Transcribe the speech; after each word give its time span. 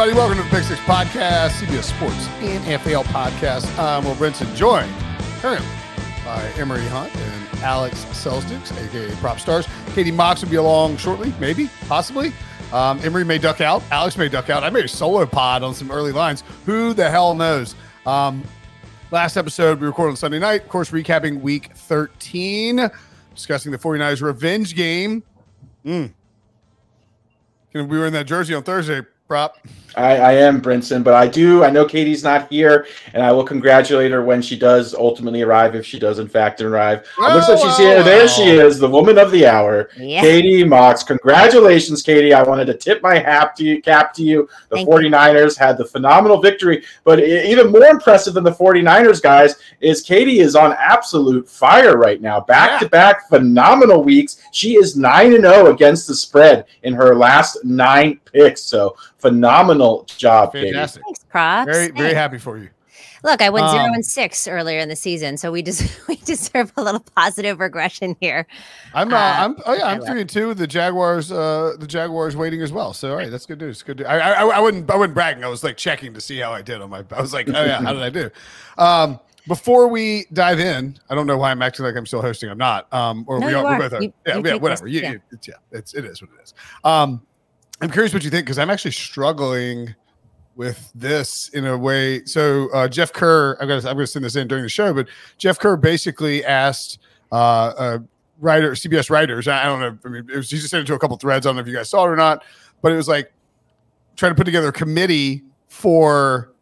Everybody? 0.00 0.18
Welcome 0.18 0.38
to 0.38 0.44
the 0.44 0.56
Pick 0.56 0.64
Six 0.64 0.80
Podcast, 0.80 1.50
CBS 1.60 1.82
Sports 1.82 2.26
and 2.40 2.64
NFL 2.64 3.04
Podcast. 3.04 3.78
I'm 3.78 4.02
Will 4.02 4.14
Brinson, 4.14 4.56
joined 4.56 4.90
currently 5.42 5.68
by 6.24 6.42
Emory 6.56 6.86
Hunt 6.86 7.14
and 7.14 7.60
Alex 7.60 8.06
Selelnick, 8.06 8.62
aka 8.82 9.10
Propstarz. 9.16 9.68
Katie 9.94 10.10
Mox 10.10 10.40
will 10.40 10.48
be 10.48 10.56
along 10.56 10.96
shortly, 10.96 11.34
maybe, 11.38 11.68
possibly. 11.86 12.32
Um, 12.72 12.98
Emory 13.00 13.26
may 13.26 13.36
duck 13.36 13.60
out. 13.60 13.82
Alex 13.90 14.16
may 14.16 14.30
duck 14.30 14.48
out. 14.48 14.64
I 14.64 14.70
made 14.70 14.86
a 14.86 14.88
solo 14.88 15.26
pod 15.26 15.62
on 15.62 15.74
some 15.74 15.90
early 15.90 16.12
lines. 16.12 16.44
Who 16.64 16.94
the 16.94 17.10
hell 17.10 17.34
knows? 17.34 17.74
Um, 18.06 18.42
last 19.10 19.36
episode 19.36 19.80
we 19.80 19.86
recorded 19.86 20.12
on 20.12 20.16
Sunday 20.16 20.38
night, 20.38 20.62
of 20.62 20.70
course, 20.70 20.90
recapping 20.92 21.42
week 21.42 21.72
13, 21.74 22.90
discussing 23.34 23.70
the 23.70 23.76
49ers 23.76 24.22
revenge 24.22 24.74
game. 24.74 25.22
Mm. 25.84 26.14
Be 27.74 27.82
wearing 27.82 28.14
that 28.14 28.26
jersey 28.26 28.54
on 28.54 28.62
Thursday, 28.62 29.02
prop. 29.28 29.58
I, 29.96 30.16
I 30.16 30.32
am 30.34 30.60
Brinson, 30.60 31.02
but 31.02 31.14
I 31.14 31.26
do. 31.26 31.64
I 31.64 31.70
know 31.70 31.84
Katie's 31.84 32.22
not 32.22 32.48
here, 32.50 32.86
and 33.12 33.22
I 33.22 33.32
will 33.32 33.44
congratulate 33.44 34.10
her 34.12 34.22
when 34.22 34.40
she 34.42 34.56
does 34.58 34.94
ultimately 34.94 35.42
arrive, 35.42 35.74
if 35.74 35.84
she 35.86 35.98
does 35.98 36.18
in 36.18 36.28
fact 36.28 36.60
arrive. 36.60 37.04
it 37.18 37.34
looks 37.34 37.48
like 37.48 37.58
she's 37.58 37.76
here. 37.78 38.02
There 38.02 38.28
she 38.28 38.44
is, 38.44 38.78
the 38.78 38.88
woman 38.88 39.18
of 39.18 39.30
the 39.30 39.46
hour, 39.46 39.90
Yeah. 39.96 40.20
Katie 40.20 40.64
Mox. 40.64 41.02
Congratulations, 41.02 42.02
Katie. 42.02 42.34
I 42.34 42.42
wanted 42.42 42.66
to 42.66 42.74
tip 42.74 43.02
my 43.02 43.18
hat 43.18 43.56
to 43.56 43.64
you, 43.64 43.82
cap 43.82 44.12
to 44.14 44.22
you. 44.22 44.48
The 44.68 44.76
Thank 44.76 44.88
you. 44.88 44.94
49ers 44.94 45.56
had 45.56 45.78
the 45.78 45.84
phenomenal 45.84 46.40
victory, 46.40 46.84
but 47.04 47.18
even 47.20 47.72
more 47.72 47.86
impressive 47.86 48.34
than 48.34 48.44
the 48.44 48.52
49ers, 48.52 49.22
guys, 49.22 49.56
is 49.80 50.02
Katie 50.02 50.40
is 50.40 50.54
on 50.54 50.74
absolute 50.78 51.48
fire 51.48 51.96
right 51.96 52.20
now. 52.20 52.40
Back 52.40 52.80
to 52.80 52.88
back 52.88 53.28
phenomenal 53.28 54.02
weeks. 54.04 54.42
She 54.52 54.74
is 54.76 54.96
9 54.96 55.34
and 55.34 55.44
0 55.44 55.72
against 55.72 56.06
the 56.06 56.14
spread 56.14 56.66
in 56.82 56.92
her 56.94 57.14
last 57.14 57.64
nine 57.64 58.20
picks. 58.32 58.62
So 58.62 58.96
phenomenal 59.18 59.79
job, 60.06 60.52
Katie. 60.52 60.72
Fantastic. 60.72 61.02
Thanks, 61.04 61.24
props. 61.28 61.70
Very, 61.70 61.90
very 61.90 62.14
happy 62.14 62.38
for 62.38 62.58
you. 62.58 62.68
Look, 63.22 63.42
I 63.42 63.50
went 63.50 63.68
zero 63.68 63.84
Um, 63.84 63.92
and 63.94 64.06
six 64.06 64.48
earlier 64.48 64.78
in 64.78 64.88
the 64.88 64.96
season, 64.96 65.36
so 65.36 65.52
we 65.52 65.62
just 65.62 65.82
we 66.08 66.16
deserve 66.16 66.72
a 66.78 66.82
little 66.82 67.04
positive 67.14 67.60
regression 67.60 68.16
here. 68.20 68.46
I'm, 68.94 69.12
uh, 69.12 69.16
Uh, 69.16 69.34
I'm, 69.38 69.56
oh 69.66 69.74
yeah, 69.74 69.82
I 69.84 69.92
I'm 69.92 69.98
love 70.00 70.08
three 70.08 70.20
and 70.22 70.30
two. 70.30 70.54
The 70.54 70.66
Jaguars, 70.66 71.30
uh, 71.30 71.74
the 71.78 71.86
Jaguars 71.86 72.34
waiting 72.34 72.62
as 72.62 72.72
well. 72.72 72.94
So 72.94 73.10
all 73.10 73.16
right, 73.16 73.30
that's 73.30 73.44
good 73.44 73.60
news. 73.60 73.82
Good. 73.82 73.98
News. 73.98 74.06
I, 74.06 74.18
I, 74.18 74.46
I 74.46 74.60
wouldn't, 74.60 74.90
I 74.90 74.96
wouldn't 74.96 75.14
bragging. 75.14 75.44
I 75.44 75.48
was 75.48 75.62
like 75.62 75.76
checking 75.76 76.14
to 76.14 76.20
see 76.20 76.38
how 76.38 76.52
I 76.52 76.62
did 76.62 76.80
on 76.80 76.88
my. 76.88 77.04
I 77.10 77.20
was 77.20 77.34
like, 77.34 77.46
oh 77.48 77.64
yeah, 77.64 77.82
how 77.82 77.92
did 77.92 78.02
I 78.02 78.10
do? 78.10 78.30
Um, 78.78 79.20
before 79.48 79.88
we 79.88 80.26
dive 80.32 80.60
in, 80.60 80.96
I 81.10 81.14
don't 81.14 81.26
know 81.26 81.36
why 81.36 81.50
I'm 81.50 81.60
acting 81.60 81.84
like 81.84 81.96
I'm 81.96 82.06
still 82.06 82.22
hosting. 82.22 82.48
I'm 82.50 82.56
not. 82.58 82.90
Um, 82.94 83.24
or 83.26 83.38
No, 83.40 83.46
we 83.46 83.54
are, 83.54 83.66
are. 83.66 83.72
We 83.74 83.78
both 83.78 83.92
are. 83.94 84.02
You- 84.02 84.12
yeah, 84.26 84.36
you 84.36 84.42
yeah, 84.46 84.54
whatever. 84.54 84.84
this- 84.84 84.92
You, 84.94 85.00
yeah. 85.00 85.12
you- 85.12 85.20
it's, 85.32 85.48
yeah, 85.48 85.54
it's 85.72 85.94
it 85.94 86.04
is 86.06 86.22
what 86.22 86.30
it 86.38 86.42
is. 86.44 86.54
Um, 86.84 87.20
I'm 87.80 87.90
curious 87.90 88.12
what 88.12 88.24
you 88.24 88.30
think 88.30 88.46
because 88.46 88.58
I'm 88.58 88.70
actually 88.70 88.90
struggling 88.92 89.94
with 90.56 90.92
this 90.94 91.48
in 91.50 91.64
a 91.64 91.76
way. 91.76 92.24
So 92.24 92.68
uh, 92.72 92.88
Jeff 92.88 93.12
Kerr, 93.12 93.56
I'm 93.60 93.68
gonna 93.68 93.88
I'm 93.88 93.96
gonna 93.96 94.06
send 94.06 94.24
this 94.24 94.36
in 94.36 94.48
during 94.48 94.62
the 94.62 94.68
show, 94.68 94.92
but 94.92 95.08
Jeff 95.38 95.58
Kerr 95.58 95.76
basically 95.76 96.44
asked 96.44 96.98
uh, 97.32 97.34
uh, 97.34 97.98
writer 98.38 98.72
CBS 98.72 99.08
writers. 99.08 99.48
I 99.48 99.64
don't 99.64 99.80
know. 99.80 99.98
I 100.04 100.08
mean, 100.08 100.28
it 100.30 100.36
was, 100.36 100.50
he 100.50 100.58
just 100.58 100.70
sent 100.70 100.82
it 100.82 100.86
to 100.88 100.94
a 100.94 100.98
couple 100.98 101.16
threads. 101.16 101.46
I 101.46 101.48
don't 101.48 101.56
know 101.56 101.62
if 101.62 101.68
you 101.68 101.74
guys 101.74 101.88
saw 101.88 102.04
it 102.04 102.08
or 102.08 102.16
not, 102.16 102.44
but 102.82 102.92
it 102.92 102.96
was 102.96 103.08
like 103.08 103.32
trying 104.16 104.32
to 104.32 104.36
put 104.36 104.44
together 104.44 104.68
a 104.68 104.72
committee 104.72 105.42
for 105.68 106.52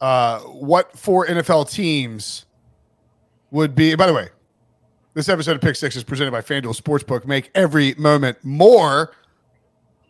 uh, 0.00 0.38
what 0.40 0.96
four 0.96 1.26
NFL 1.26 1.70
teams 1.70 2.46
would 3.50 3.74
be. 3.74 3.94
By 3.94 4.06
the 4.06 4.14
way, 4.14 4.28
this 5.14 5.28
episode 5.28 5.56
of 5.56 5.60
Pick 5.60 5.76
Six 5.76 5.96
is 5.96 6.04
presented 6.04 6.30
by 6.30 6.40
FanDuel 6.40 6.80
Sportsbook. 6.80 7.26
Make 7.26 7.50
every 7.54 7.94
moment 7.98 8.38
more. 8.42 9.12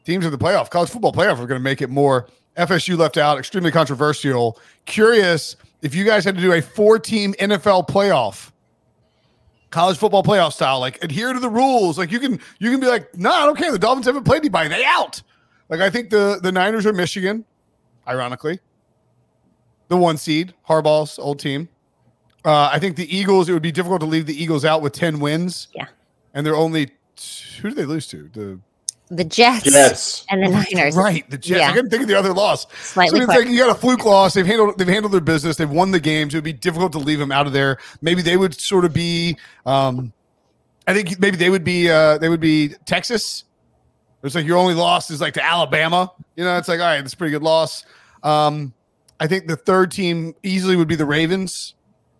Teams 0.08 0.24
in 0.24 0.30
the 0.30 0.38
playoff, 0.38 0.70
college 0.70 0.88
football 0.88 1.12
playoff, 1.12 1.34
are 1.34 1.46
going 1.46 1.60
to 1.60 1.64
make 1.64 1.82
it 1.82 1.90
more. 1.90 2.28
FSU 2.56 2.96
left 2.96 3.18
out, 3.18 3.38
extremely 3.38 3.70
controversial. 3.70 4.58
Curious 4.86 5.54
if 5.82 5.94
you 5.94 6.02
guys 6.02 6.24
had 6.24 6.34
to 6.34 6.40
do 6.40 6.54
a 6.54 6.62
four-team 6.62 7.34
NFL 7.34 7.88
playoff, 7.88 8.50
college 9.68 9.98
football 9.98 10.22
playoff 10.22 10.54
style, 10.54 10.80
like 10.80 11.04
adhere 11.04 11.34
to 11.34 11.38
the 11.38 11.50
rules. 11.50 11.98
Like 11.98 12.10
you 12.10 12.20
can 12.20 12.40
you 12.58 12.70
can 12.70 12.80
be 12.80 12.86
like, 12.86 13.14
no, 13.18 13.30
I 13.30 13.44
don't 13.44 13.58
care. 13.58 13.70
The 13.70 13.78
Dolphins 13.78 14.06
haven't 14.06 14.24
played 14.24 14.38
anybody. 14.40 14.70
They 14.70 14.82
out. 14.82 15.20
Like 15.68 15.80
I 15.80 15.90
think 15.90 16.08
the 16.08 16.40
the 16.42 16.52
Niners 16.52 16.86
are 16.86 16.94
Michigan, 16.94 17.44
ironically. 18.06 18.60
The 19.88 19.98
one 19.98 20.16
seed, 20.16 20.54
Harbaugh's 20.66 21.18
old 21.18 21.38
team. 21.38 21.68
Uh, 22.46 22.70
I 22.72 22.78
think 22.78 22.96
the 22.96 23.14
Eagles. 23.14 23.50
It 23.50 23.52
would 23.52 23.60
be 23.60 23.72
difficult 23.72 24.00
to 24.00 24.06
leave 24.06 24.24
the 24.24 24.42
Eagles 24.42 24.64
out 24.64 24.80
with 24.80 24.94
ten 24.94 25.20
wins. 25.20 25.68
Yeah. 25.74 25.88
and 26.32 26.46
they're 26.46 26.56
only 26.56 26.92
who 27.60 27.68
do 27.68 27.74
they 27.74 27.84
lose 27.84 28.06
to? 28.06 28.30
The 28.32 28.58
The 29.10 29.24
Jets 29.24 29.64
Yes. 29.66 30.24
and 30.28 30.42
the 30.42 30.48
Niners, 30.48 30.94
right, 30.94 31.28
the 31.30 31.38
Jets. 31.38 31.60
I 31.62 31.68
Yeah. 31.68 31.72
couldn't 31.72 31.90
think 31.90 32.02
of 32.02 32.08
the 32.08 32.18
other 32.18 32.32
loss. 32.34 32.66
slightly. 32.82 33.20
so 33.20 33.24
it's 33.24 33.34
like 33.34 33.48
you 33.48 33.58
got 33.58 33.70
a 33.70 33.74
fluke 33.74 34.04
loss. 34.04 34.34
They've 34.34 34.44
handled 34.46 34.76
they've 34.78 34.86
handled 34.86 35.12
their 35.12 35.22
business. 35.22 35.56
They've 35.56 35.70
won 35.70 35.90
the 35.92 36.00
games. 36.00 36.34
It 36.34 36.36
would 36.38 36.44
be 36.44 36.52
difficult 36.52 36.92
to 36.92 36.98
leave 36.98 37.18
them 37.18 37.32
out 37.32 37.46
of 37.46 37.52
there. 37.54 37.78
Maybe 38.02 38.20
they 38.20 38.36
would 38.36 38.60
sort 38.60 38.84
of 38.84 38.92
be. 38.92 39.36
Um, 39.64 40.12
I 40.86 40.92
think 40.94 41.18
maybe 41.20 41.36
they 41.38 41.48
would 41.50 41.64
be. 41.64 41.90
Uh, 41.90 42.18
they 42.18 42.28
would 42.28 42.40
be 42.40 42.74
Texas. 42.84 43.44
It's 44.22 44.34
like 44.34 44.46
your 44.46 44.58
only 44.58 44.74
loss 44.74 45.10
is 45.10 45.20
like 45.20 45.34
to 45.34 45.44
Alabama. 45.44 46.12
You 46.36 46.44
know, 46.44 46.56
it's 46.58 46.68
like 46.68 46.80
all 46.80 46.86
right, 46.86 47.00
that's 47.00 47.14
a 47.14 47.16
pretty 47.16 47.30
good 47.32 47.42
loss. 47.42 47.84
Um, 48.22 48.74
I 49.20 49.26
think 49.26 49.46
the 49.46 49.56
third 49.56 49.90
team 49.90 50.34
easily 50.42 50.76
would 50.76 50.88
be 50.88 50.96
the 50.96 51.06
Ravens, 51.06 51.74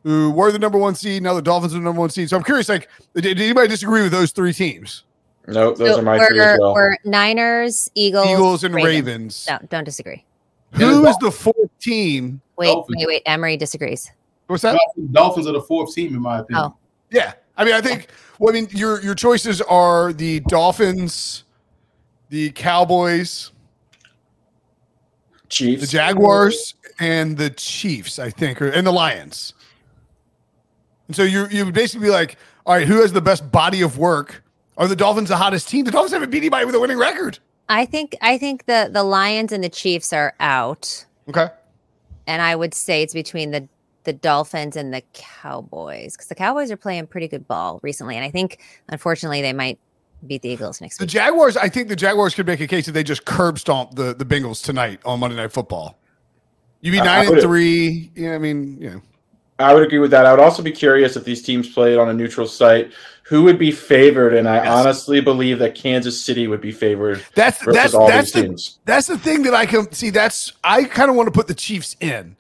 who 0.05 0.31
were 0.31 0.51
the 0.53 0.59
number 0.59 0.79
one 0.79 0.95
seed. 0.95 1.23
Now 1.23 1.35
the 1.35 1.43
Dolphins 1.43 1.75
are 1.75 1.79
the 1.79 1.85
number 1.85 2.01
one 2.01 2.11
seed. 2.11 2.31
So 2.31 2.37
I'm 2.37 2.45
curious, 2.45 2.69
like, 2.69 2.89
did, 3.15 3.23
did 3.23 3.41
anybody 3.41 3.69
disagree 3.69 4.03
with 4.03 4.13
those 4.13 4.31
three 4.31 4.53
teams? 4.53 5.05
No, 5.49 5.73
those 5.75 5.95
So 5.95 5.99
are 6.01 6.03
my 6.03 6.19
we're, 6.19 6.29
three 6.29 6.41
as 6.41 6.59
well. 6.61 6.75
we're 6.75 6.97
Niners, 7.05 7.91
Eagles, 7.95 8.29
Eagles 8.29 8.65
and 8.65 8.75
Ravens. 8.75 8.95
Ravens. 8.95 9.47
No, 9.49 9.59
don't 9.71 9.85
disagree. 9.85 10.25
Who 10.73 11.07
is 11.07 11.17
the 11.19 11.31
fourth 11.31 11.71
team? 11.81 12.41
Wait, 12.59 12.67
Dolphins. 12.67 12.97
wait, 12.99 13.07
wait. 13.07 13.23
Emory 13.25 13.57
disagrees. 13.57 14.11
What's 14.47 14.63
that? 14.63 14.73
Dolphins, 14.73 15.11
Dolphins 15.13 15.47
are 15.47 15.53
the 15.53 15.63
fourth 15.63 15.95
team 15.95 16.15
in 16.15 16.21
my 16.21 16.41
opinion. 16.41 16.67
Oh. 16.67 16.77
Yeah, 17.11 17.33
I 17.57 17.65
mean, 17.65 17.75
I 17.75 17.81
think. 17.81 18.09
Well, 18.39 18.55
I 18.55 18.61
mean, 18.61 18.69
your 18.71 19.01
your 19.03 19.15
choices 19.15 19.63
are 19.63 20.13
the 20.13 20.41
Dolphins, 20.41 21.45
the 22.29 22.51
Cowboys, 22.51 23.51
Chiefs. 25.49 25.81
the 25.81 25.87
Jaguars 25.87 26.75
and 27.01 27.37
the 27.39 27.49
Chiefs, 27.51 28.19
I 28.19 28.29
think, 28.31 28.61
or 28.61 28.69
and 28.69 28.87
the 28.87 28.93
Lions. 28.93 29.55
And 31.07 31.17
so 31.17 31.23
you 31.23 31.47
you 31.51 31.65
would 31.65 31.75
basically 31.75 32.07
be 32.07 32.11
like, 32.13 32.37
all 32.67 32.75
right, 32.75 32.87
who 32.87 33.01
has 33.01 33.13
the 33.15 33.23
best 33.23 33.51
body 33.51 33.81
of 33.81 33.97
work? 33.97 34.45
Are 34.79 34.87
the 34.89 34.97
Dolphins 34.97 35.29
the 35.29 35.37
hottest 35.37 35.69
team? 35.69 35.85
The 35.85 35.91
Dolphins 35.91 36.13
haven't 36.13 36.31
beat 36.31 36.39
anybody 36.39 36.65
with 36.65 36.75
a 36.75 36.81
winning 36.81 36.99
record. 36.99 37.39
I 37.69 37.85
think 37.85 38.17
I 38.23 38.39
think 38.39 38.65
the 38.67 38.89
the 38.91 39.03
Lions 39.03 39.53
and 39.53 39.63
the 39.63 39.69
Chiefs 39.69 40.13
are 40.13 40.33
out, 40.41 41.05
Okay. 41.29 41.49
and 42.27 42.41
I 42.41 42.57
would 42.57 42.73
say 42.73 43.03
it's 43.03 43.13
between 43.13 43.51
the 43.51 43.69
the 44.05 44.13
Dolphins 44.15 44.77
and 44.77 44.95
the 44.95 45.03
Cowboys 45.13 46.13
because 46.15 46.29
the 46.29 46.35
Cowboys 46.35 46.71
are 46.71 46.77
playing 46.79 47.09
pretty 47.09 47.29
good 47.29 47.47
ball 47.47 47.79
recently, 47.83 48.17
and 48.17 48.25
I 48.25 48.31
think 48.31 48.61
unfortunately 48.89 49.43
they 49.43 49.53
might 49.53 49.79
beat 50.27 50.41
the 50.43 50.49
Eagles 50.49 50.81
next 50.81 50.95
week. 50.95 51.11
The 51.11 51.19
week. 51.19 51.25
Jaguars, 51.25 51.57
I 51.59 51.69
think 51.69 51.89
the 51.89 51.97
Jaguars 51.97 52.35
could 52.35 52.47
make 52.47 52.61
a 52.61 52.67
case 52.67 52.87
that 52.87 52.93
they 52.93 53.03
just 53.03 53.25
curb 53.27 53.59
stomp 53.59 53.97
the, 53.97 54.15
the 54.15 54.25
Bengals 54.25 54.65
tonight 54.65 55.01
on 55.05 55.21
Monday 55.21 55.37
Night 55.37 55.53
Football. 55.53 55.99
You 56.81 56.91
be 56.93 57.01
I- 57.01 57.03
I 57.03 57.25
nine 57.25 57.33
and 57.35 57.43
three. 57.43 58.11
Yeah, 58.15 58.35
I 58.35 58.39
mean, 58.39 58.79
you 58.81 58.91
know. 58.91 59.03
I 59.61 59.75
would 59.75 59.83
agree 59.83 59.99
with 59.99 60.13
that. 60.13 60.25
I 60.25 60.31
would 60.31 60.41
also 60.41 60.63
be 60.63 60.71
curious 60.71 61.17
if 61.17 61.25
these 61.25 61.43
teams 61.43 61.69
played 61.69 61.99
on 61.99 62.09
a 62.09 62.15
neutral 62.15 62.47
site, 62.47 62.93
who 63.29 63.43
would 63.45 63.59
be 63.59 63.71
favored? 63.71 64.35
And 64.35 64.49
I 64.49 64.57
Yes. 64.57 64.69
honestly 64.69 65.21
believe 65.21 65.59
that 65.59 65.75
Kansas 65.75 66.21
City 66.21 66.47
would 66.49 66.61
be 66.61 66.73
favored 66.73 67.25
That's 67.35 67.59
that's 67.65 67.95
all 67.95 68.09
that's 68.09 68.33
these 68.33 68.43
the, 68.43 68.49
teams. 68.49 68.79
that's 68.85 69.07
the 69.07 69.19
thing 69.19 69.43
that 69.43 69.55
I 69.55 69.67
can 69.67 69.91
see. 69.93 70.11
That's 70.11 70.53
I 70.65 70.85
kind 70.85 71.11
of 71.11 71.17
want 71.17 71.27
to 71.27 71.33
put 71.33 71.47
the 71.47 71.55
Chiefs 71.55 71.97
in, 72.01 72.37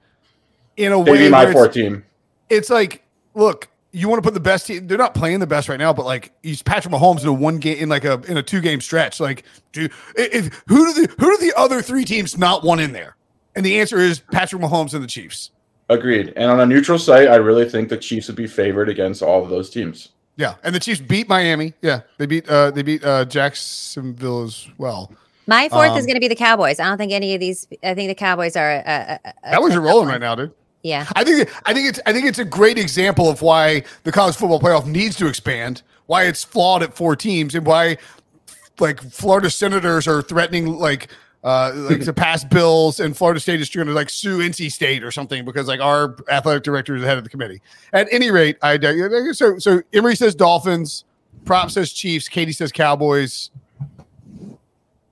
in 0.76 0.93
a 0.93 1.02
They'd 1.02 1.11
way 1.12 1.19
be 1.19 1.29
my 1.29 1.44
where 1.44 1.52
four 1.52 1.67
it's, 1.67 1.75
team. 1.75 2.05
it's 2.49 2.70
like, 2.70 3.02
look, 3.35 3.69
you 3.93 4.08
want 4.08 4.19
to 4.23 4.26
put 4.26 4.35
the 4.35 4.40
best 4.40 4.67
team. 4.67 4.87
They're 4.87 4.99
not 4.99 5.14
playing 5.14 5.40
the 5.40 5.46
best 5.46 5.69
right 5.69 5.79
now, 5.79 5.93
but 5.93 6.05
like 6.06 6.32
he's 6.43 6.62
Patrick 6.62 6.93
Mahomes 6.94 7.23
in 7.23 7.29
a 7.29 7.32
one 7.32 7.58
game 7.58 7.79
in 7.79 7.88
like 7.88 8.05
a 8.05 8.20
in 8.29 8.37
a 8.37 8.43
two 8.43 8.61
game 8.61 8.81
stretch. 8.81 9.20
Like, 9.20 9.44
do 9.73 9.88
if 10.17 10.62
who 10.69 10.93
do 10.93 11.02
the 11.06 11.14
who 11.19 11.37
do 11.37 11.46
the 11.46 11.52
other 11.56 11.82
three 11.82 12.05
teams 12.05 12.37
not 12.38 12.64
want 12.64 12.81
in 12.81 12.93
there? 12.93 13.17
And 13.56 13.64
the 13.64 13.81
answer 13.81 13.99
is 13.99 14.20
Patrick 14.31 14.62
Mahomes 14.62 14.94
and 14.94 15.02
the 15.02 15.08
Chiefs. 15.08 15.50
Agreed. 15.88 16.32
And 16.37 16.50
on 16.50 16.61
a 16.61 16.67
neutral 16.67 16.99
site, 16.99 17.29
I 17.29 17.37
really 17.37 17.69
think 17.69 17.88
the 17.88 17.96
Chiefs 17.96 18.29
would 18.29 18.37
be 18.37 18.46
favored 18.46 18.88
against 18.90 19.23
all 19.23 19.43
of 19.43 19.49
those 19.49 19.69
teams. 19.70 20.11
Yeah, 20.38 20.55
and 20.62 20.73
the 20.75 20.81
Chiefs 20.81 21.00
beat 21.00 21.29
Miami. 21.29 21.75
Yeah, 21.82 22.00
they 22.17 22.25
beat 22.26 22.49
uh 22.49 22.70
they 22.70 22.82
beat 22.82 23.05
uh 23.05 23.25
Jacksonville 23.26 24.44
as 24.44 24.69
well. 24.79 25.12
My 25.49 25.69
fourth 25.69 25.90
Um, 25.90 25.99
is 25.99 26.06
going 26.06 26.14
to 26.14 26.20
be 26.20 26.29
the 26.29 26.37
Cowboys. 26.37 26.79
I 26.79 26.85
don't 26.85 26.96
think 26.96 27.11
any 27.11 27.35
of 27.35 27.40
these. 27.40 27.67
I 27.82 27.94
think 27.94 28.08
the 28.08 28.14
Cowboys 28.14 28.55
are. 28.55 28.70
A, 28.70 28.79
a, 28.87 29.20
a, 29.25 29.50
That 29.50 29.62
was 29.62 29.75
are 29.75 29.81
rolling 29.81 30.08
right 30.08 30.20
now, 30.20 30.35
dude. 30.35 30.52
Yeah, 30.82 31.06
I 31.17 31.25
think 31.25 31.50
I 31.67 31.75
think 31.75 31.88
it's 31.88 32.00
I 32.06 32.12
think 32.12 32.26
it's 32.26 32.38
a 32.38 32.44
great 32.44 32.79
example 32.79 33.29
of 33.29 33.43
why 33.43 33.82
the 34.05 34.12
college 34.12 34.37
football 34.37 34.61
playoff 34.61 34.87
needs 34.87 35.17
to 35.17 35.26
expand, 35.26 35.82
why 36.06 36.25
it's 36.25 36.44
flawed 36.44 36.82
at 36.85 36.94
four 36.94 37.17
teams, 37.17 37.55
and 37.56 37.67
why 37.67 37.96
like 38.79 39.02
Florida 39.02 39.50
senators 39.50 40.06
are 40.06 40.23
threatening 40.23 40.67
like 40.67 41.08
uh 41.44 41.73
like 41.75 42.00
to 42.05 42.12
pass 42.14 42.44
bills 42.44 43.00
and 43.00 43.17
Florida 43.17 43.40
State 43.40 43.61
is 43.61 43.70
going 43.70 43.87
to 43.87 43.93
like 43.93 44.11
sue 44.11 44.38
NC 44.38 44.73
State 44.73 45.05
or 45.05 45.11
something 45.11 45.44
because 45.44 45.69
like 45.69 45.81
our 45.81 46.17
athletic 46.31 46.62
director 46.62 46.96
is 46.96 47.02
the 47.02 47.08
head 47.08 47.19
of 47.19 47.25
the 47.25 47.31
committee. 47.31 47.61
At 47.93 48.08
any 48.11 48.31
rate, 48.31 48.56
I 48.62 48.79
so 49.32 49.58
so 49.58 49.82
Emory 49.93 50.17
says 50.17 50.35
Dolphins, 50.35 51.05
Prop 51.44 51.70
says 51.70 51.93
Chiefs, 51.93 52.29
Katie 52.29 52.52
says 52.52 52.73
Cowboys. 52.73 53.50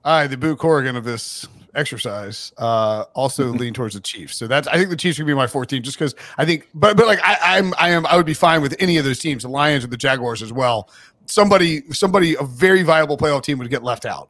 I, 0.03 0.25
the 0.27 0.37
Boo 0.37 0.55
Corrigan 0.55 0.95
of 0.95 1.03
this 1.03 1.45
exercise, 1.75 2.53
uh, 2.57 3.05
also 3.13 3.45
lean 3.53 3.73
towards 3.73 3.93
the 3.93 3.99
Chiefs. 4.01 4.37
So 4.37 4.47
that's 4.47 4.67
I 4.67 4.77
think 4.77 4.89
the 4.89 4.95
Chiefs 4.95 5.17
would 5.19 5.27
be 5.27 5.33
my 5.33 5.47
fourth 5.47 5.67
team, 5.67 5.83
just 5.83 5.97
because 5.97 6.15
I 6.37 6.45
think, 6.45 6.67
but 6.73 6.97
but 6.97 7.07
like 7.07 7.19
I, 7.23 7.57
I'm 7.57 7.73
I 7.77 7.89
am 7.89 8.05
I 8.05 8.17
would 8.17 8.25
be 8.25 8.33
fine 8.33 8.61
with 8.61 8.75
any 8.79 8.97
of 8.97 9.05
those 9.05 9.19
teams, 9.19 9.43
the 9.43 9.49
Lions 9.49 9.83
or 9.83 9.87
the 9.87 9.97
Jaguars 9.97 10.41
as 10.41 10.51
well. 10.51 10.89
Somebody 11.25 11.83
somebody 11.91 12.35
a 12.35 12.43
very 12.43 12.83
viable 12.83 13.17
playoff 13.17 13.43
team 13.43 13.57
would 13.59 13.69
get 13.69 13.83
left 13.83 14.05
out. 14.05 14.29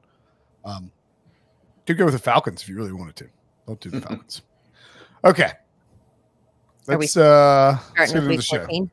Um, 0.65 0.91
could 1.87 1.97
go 1.97 2.05
with 2.05 2.13
the 2.13 2.19
Falcons 2.19 2.61
if 2.61 2.69
you 2.69 2.75
really 2.75 2.93
wanted 2.93 3.15
to. 3.15 3.27
Don't 3.65 3.79
do 3.79 3.89
the 3.89 4.01
Falcons. 4.07 4.41
Okay. 5.23 5.51
Are 6.89 6.97
Let's 6.97 7.17
uh 7.17 7.77
let's 7.97 8.11
get 8.11 8.19
into 8.19 8.29
week 8.29 8.39
the 8.39 8.43
show. 8.43 8.57
14. 8.59 8.91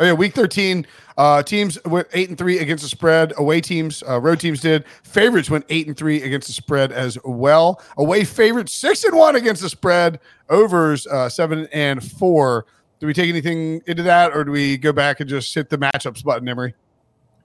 Oh 0.00 0.04
yeah, 0.04 0.12
week 0.12 0.34
thirteen. 0.34 0.86
Uh, 1.16 1.42
teams 1.42 1.78
went 1.84 2.08
eight 2.12 2.28
and 2.28 2.36
three 2.36 2.58
against 2.58 2.82
the 2.82 2.88
spread. 2.88 3.32
Away 3.36 3.60
teams, 3.60 4.02
uh, 4.08 4.20
road 4.20 4.40
teams 4.40 4.60
did. 4.60 4.84
Favorites 5.04 5.48
went 5.48 5.64
eight 5.68 5.86
and 5.86 5.96
three 5.96 6.20
against 6.22 6.48
the 6.48 6.52
spread 6.52 6.90
as 6.90 7.16
well. 7.24 7.80
Away 7.96 8.24
favorites 8.24 8.72
six 8.72 9.04
and 9.04 9.16
one 9.16 9.36
against 9.36 9.62
the 9.62 9.68
spread. 9.68 10.18
Overs 10.50 11.06
uh, 11.06 11.28
seven 11.28 11.68
and 11.72 12.02
four. 12.02 12.66
Do 12.98 13.06
we 13.06 13.14
take 13.14 13.28
anything 13.28 13.82
into 13.86 14.02
that, 14.02 14.34
or 14.34 14.42
do 14.42 14.50
we 14.50 14.76
go 14.76 14.92
back 14.92 15.20
and 15.20 15.30
just 15.30 15.54
hit 15.54 15.70
the 15.70 15.78
matchups 15.78 16.24
button, 16.24 16.48
Emory? 16.48 16.74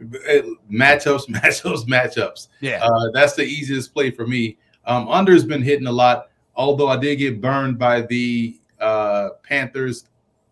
Matchups, 0.02 1.28
matchups, 1.30 1.86
matchups. 1.86 2.48
Yeah. 2.62 2.84
Uh, 2.84 3.12
that's 3.14 3.34
the 3.34 3.44
easiest 3.44 3.94
play 3.94 4.10
for 4.10 4.26
me. 4.26 4.58
Um, 4.90 5.08
under's 5.08 5.46
been 5.46 5.62
hitting 5.62 5.86
a 5.88 5.92
lot, 5.92 6.30
although 6.56 6.88
I 6.88 6.98
did 6.98 7.18
get 7.18 7.40
burned 7.40 7.78
by 7.78 8.02
the 8.02 8.58
uh, 8.82 9.30
Panthers 9.44 10.06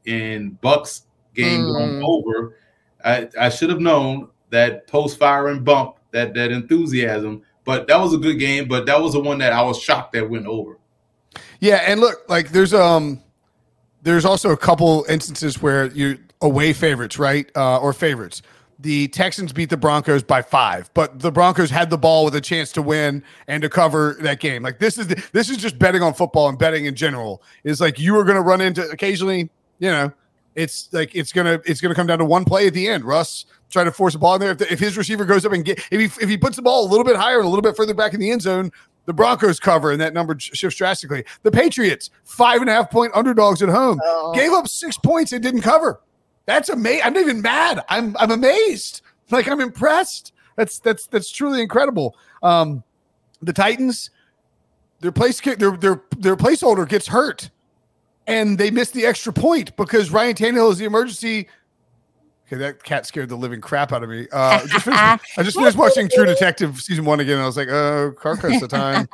in 0.05 0.51
Bucks 0.61 1.03
game 1.33 1.63
going 1.65 1.99
Mm. 1.99 2.03
over. 2.07 2.55
I, 3.03 3.27
I 3.39 3.49
should 3.49 3.69
have 3.69 3.79
known 3.81 4.29
that 4.51 4.87
post 4.87 5.17
fire 5.17 5.47
and 5.47 5.65
bump 5.65 5.95
that 6.11 6.33
that 6.35 6.51
enthusiasm, 6.51 7.41
but 7.65 7.87
that 7.87 7.99
was 7.99 8.13
a 8.13 8.17
good 8.17 8.37
game. 8.39 8.67
But 8.67 8.85
that 8.85 9.01
was 9.01 9.13
the 9.13 9.19
one 9.19 9.39
that 9.39 9.53
I 9.53 9.61
was 9.63 9.79
shocked 9.81 10.13
that 10.13 10.29
went 10.29 10.45
over. 10.45 10.77
Yeah, 11.59 11.77
and 11.87 11.99
look, 11.99 12.19
like 12.29 12.49
there's 12.51 12.73
um 12.73 13.21
there's 14.03 14.23
also 14.25 14.51
a 14.51 14.57
couple 14.57 15.05
instances 15.09 15.61
where 15.61 15.87
you're 15.87 16.17
away 16.41 16.73
favorites, 16.73 17.17
right? 17.17 17.49
Uh, 17.55 17.79
or 17.79 17.91
favorites. 17.91 18.41
The 18.79 19.07
Texans 19.07 19.51
beat 19.53 19.71
the 19.71 19.77
Broncos 19.77 20.21
by 20.21 20.44
five, 20.44 20.91
but 20.94 21.19
the 21.19 21.31
Broncos 21.31 21.71
had 21.71 21.89
the 21.89 21.97
ball 21.97 22.25
with 22.25 22.35
a 22.35 22.41
chance 22.41 22.71
to 22.74 22.81
win 22.83 23.24
and 23.47 23.63
to 23.63 23.69
cover 23.69 24.18
that 24.21 24.39
game. 24.39 24.62
Like 24.62 24.77
this 24.77 25.00
is 25.00 25.07
the, 25.07 25.24
this 25.33 25.50
is 25.50 25.57
just 25.57 25.79
betting 25.79 26.03
on 26.03 26.13
football 26.13 26.47
and 26.47 26.59
betting 26.59 26.85
in 26.85 26.94
general. 26.94 27.41
Is 27.63 27.81
like 27.81 27.97
you 28.00 28.15
are 28.19 28.24
going 28.24 28.35
to 28.35 28.41
run 28.44 28.62
into 28.62 28.88
occasionally, 28.89 29.50
you 29.79 29.89
know, 29.89 30.12
it's 30.53 30.89
like 30.94 31.15
it's 31.15 31.31
gonna 31.33 31.59
it's 31.65 31.81
gonna 31.81 31.95
come 31.95 32.06
down 32.06 32.19
to 32.19 32.25
one 32.25 32.45
play 32.45 32.68
at 32.68 32.74
the 32.75 32.88
end. 32.88 33.03
Russ 33.03 33.45
try 33.71 33.83
to 33.83 33.91
force 33.91 34.13
a 34.13 34.19
ball 34.19 34.35
in 34.35 34.41
there. 34.41 34.51
If, 34.51 34.59
the, 34.59 34.71
if 34.71 34.80
his 34.80 34.95
receiver 34.95 35.25
goes 35.25 35.44
up 35.44 35.53
and 35.53 35.65
get 35.65 35.80
if 35.91 36.00
he 36.00 36.23
if 36.23 36.30
he 36.30 36.38
puts 36.38 36.56
the 36.56 36.62
ball 36.62 36.85
a 36.85 36.89
little 36.89 37.03
bit 37.06 37.15
higher 37.15 37.38
and 37.38 37.45
a 37.45 37.50
little 37.50 37.63
bit 37.63 37.75
further 37.75 37.95
back 37.95 38.13
in 38.13 38.19
the 38.19 38.30
end 38.30 38.44
zone, 38.44 38.71
the 39.06 39.13
Broncos 39.13 39.59
cover 39.59 39.91
and 39.91 40.00
that 40.01 40.13
number 40.13 40.35
shifts 40.39 40.77
drastically. 40.77 41.25
The 41.41 41.51
Patriots 41.51 42.12
five 42.25 42.62
and 42.62 42.69
a 42.69 42.73
half 42.73 42.91
point 42.91 43.12
underdogs 43.15 43.63
at 43.63 43.69
home 43.69 44.00
Oh. 44.03 44.33
gave 44.35 44.51
up 44.51 44.68
six 44.68 44.97
points 45.00 45.31
and 45.33 45.41
didn't 45.41 45.62
cover. 45.62 46.00
That's 46.47 46.69
amazing. 46.69 47.01
I'm 47.03 47.13
not 47.13 47.21
even 47.21 47.41
mad. 47.41 47.83
I'm 47.89 48.17
I'm 48.17 48.31
amazed. 48.31 49.01
Like 49.29 49.47
I'm 49.47 49.61
impressed. 49.61 50.33
That's 50.55 50.79
that's 50.79 51.05
that's 51.05 51.29
truly 51.29 51.61
incredible. 51.61 52.15
Um, 52.41 52.83
the 53.41 53.53
Titans, 53.53 54.09
their 55.01 55.11
place 55.11 55.39
their 55.41 55.55
their 55.55 56.01
their 56.17 56.38
placeholder 56.38 56.88
gets 56.88 57.07
hurt, 57.07 57.51
and 58.25 58.57
they 58.57 58.71
miss 58.71 58.89
the 58.91 59.06
extra 59.06 59.33
point 59.33 59.75
because 59.75 60.09
Ryan 60.09 60.35
Tannehill 60.35 60.71
is 60.71 60.77
the 60.80 60.85
emergency. 60.85 61.47
Okay, 62.47 62.56
that 62.61 62.81
cat 62.81 63.06
scared 63.06 63.27
the 63.27 63.35
living 63.35 63.59
crap 63.59 63.92
out 63.92 64.04
of 64.04 64.09
me. 64.09 64.25
Uh, 64.31 64.66
just 64.68 64.85
finished, 64.85 65.01
I 65.37 65.44
just 65.44 65.57
finished 65.57 65.77
watching 65.77 66.07
True 66.09 66.25
Detective 66.33 66.80
season 66.80 67.04
one 67.04 67.19
again. 67.19 67.33
And 67.33 67.44
I 67.44 67.45
was 67.45 67.57
like, 67.57 67.68
oh, 67.68 68.13
car 68.18 68.37
crash 68.37 68.61
the 68.61 68.68
time 68.69 69.07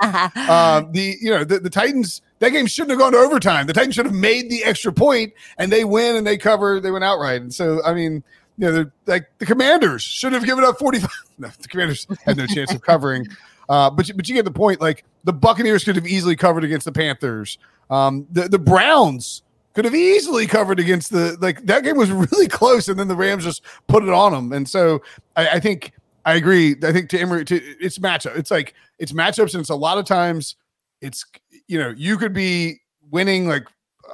um, 0.48 0.92
the 0.92 1.16
you 1.20 1.32
know 1.32 1.44
the, 1.44 1.60
the 1.60 1.70
Titans 1.70 2.22
that 2.40 2.52
game 2.52 2.68
shouldn't 2.68 2.92
have 2.92 3.00
gone 3.00 3.14
to 3.14 3.18
overtime. 3.18 3.66
The 3.66 3.74
Titans 3.74 3.96
should 3.96 4.06
have 4.06 4.14
made 4.14 4.52
the 4.52 4.64
extra 4.64 4.94
point, 4.94 5.34
and 5.58 5.72
they 5.72 5.84
win 5.84 6.16
and 6.16 6.28
they 6.28 6.38
cover. 6.38 6.80
They 6.80 6.92
went 6.92 7.04
outright, 7.04 7.42
and 7.42 7.52
so 7.52 7.82
I 7.84 7.96
mean, 7.96 8.24
you 8.58 8.68
know, 8.68 8.72
they're 8.72 8.92
like 9.08 9.30
the 9.40 9.48
Commanders 9.48 10.04
should 10.04 10.34
have 10.34 10.46
given 10.46 10.64
up 10.64 10.78
forty 10.78 11.00
five. 11.00 11.10
No, 11.40 11.48
the 11.60 11.68
Commanders 11.68 12.06
had 12.24 12.38
no 12.38 12.46
chance 12.46 12.72
of 12.72 12.82
covering. 12.84 13.28
Uh, 13.68 13.90
but 13.90 14.08
you- 14.08 14.14
but 14.14 14.30
you 14.30 14.36
get 14.36 14.46
the 14.46 14.52
point. 14.52 14.80
Like 14.80 15.04
the 15.24 15.34
Buccaneers 15.34 15.84
could 15.84 15.96
have 15.96 16.06
easily 16.06 16.36
covered 16.36 16.64
against 16.64 16.86
the 16.86 16.92
Panthers. 16.92 17.58
Um, 17.90 18.28
the 18.32 18.48
the 18.48 18.60
Browns 18.60 19.42
could 19.74 19.86
have 19.86 19.96
easily 19.96 20.46
covered 20.46 20.80
against 20.80 21.12
the 21.12 21.38
like 21.42 21.66
that 21.66 21.84
game 21.84 21.98
was 21.98 22.12
really 22.32 22.48
close, 22.48 22.88
and 22.88 23.00
then 23.00 23.08
the 23.08 23.16
Rams 23.16 23.44
just 23.44 23.64
put 23.88 24.04
it 24.04 24.10
on 24.10 24.32
them. 24.32 24.54
And 24.54 24.68
so 24.68 25.02
I, 25.36 25.50
I 25.50 25.60
think 25.60 25.94
I 26.26 26.36
agree. 26.36 26.76
I 26.84 26.92
think 26.92 27.10
to 27.10 27.20
Emory, 27.20 27.46
to, 27.46 27.56
it's 27.80 28.00
matchup. 28.00 28.36
It's 28.38 28.52
like 28.52 28.74
it's 29.00 29.12
matchups, 29.12 29.54
and 29.54 29.62
it's 29.62 29.70
a 29.70 29.76
lot 29.76 29.98
of 29.98 30.06
times 30.06 30.56
it's 31.02 31.26
you 31.68 31.80
know 31.80 31.94
you 31.96 32.18
could 32.18 32.34
be 32.34 32.80
winning 33.12 33.48
like 33.48 33.68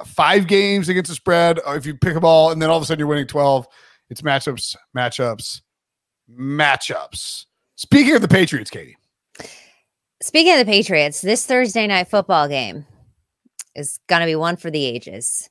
five 0.04 0.46
games 0.46 0.88
against 0.88 1.08
the 1.08 1.14
spread 1.14 1.58
uh, 1.66 1.72
if 1.72 1.86
you 1.86 1.94
pick 1.94 2.16
a 2.16 2.20
ball, 2.20 2.50
and 2.52 2.60
then 2.60 2.70
all 2.70 2.76
of 2.76 2.82
a 2.82 2.86
sudden 2.86 2.98
you're 2.98 3.08
winning 3.08 3.26
twelve. 3.26 3.66
It's 4.08 4.22
matchups, 4.22 4.76
matchups, 4.96 5.60
matchups. 6.28 7.46
Speaking 7.76 8.16
of 8.16 8.22
the 8.22 8.28
Patriots, 8.28 8.70
Katie, 8.70 8.96
Speaking 10.22 10.52
of 10.52 10.58
the 10.58 10.70
Patriots, 10.70 11.22
this 11.22 11.46
Thursday 11.46 11.86
night 11.86 12.08
football 12.08 12.46
game 12.46 12.84
is 13.74 13.98
going 14.06 14.20
to 14.20 14.26
be 14.26 14.36
one 14.36 14.56
for 14.56 14.70
the 14.70 14.84
ages. 14.84 15.48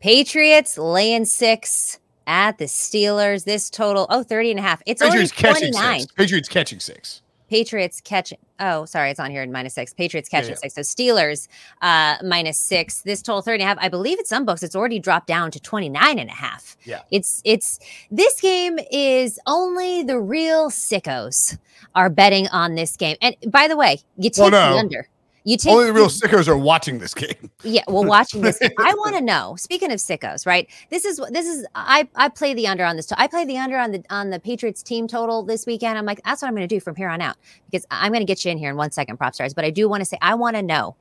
Patriots 0.00 0.78
laying 0.78 1.24
six 1.24 1.98
at 2.26 2.58
the 2.58 2.66
Steelers. 2.66 3.44
This 3.44 3.70
total, 3.70 4.06
oh, 4.10 4.22
30 4.22 4.52
and 4.52 4.60
a 4.60 4.62
half. 4.62 4.82
It's 4.86 5.02
Patriots 5.02 5.32
only 5.32 5.54
catching 5.54 5.72
29. 5.72 6.00
six. 6.00 6.12
Patriots 6.12 6.48
catching 6.48 6.80
six. 6.80 7.22
Patriots 7.50 8.02
catching. 8.02 8.36
Oh, 8.60 8.84
sorry, 8.84 9.10
it's 9.10 9.18
on 9.18 9.30
here 9.30 9.42
in 9.42 9.50
minus 9.50 9.72
six. 9.74 9.94
Patriots 9.94 10.28
Yeah, 10.30 10.40
catching 10.40 10.54
yeah. 10.54 10.58
six. 10.70 10.74
So 10.74 10.82
Steelers 10.82 11.48
uh 11.80 12.16
minus 12.22 12.58
six. 12.58 13.00
This 13.02 13.22
total 13.22 13.40
30 13.40 13.54
and 13.54 13.62
a 13.62 13.66
half. 13.66 13.78
I 13.80 13.88
believe 13.88 14.18
at 14.18 14.26
some 14.26 14.44
books 14.44 14.62
it's 14.62 14.76
already 14.76 14.98
dropped 14.98 15.26
down 15.28 15.50
to 15.52 15.60
29 15.60 16.18
and 16.18 16.28
a 16.28 16.32
half. 16.32 16.76
Yeah. 16.84 17.00
It's 17.10 17.40
it's 17.46 17.78
this 18.10 18.38
game 18.40 18.78
is 18.92 19.40
only 19.46 20.02
the 20.02 20.20
real 20.20 20.68
sickos 20.70 21.56
are 21.94 22.10
betting 22.10 22.48
on 22.48 22.74
this 22.74 22.96
game. 22.98 23.16
And 23.22 23.34
by 23.46 23.66
the 23.66 23.76
way, 23.78 24.00
you 24.18 24.28
take 24.28 24.42
Well, 24.42 24.50
no. 24.50 24.72
the 24.74 24.78
under. 24.78 25.08
You 25.48 25.56
take 25.56 25.72
Only 25.72 25.86
the 25.86 25.94
real 25.94 26.08
sickos 26.08 26.46
are 26.46 26.58
watching 26.58 26.98
this 26.98 27.14
game. 27.14 27.50
Yeah, 27.62 27.80
well, 27.88 28.04
watching 28.04 28.42
this, 28.42 28.58
game. 28.58 28.70
I 28.78 28.92
want 28.98 29.16
to 29.16 29.22
know. 29.22 29.56
Speaking 29.56 29.90
of 29.90 29.98
sickos, 29.98 30.44
right? 30.44 30.68
This 30.90 31.06
is 31.06 31.18
this 31.30 31.46
is 31.46 31.66
I 31.74 32.06
I 32.16 32.28
play 32.28 32.52
the 32.52 32.66
under 32.66 32.84
on 32.84 32.96
this. 32.96 33.10
I 33.12 33.28
play 33.28 33.46
the 33.46 33.56
under 33.56 33.78
on 33.78 33.92
the 33.92 34.04
on 34.10 34.28
the 34.28 34.38
Patriots 34.38 34.82
team 34.82 35.08
total 35.08 35.42
this 35.42 35.64
weekend. 35.64 35.96
I'm 35.96 36.04
like, 36.04 36.20
that's 36.22 36.42
what 36.42 36.48
I'm 36.48 36.54
going 36.54 36.68
to 36.68 36.74
do 36.74 36.80
from 36.80 36.96
here 36.96 37.08
on 37.08 37.22
out 37.22 37.38
because 37.64 37.86
I'm 37.90 38.12
going 38.12 38.20
to 38.20 38.26
get 38.26 38.44
you 38.44 38.50
in 38.50 38.58
here 38.58 38.68
in 38.68 38.76
one 38.76 38.90
second, 38.90 39.18
Propstarz. 39.18 39.54
But 39.54 39.64
I 39.64 39.70
do 39.70 39.88
want 39.88 40.02
to 40.02 40.04
say, 40.04 40.18
I 40.20 40.34
want 40.34 40.56
to 40.56 40.62
know 40.62 40.96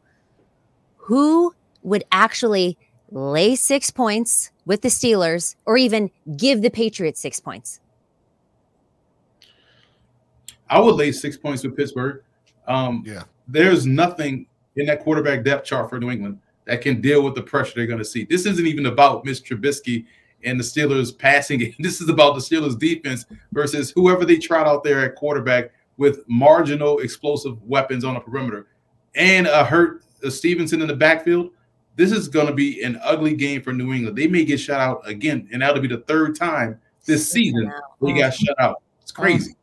who 0.96 1.54
would 1.84 2.06
actually 2.14 2.78
lay 3.12 3.54
six 3.54 3.92
points 3.92 4.52
with 4.66 4.82
the 4.82 4.88
Steelers 4.88 5.58
or 5.66 5.76
even 5.76 6.10
give 6.38 6.62
the 6.62 6.70
Patriots 6.70 7.20
six 7.20 7.42
points. 7.42 7.82
I 10.70 10.80
would 10.80 10.96
lay 10.96 11.12
six 11.12 11.36
points 11.36 11.66
with 11.66 11.76
Pittsburgh. 11.76 12.24
Um, 12.66 13.04
Yeah. 13.06 13.24
There's 13.48 13.86
nothing 13.86 14.48
in 14.76 14.86
that 14.88 15.02
quarterback 15.02 15.44
depth 15.44 15.66
chart 15.66 15.90
for 15.90 16.00
New 16.00 16.12
England 16.12 16.40
that 16.66 16.82
can 16.82 17.02
deal 17.02 17.24
with 17.24 17.36
the 17.36 17.42
pressure 17.42 17.74
they're 17.76 17.88
going 17.88 18.00
to 18.00 18.06
see. 18.06 18.26
This 18.26 18.46
isn't 18.46 18.68
even 18.68 18.88
about 18.88 19.26
Mitch 19.26 19.44
Trubisky 19.44 20.06
and 20.44 20.60
the 20.60 20.64
Steelers 20.64 21.18
passing 21.18 21.60
game. 21.60 21.76
This 21.80 22.02
is 22.02 22.10
about 22.10 22.36
the 22.36 22.42
Steelers 22.42 22.78
defense 22.78 23.26
versus 23.52 23.92
whoever 23.92 24.26
they 24.26 24.38
trot 24.38 24.68
out 24.68 24.84
there 24.84 25.00
at 25.06 25.16
quarterback 25.16 25.72
with 25.98 26.24
marginal 26.28 27.00
explosive 27.00 27.62
weapons 27.64 28.04
on 28.04 28.14
the 28.14 28.20
perimeter 28.20 28.68
and 29.16 29.48
a 29.48 29.66
hurt 29.66 30.04
uh, 30.24 30.30
Stevenson 30.30 30.82
in 30.82 30.88
the 30.88 30.96
backfield. 30.96 31.52
This 31.96 32.12
is 32.12 32.28
going 32.28 32.46
to 32.48 32.54
be 32.54 32.84
an 32.84 33.00
ugly 33.04 33.36
game 33.36 33.64
for 33.64 33.74
New 33.74 33.92
England. 33.92 34.16
They 34.16 34.28
may 34.28 34.46
get 34.46 34.60
shut 34.60 34.80
out 34.80 35.08
again, 35.08 35.50
and 35.52 35.62
that'll 35.62 35.82
be 35.82 35.88
the 35.88 36.02
third 36.02 36.36
time 36.36 36.80
this 37.06 37.30
season 37.32 37.72
they 38.02 38.14
got 38.14 38.34
shut 38.36 38.56
out. 38.60 38.84
It's 39.02 39.12
crazy. 39.12 39.56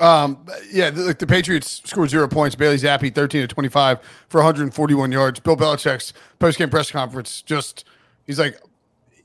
Um, 0.00 0.46
yeah, 0.70 0.90
the, 0.90 1.02
like 1.02 1.18
the 1.18 1.26
Patriots 1.26 1.82
scored 1.84 2.10
zero 2.10 2.28
points. 2.28 2.54
Bailey 2.54 2.76
Zappe, 2.76 3.12
13 3.14 3.42
to 3.42 3.48
25 3.48 3.98
for 4.28 4.38
141 4.38 5.10
yards. 5.12 5.40
Bill 5.40 5.56
Belichick's 5.56 6.12
post-game 6.38 6.70
press 6.70 6.90
conference 6.90 7.42
just 7.42 7.84
he's 8.26 8.38
like 8.38 8.60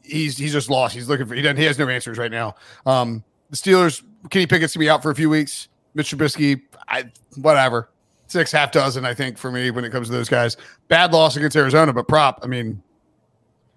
he's 0.01 0.37
he's 0.37 0.51
just 0.53 0.69
lost. 0.69 0.95
He's 0.95 1.07
looking 1.07 1.25
for 1.27 1.35
he 1.35 1.41
doesn't 1.41 1.57
he 1.57 1.65
has 1.65 1.77
no 1.77 1.87
answers 1.89 2.17
right 2.17 2.31
now. 2.31 2.55
Um, 2.85 3.23
the 3.49 3.57
Steelers, 3.57 4.03
Kenny 4.29 4.47
Pickett's 4.47 4.73
gonna 4.75 4.83
be 4.83 4.89
out 4.89 5.03
for 5.03 5.11
a 5.11 5.15
few 5.15 5.29
weeks. 5.29 5.67
Mitch 5.93 6.11
Trubisky, 6.15 6.61
I 6.87 7.05
whatever. 7.35 7.89
Six 8.27 8.51
half 8.51 8.71
dozen, 8.71 9.05
I 9.05 9.13
think, 9.13 9.37
for 9.37 9.51
me 9.51 9.69
when 9.69 9.85
it 9.85 9.91
comes 9.91 10.07
to 10.07 10.13
those 10.13 10.29
guys. 10.29 10.57
Bad 10.87 11.13
loss 11.13 11.35
against 11.35 11.55
Arizona, 11.55 11.93
but 11.93 12.07
prop. 12.07 12.39
I 12.41 12.47
mean, 12.47 12.81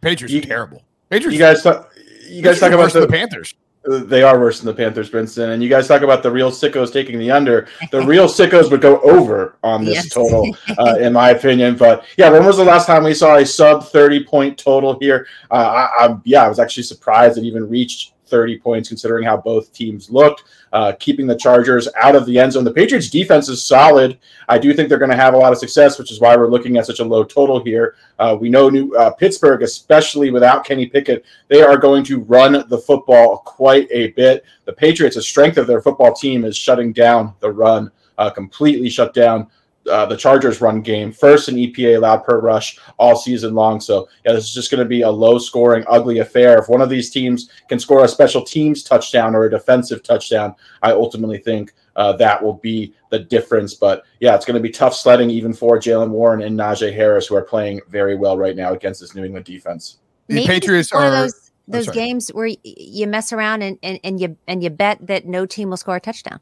Patriots 0.00 0.32
You- 0.32 0.40
are 0.40 0.44
terrible. 0.44 0.82
Patriots. 1.10 1.34
You 1.34 1.38
guys 1.38 1.62
talk. 1.62 1.92
You 2.26 2.42
guys 2.42 2.58
talk 2.58 2.72
about 2.72 2.92
the, 2.92 3.00
the 3.00 3.08
Panthers. 3.08 3.54
They 3.86 4.22
are 4.22 4.38
worse 4.38 4.60
than 4.60 4.66
the 4.66 4.74
Panthers, 4.74 5.08
Princeton, 5.08 5.50
and 5.50 5.62
you 5.62 5.68
guys 5.68 5.86
talk 5.86 6.02
about 6.02 6.22
the 6.22 6.30
real 6.30 6.50
sickos 6.50 6.92
taking 6.92 7.18
the 7.18 7.30
under. 7.30 7.68
The 7.90 8.02
real 8.06 8.26
sickos 8.26 8.70
would 8.70 8.80
go 8.80 9.00
over 9.00 9.56
on 9.62 9.84
this 9.84 9.94
Yes. 9.96 10.08
total, 10.08 10.56
uh, 10.78 10.96
in 10.98 11.12
my 11.12 11.30
opinion. 11.30 11.76
But 11.76 12.04
yeah, 12.16 12.28
when 12.30 12.44
was 12.44 12.56
the 12.56 12.64
last 12.64 12.86
time 12.86 13.04
we 13.04 13.14
saw 13.14 13.36
a 13.36 13.46
sub 13.46 13.84
thirty 13.88 14.24
point 14.24 14.58
total 14.58 14.98
here? 14.98 15.26
Uh, 15.50 15.88
I, 15.98 16.06
I, 16.06 16.16
yeah, 16.24 16.44
I 16.44 16.48
was 16.48 16.58
actually 16.58 16.82
surprised 16.82 17.38
it 17.38 17.44
even 17.44 17.68
reached 17.68 18.12
thirty 18.26 18.58
points, 18.58 18.88
considering 18.88 19.24
how 19.24 19.36
both 19.36 19.72
teams 19.72 20.10
looked. 20.10 20.44
Uh, 20.72 20.92
keeping 21.00 21.26
the 21.26 21.36
Chargers 21.36 21.88
out 22.00 22.14
of 22.14 22.26
the 22.26 22.38
end 22.38 22.52
zone. 22.52 22.64
The 22.64 22.72
Patriots' 22.72 23.08
defense 23.08 23.48
is 23.48 23.64
solid. 23.64 24.18
I 24.48 24.58
do 24.58 24.74
think 24.74 24.88
they're 24.88 24.98
going 24.98 25.10
to 25.10 25.16
have 25.16 25.34
a 25.34 25.38
lot 25.38 25.52
of 25.52 25.58
success, 25.58 25.98
which 25.98 26.12
is 26.12 26.20
why 26.20 26.36
we're 26.36 26.50
looking 26.50 26.76
at 26.76 26.84
such 26.84 27.00
a 27.00 27.04
low 27.04 27.24
total 27.24 27.64
here. 27.64 27.94
Uh, 28.18 28.36
we 28.38 28.50
know 28.50 28.68
New 28.68 28.94
uh, 28.94 29.10
Pittsburgh, 29.10 29.62
especially 29.62 30.30
without 30.30 30.64
Kenny 30.64 30.86
Pickett, 30.86 31.24
they 31.48 31.62
are 31.62 31.78
going 31.78 32.04
to 32.04 32.20
run 32.20 32.64
the 32.68 32.78
football 32.78 33.38
quite 33.38 33.88
a 33.90 34.08
bit. 34.12 34.44
The 34.64 34.72
Patriots, 34.72 35.16
the 35.16 35.22
strength 35.22 35.56
of 35.56 35.66
their 35.66 35.80
football 35.80 36.12
team 36.12 36.44
is 36.44 36.56
shutting 36.56 36.92
down 36.92 37.34
the 37.40 37.50
run, 37.50 37.90
uh, 38.18 38.30
completely 38.30 38.90
shut 38.90 39.14
down 39.14 39.48
uh, 39.88 40.06
the 40.06 40.16
Chargers 40.16 40.60
run 40.60 40.80
game. 40.80 41.12
First 41.12 41.48
in 41.48 41.56
EPA 41.56 41.96
allowed 41.96 42.24
per 42.24 42.40
rush 42.40 42.78
all 42.98 43.16
season 43.16 43.54
long. 43.54 43.80
So 43.80 44.08
yeah, 44.24 44.32
this 44.32 44.44
is 44.44 44.54
just 44.54 44.70
going 44.70 44.82
to 44.82 44.88
be 44.88 45.02
a 45.02 45.10
low 45.10 45.38
scoring, 45.38 45.84
ugly 45.88 46.18
affair. 46.18 46.58
If 46.58 46.68
one 46.68 46.80
of 46.80 46.88
these 46.88 47.10
teams 47.10 47.50
can 47.68 47.78
score 47.78 48.04
a 48.04 48.08
special 48.08 48.42
teams 48.42 48.82
touchdown 48.82 49.34
or 49.34 49.44
a 49.44 49.50
defensive 49.50 50.02
touchdown, 50.02 50.54
I 50.82 50.92
ultimately 50.92 51.38
think 51.38 51.72
uh, 51.96 52.12
that 52.14 52.42
will 52.42 52.54
be 52.54 52.94
the 53.10 53.18
difference. 53.18 53.74
But 53.74 54.04
yeah, 54.20 54.34
it's 54.34 54.44
going 54.44 54.56
to 54.56 54.62
be 54.62 54.70
tough 54.70 54.94
sledding 54.94 55.30
even 55.30 55.52
for 55.52 55.78
Jaylen 55.78 56.10
Warren 56.10 56.42
and 56.42 56.58
Najee 56.58 56.94
Harris, 56.94 57.26
who 57.26 57.36
are 57.36 57.42
playing 57.42 57.80
very 57.88 58.16
well 58.16 58.36
right 58.36 58.56
now 58.56 58.72
against 58.72 59.00
this 59.00 59.14
New 59.14 59.24
England 59.24 59.46
defense. 59.46 59.98
The 60.28 60.34
Maybe 60.36 60.46
Patriots 60.46 60.88
it's 60.88 60.94
one 60.94 61.06
of 61.06 61.12
are- 61.12 61.22
those 61.22 61.46
those 61.68 61.90
games 61.90 62.28
where 62.28 62.48
you 62.62 63.08
mess 63.08 63.32
around 63.32 63.62
and, 63.62 63.76
and, 63.82 63.98
and 64.04 64.20
you 64.20 64.36
and 64.46 64.62
you 64.62 64.70
bet 64.70 65.04
that 65.06 65.26
no 65.26 65.46
team 65.46 65.70
will 65.70 65.76
score 65.76 65.96
a 65.96 66.00
touchdown. 66.00 66.40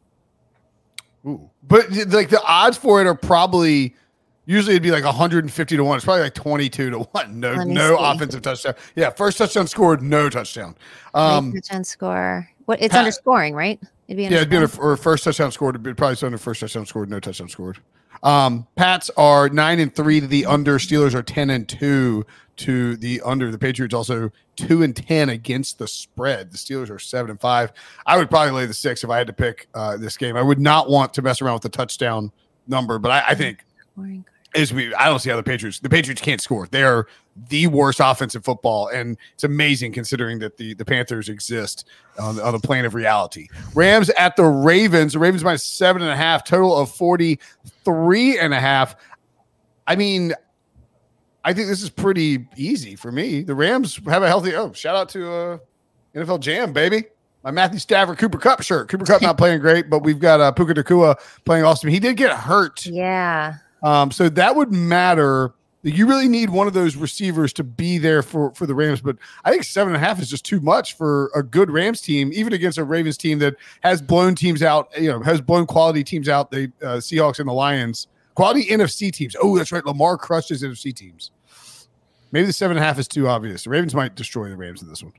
Ooh. 1.27 1.51
But 1.67 1.91
like 2.09 2.29
the 2.29 2.43
odds 2.45 2.77
for 2.77 3.01
it 3.01 3.07
are 3.07 3.15
probably 3.15 3.95
usually 4.47 4.75
it'd 4.75 4.83
be 4.83 4.91
like 4.91 5.05
150 5.05 5.77
to 5.77 5.85
1. 5.85 5.97
It's 5.97 6.05
probably 6.05 6.23
like 6.23 6.35
22 6.35 6.91
to 6.91 6.99
1. 6.99 7.41
No 7.41 7.55
no 7.65 7.97
see. 7.97 8.03
offensive 8.03 8.43
touchdown. 8.43 8.75
Yeah, 8.95 9.11
first 9.11 9.39
touchdown 9.39 9.67
scored, 9.67 10.03
no 10.03 10.29
touchdown. 10.29 10.77
Um, 11.15 11.23
Um 11.25 11.53
touchdown 11.53 11.85
score. 11.85 12.49
What 12.67 12.81
it's 12.81 12.93
Pat- 12.93 13.01
under 13.01 13.13
scoring, 13.13 13.55
right? 13.55 13.81
It'd 14.09 14.17
be 14.17 14.27
under 14.27 14.35
yeah, 14.35 14.41
it'd 14.43 14.51
be 14.51 14.57
under, 14.57 14.71
or 14.81 14.97
first 14.97 15.25
touchdown 15.25 15.51
scored, 15.53 15.75
it'd 15.75 15.83
be 15.83 15.95
probably 15.95 16.19
under 16.27 16.39
first 16.39 16.61
touchdown 16.61 16.87
scored, 16.87 17.11
no 17.11 17.21
touchdown 17.21 17.49
scored. 17.49 17.79
Um 18.25 18.67
Pats 18.75 19.11
are 19.17 19.49
9 19.49 19.79
and 19.79 19.95
3 19.95 20.21
to 20.21 20.27
the 20.27 20.47
under, 20.47 20.79
Steelers 20.79 21.15
are 21.15 21.23
10 21.23 21.51
and 21.51 21.69
2 21.69 22.27
to 22.57 22.97
the 22.97 23.21
under. 23.25 23.51
The 23.51 23.59
Patriots 23.59 23.95
also 23.95 24.31
2 24.57 24.83
and 24.83 24.97
10 24.97 25.29
against 25.29 25.79
the 25.79 25.87
spread. 25.89 26.51
The 26.53 26.59
Steelers 26.59 26.91
are 26.91 26.99
7 26.99 27.31
and 27.31 27.41
5. 27.41 27.73
I 28.07 28.17
would 28.17 28.31
probably 28.31 28.53
lay 28.53 28.67
the 28.67 28.75
6 28.75 29.05
if 29.05 29.11
I 29.11 29.19
had 29.19 29.27
to 29.27 29.33
pick 29.33 29.69
uh, 29.75 29.97
this 29.97 30.17
game. 30.17 30.37
I 30.37 30.43
would 30.43 30.61
not 30.61 30.89
want 30.89 31.15
to 31.15 31.23
mess 31.23 31.43
around 31.43 31.55
with 31.55 31.63
the 31.63 31.69
touchdown 31.69 32.33
number, 32.67 32.99
but 32.99 33.11
I, 33.11 33.25
I 33.29 33.35
think. 33.35 33.65
Is 34.55 34.73
we 34.73 34.95
I 34.95 35.07
don't 35.07 35.19
see 35.19 35.31
how 35.31 35.37
the 35.37 35.43
Patriots 35.43 35.81
the 35.81 35.89
Patriots 35.89 36.21
can't 36.21 36.41
score. 36.41 36.69
They 36.71 36.83
are 36.83 37.07
the 37.49 37.67
worst 37.67 38.01
offense 38.03 38.35
in 38.35 38.43
football, 38.43 38.89
and 38.89 39.17
it's 39.35 39.45
amazing 39.45 39.93
considering 39.93 40.39
that 40.39 40.57
the 40.57 40.75
the 40.75 40.85
Panthers 40.85 41.29
exist 41.29 41.89
on, 42.19 42.41
on 42.41 42.53
the 42.53 42.61
plane 42.61 42.85
of 42.85 42.95
reality. 42.95 43.49
Rams 43.75 44.11
at 44.11 44.37
the 44.37 44.45
Ravens. 44.45 45.15
The 45.15 45.19
Ravens 45.19 45.43
minus 45.43 45.65
seven 45.65 46.03
and 46.03 46.11
a 46.11 46.17
half, 46.17 46.45
total 46.45 46.77
of 46.77 46.91
43 46.93 48.39
and 48.39 48.55
a 48.55 48.61
half. 48.61 48.95
I 49.87 49.97
mean, 49.97 50.33
I 51.45 51.53
think 51.53 51.69
this 51.69 51.83
is 51.83 51.91
pretty 51.91 52.47
easy 52.57 52.97
for 52.97 53.11
me. 53.11 53.43
The 53.43 53.55
Rams 53.55 54.01
have 54.07 54.23
a 54.23 54.29
healthy 54.29 54.55
oh, 54.55 54.73
shout 54.73 54.97
out 54.97 55.09
to 55.11 55.33
uh 55.33 55.59
NFL 56.15 56.41
Jam, 56.41 56.73
baby. 56.73 57.05
My 57.43 57.51
Matthew 57.51 57.79
Stafford 57.79 58.17
Cooper 58.17 58.39
Kupp 58.39 58.63
shirt. 58.63 58.89
Cooper 58.89 59.05
Kupp 59.05 59.21
not 59.21 59.37
playing 59.39 59.61
great, 59.61 59.91
but 59.91 60.03
we've 60.03 60.19
got 60.19 60.41
uh, 60.41 60.51
Puka 60.53 60.75
Nacua 60.75 61.17
playing 61.45 61.65
awesome. 61.65 61.91
He 61.91 62.01
did 62.01 62.17
get 62.17 62.33
hurt 62.33 62.87
Yeah. 62.87 63.55
Um, 63.85 64.11
so 64.11 64.29
that 64.31 64.57
would 64.57 64.73
matter. 64.73 65.55
You 65.83 66.07
really 66.07 66.29
need 66.29 66.49
one 66.49 66.67
of 66.67 66.73
those 66.73 66.97
receivers 66.97 67.53
to 67.53 67.63
be 67.63 67.99
there 67.99 68.23
for 68.23 68.55
for 68.55 68.67
the 68.67 68.75
Rams, 68.75 69.03
but 69.03 69.19
I 69.45 69.51
think 69.51 69.65
seven 69.65 69.95
and 69.95 70.03
a 70.03 70.07
half 70.07 70.19
is 70.19 70.31
just 70.31 70.47
too 70.47 70.59
much 70.61 70.97
for 70.97 71.31
a 71.37 71.43
good 71.43 71.71
Rams 71.71 72.01
team, 72.01 72.31
even 72.33 72.55
against 72.55 72.79
a 72.79 72.85
Ravens 72.85 73.19
team 73.19 73.39
that 73.41 73.57
has 73.83 74.01
blown 74.01 74.35
teams 74.35 74.63
out. 74.63 74.89
You 74.99 75.11
know, 75.11 75.21
has 75.21 75.43
blown 75.43 75.67
quality 75.67 76.03
teams 76.03 76.29
out. 76.29 76.51
The 76.51 76.73
uh, 76.83 76.97
Seahawks 76.97 77.39
and 77.39 77.49
the 77.49 77.53
Lions, 77.53 78.07
quality 78.35 78.65
NFC 78.65 79.13
teams. 79.13 79.37
Oh, 79.41 79.59
that's 79.59 79.73
right. 79.73 79.85
Lamar 79.85 80.17
crushes 80.17 80.63
NFC 80.63 80.95
teams. 80.95 81.31
Maybe 82.33 82.47
the 82.47 82.53
seven 82.55 82.79
and 82.79 82.83
a 82.83 82.89
half 82.89 82.99
is 82.99 83.07
too 83.07 83.29
obvious. 83.29 83.65
The 83.65 83.71
Ravens 83.71 83.95
might 83.95 84.15
destroy 84.15 84.49
the 84.49 84.57
Rams 84.57 84.81
in 84.81 84.89
this 84.89 85.03
one. 85.03 85.13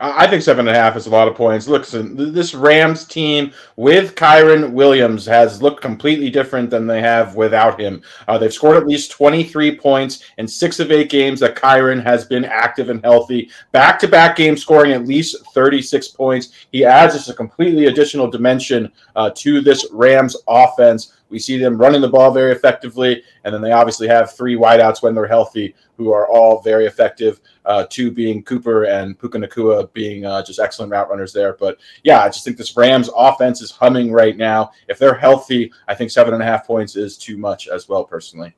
I 0.00 0.26
think 0.26 0.42
seven 0.42 0.66
and 0.66 0.76
a 0.76 0.78
half 0.78 0.96
is 0.96 1.06
a 1.06 1.10
lot 1.10 1.28
of 1.28 1.34
points. 1.34 1.68
Listen, 1.68 2.32
this 2.32 2.54
Rams 2.54 3.04
team 3.06 3.52
with 3.76 4.16
Kyren 4.16 4.72
Williams 4.72 5.24
has 5.26 5.62
looked 5.62 5.80
completely 5.80 6.30
different 6.30 6.68
than 6.68 6.86
they 6.86 7.00
have 7.00 7.36
without 7.36 7.80
him. 7.80 8.02
Uh, 8.26 8.36
they've 8.36 8.52
scored 8.52 8.76
at 8.76 8.86
least 8.86 9.12
23 9.12 9.78
points 9.78 10.24
in 10.36 10.48
six 10.48 10.80
of 10.80 10.90
eight 10.90 11.10
games 11.10 11.40
that 11.40 11.56
Kyron 11.56 12.02
has 12.02 12.24
been 12.24 12.44
active 12.44 12.90
and 12.90 13.02
healthy. 13.04 13.50
Back 13.72 13.98
to 14.00 14.08
back 14.08 14.36
games 14.36 14.60
scoring 14.60 14.92
at 14.92 15.06
least 15.06 15.36
36 15.54 16.08
points. 16.08 16.66
He 16.72 16.84
adds 16.84 17.14
just 17.14 17.30
a 17.30 17.34
completely 17.34 17.86
additional 17.86 18.30
dimension 18.30 18.90
uh, 19.16 19.30
to 19.36 19.60
this 19.60 19.86
Rams 19.92 20.36
offense. 20.48 21.14
We 21.34 21.40
see 21.40 21.58
them 21.58 21.76
running 21.76 22.00
the 22.00 22.08
ball 22.08 22.30
very 22.30 22.52
effectively, 22.52 23.24
and 23.42 23.52
then 23.52 23.60
they 23.60 23.72
obviously 23.72 24.06
have 24.06 24.32
three 24.32 24.54
wideouts 24.54 25.02
when 25.02 25.16
they're 25.16 25.26
healthy, 25.26 25.74
who 25.96 26.12
are 26.12 26.28
all 26.28 26.62
very 26.62 26.86
effective 26.86 27.40
uh, 27.64 27.86
two 27.90 28.12
being 28.12 28.44
Cooper 28.44 28.84
and 28.84 29.18
Puka 29.18 29.38
Nacua 29.38 29.92
being 29.92 30.24
uh, 30.24 30.44
just 30.44 30.60
excellent 30.60 30.92
route 30.92 31.10
runners 31.10 31.32
there. 31.32 31.54
But 31.54 31.78
yeah, 32.04 32.20
I 32.20 32.28
just 32.28 32.44
think 32.44 32.56
this 32.56 32.76
Rams 32.76 33.10
offense 33.16 33.60
is 33.60 33.72
humming 33.72 34.12
right 34.12 34.36
now. 34.36 34.70
If 34.88 35.00
they're 35.00 35.18
healthy, 35.18 35.72
I 35.88 35.94
think 35.96 36.12
seven 36.12 36.34
and 36.34 36.42
a 36.42 36.46
half 36.46 36.64
points 36.64 36.94
is 36.94 37.18
too 37.18 37.36
much 37.36 37.66
as 37.66 37.88
well, 37.88 38.04
personally. 38.04 38.54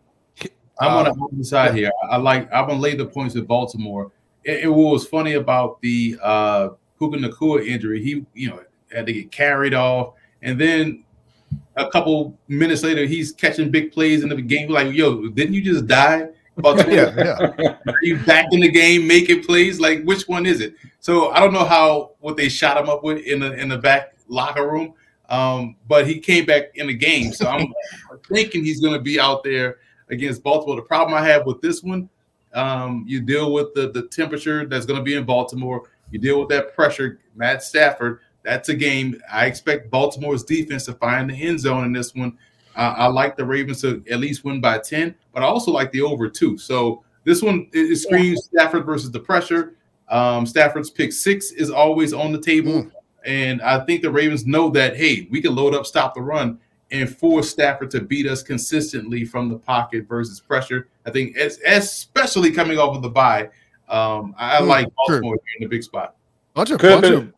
I'm 0.79 0.93
on 0.93 1.07
Um, 1.07 1.17
the 1.19 1.25
opposite 1.25 1.47
side 1.47 1.75
here. 1.75 1.91
I 2.11 2.19
like. 2.19 2.53
I'm 2.53 2.69
gonna 2.69 2.79
lay 2.79 2.95
the 2.95 3.07
points 3.07 3.35
with 3.35 3.49
Baltimore. 3.49 4.13
It, 4.45 4.65
it 4.65 4.69
was 4.69 5.07
funny 5.07 5.33
about 5.33 5.81
the 5.81 6.19
uh, 6.23 6.69
Puka 6.99 7.17
Nacua 7.17 7.67
injury. 7.67 8.03
He, 8.03 8.27
you 8.35 8.51
know, 8.51 8.61
had 8.93 9.07
to 9.07 9.15
get 9.15 9.33
carried 9.33 9.73
off, 9.73 10.13
and 10.43 10.61
then 10.61 11.05
a 11.77 11.91
couple 11.91 12.39
minutes 12.49 12.83
later, 12.83 13.05
he's 13.05 13.33
catching 13.33 13.71
big 13.71 13.93
plays 13.93 14.23
in 14.23 14.29
the 14.29 14.41
game. 14.41 14.71
Like, 14.71 14.93
yo, 14.95 15.29
didn't 15.29 15.55
you 15.55 15.63
just 15.63 15.87
die? 15.87 16.29
About 16.57 16.89
Yeah, 16.89 17.13
yeah. 17.17 17.77
Are 17.87 17.99
you 18.03 18.19
back 18.25 18.47
in 18.53 18.61
the 18.61 18.71
game 18.71 19.07
making 19.07 19.45
plays? 19.45 19.79
Like, 19.79 20.03
which 20.05 20.27
one 20.27 20.47
is 20.47 20.61
it? 20.61 20.75
So 21.01 21.31
I 21.31 21.41
don't 21.41 21.53
know 21.53 21.65
how 21.65 22.13
what 22.21 22.37
they 22.37 22.49
shot 22.49 22.79
him 22.79 22.89
up 22.89 23.05
with 23.05 23.19
in 23.19 23.41
the 23.41 23.53
in 23.53 23.69
the 23.69 23.79
back 23.79 24.15
locker 24.29 24.69
room. 24.69 24.95
Um, 25.29 25.77
but 25.87 26.07
he 26.07 26.21
came 26.21 26.47
back 26.47 26.77
in 26.77 26.87
the 26.87 26.95
game, 26.95 27.33
so 27.33 27.49
I'm 27.49 27.67
thinking 28.33 28.65
he's 28.65 28.81
going 28.81 28.95
to 28.95 29.01
be 29.01 29.19
out 29.19 29.43
there 29.43 29.79
against 30.09 30.43
Baltimore. 30.43 30.77
The 30.77 30.83
problem 30.83 31.15
I 31.15 31.27
have 31.27 31.47
with 31.47 31.61
this 31.61 31.83
one, 31.83 32.09
um, 32.55 33.05
you 33.07 33.21
deal 33.21 33.53
with 33.53 33.75
the 33.75 33.91
the 33.91 34.03
temperature 34.09 34.67
that's 34.67 34.87
going 34.87 34.99
to 34.99 35.05
be 35.05 35.15
in 35.15 35.25
Baltimore. 35.25 35.91
You 36.11 36.21
deal 36.21 36.39
with 36.41 36.49
that 36.51 36.75
pressure. 36.75 37.19
Matt 37.35 37.63
Stafford. 37.63 38.21
That's 38.47 38.69
a 38.69 38.75
game. 38.75 39.21
I 39.31 39.47
expect 39.47 39.91
Baltimore's 39.91 40.45
defense 40.45 40.85
to 40.85 40.93
find 40.93 41.29
the 41.29 41.35
end 41.35 41.59
zone 41.59 41.85
in 41.85 41.93
this 41.93 42.15
one. 42.15 42.39
Uh, 42.77 42.95
I 42.97 43.07
like 43.09 43.37
the 43.37 43.45
Ravens 43.45 43.81
to 43.81 44.05
at 44.09 44.21
least 44.21 44.45
win 44.45 44.61
by 44.61 44.79
10, 44.79 45.17
but 45.35 45.43
I 45.43 45.47
also 45.47 45.73
like 45.73 45.91
the 45.91 46.03
over 46.03 46.29
two. 46.29 46.57
So 46.57 47.03
this 47.25 47.43
one 47.43 47.69
it, 47.73 47.91
it 47.91 47.97
screams 47.97 48.49
yeah. 48.53 48.63
Stafford 48.63 48.87
versus 48.87 49.11
the 49.11 49.19
pressure. 49.19 49.75
Um, 50.09 50.47
Stafford's 50.47 50.91
pick 50.91 51.13
six 51.13 51.51
is 51.51 51.71
always 51.71 52.13
on 52.13 52.31
the 52.31 52.41
table. 52.41 52.85
Mm. 52.85 52.93
And 53.25 53.63
I 53.63 53.85
think 53.85 54.03
the 54.03 54.11
Ravens 54.11 54.47
know 54.47 54.71
that, 54.71 54.97
hey, 54.97 55.27
we 55.29 55.43
can 55.43 55.57
load 55.57 55.75
up, 55.75 55.85
stop 55.85 56.15
the 56.15 56.23
run, 56.23 56.61
and 56.93 57.15
force 57.15 57.51
Stafford 57.51 57.91
to 57.91 58.01
beat 58.01 58.29
us 58.29 58.45
consistently 58.45 59.25
from 59.25 59.49
the 59.49 59.59
pocket 59.59 60.07
versus 60.07 60.39
pressure. 60.39 60.87
I 61.05 61.11
think, 61.11 61.37
especially 61.37 62.53
coming 62.53 62.79
off 62.79 62.95
of 62.95 63.03
the 63.03 63.11
bye, 63.11 63.51
um, 63.89 64.37
I, 64.39 64.61
mm, 64.61 64.69
like 64.69 64.87
Baltimore 64.95 65.35
in 65.35 65.65
the 65.65 65.67
big 65.67 65.83
spot. 65.83 66.15
Bunch 66.55 66.71
of, 66.71 66.79
bunch 66.79 67.07
of, 67.07 67.33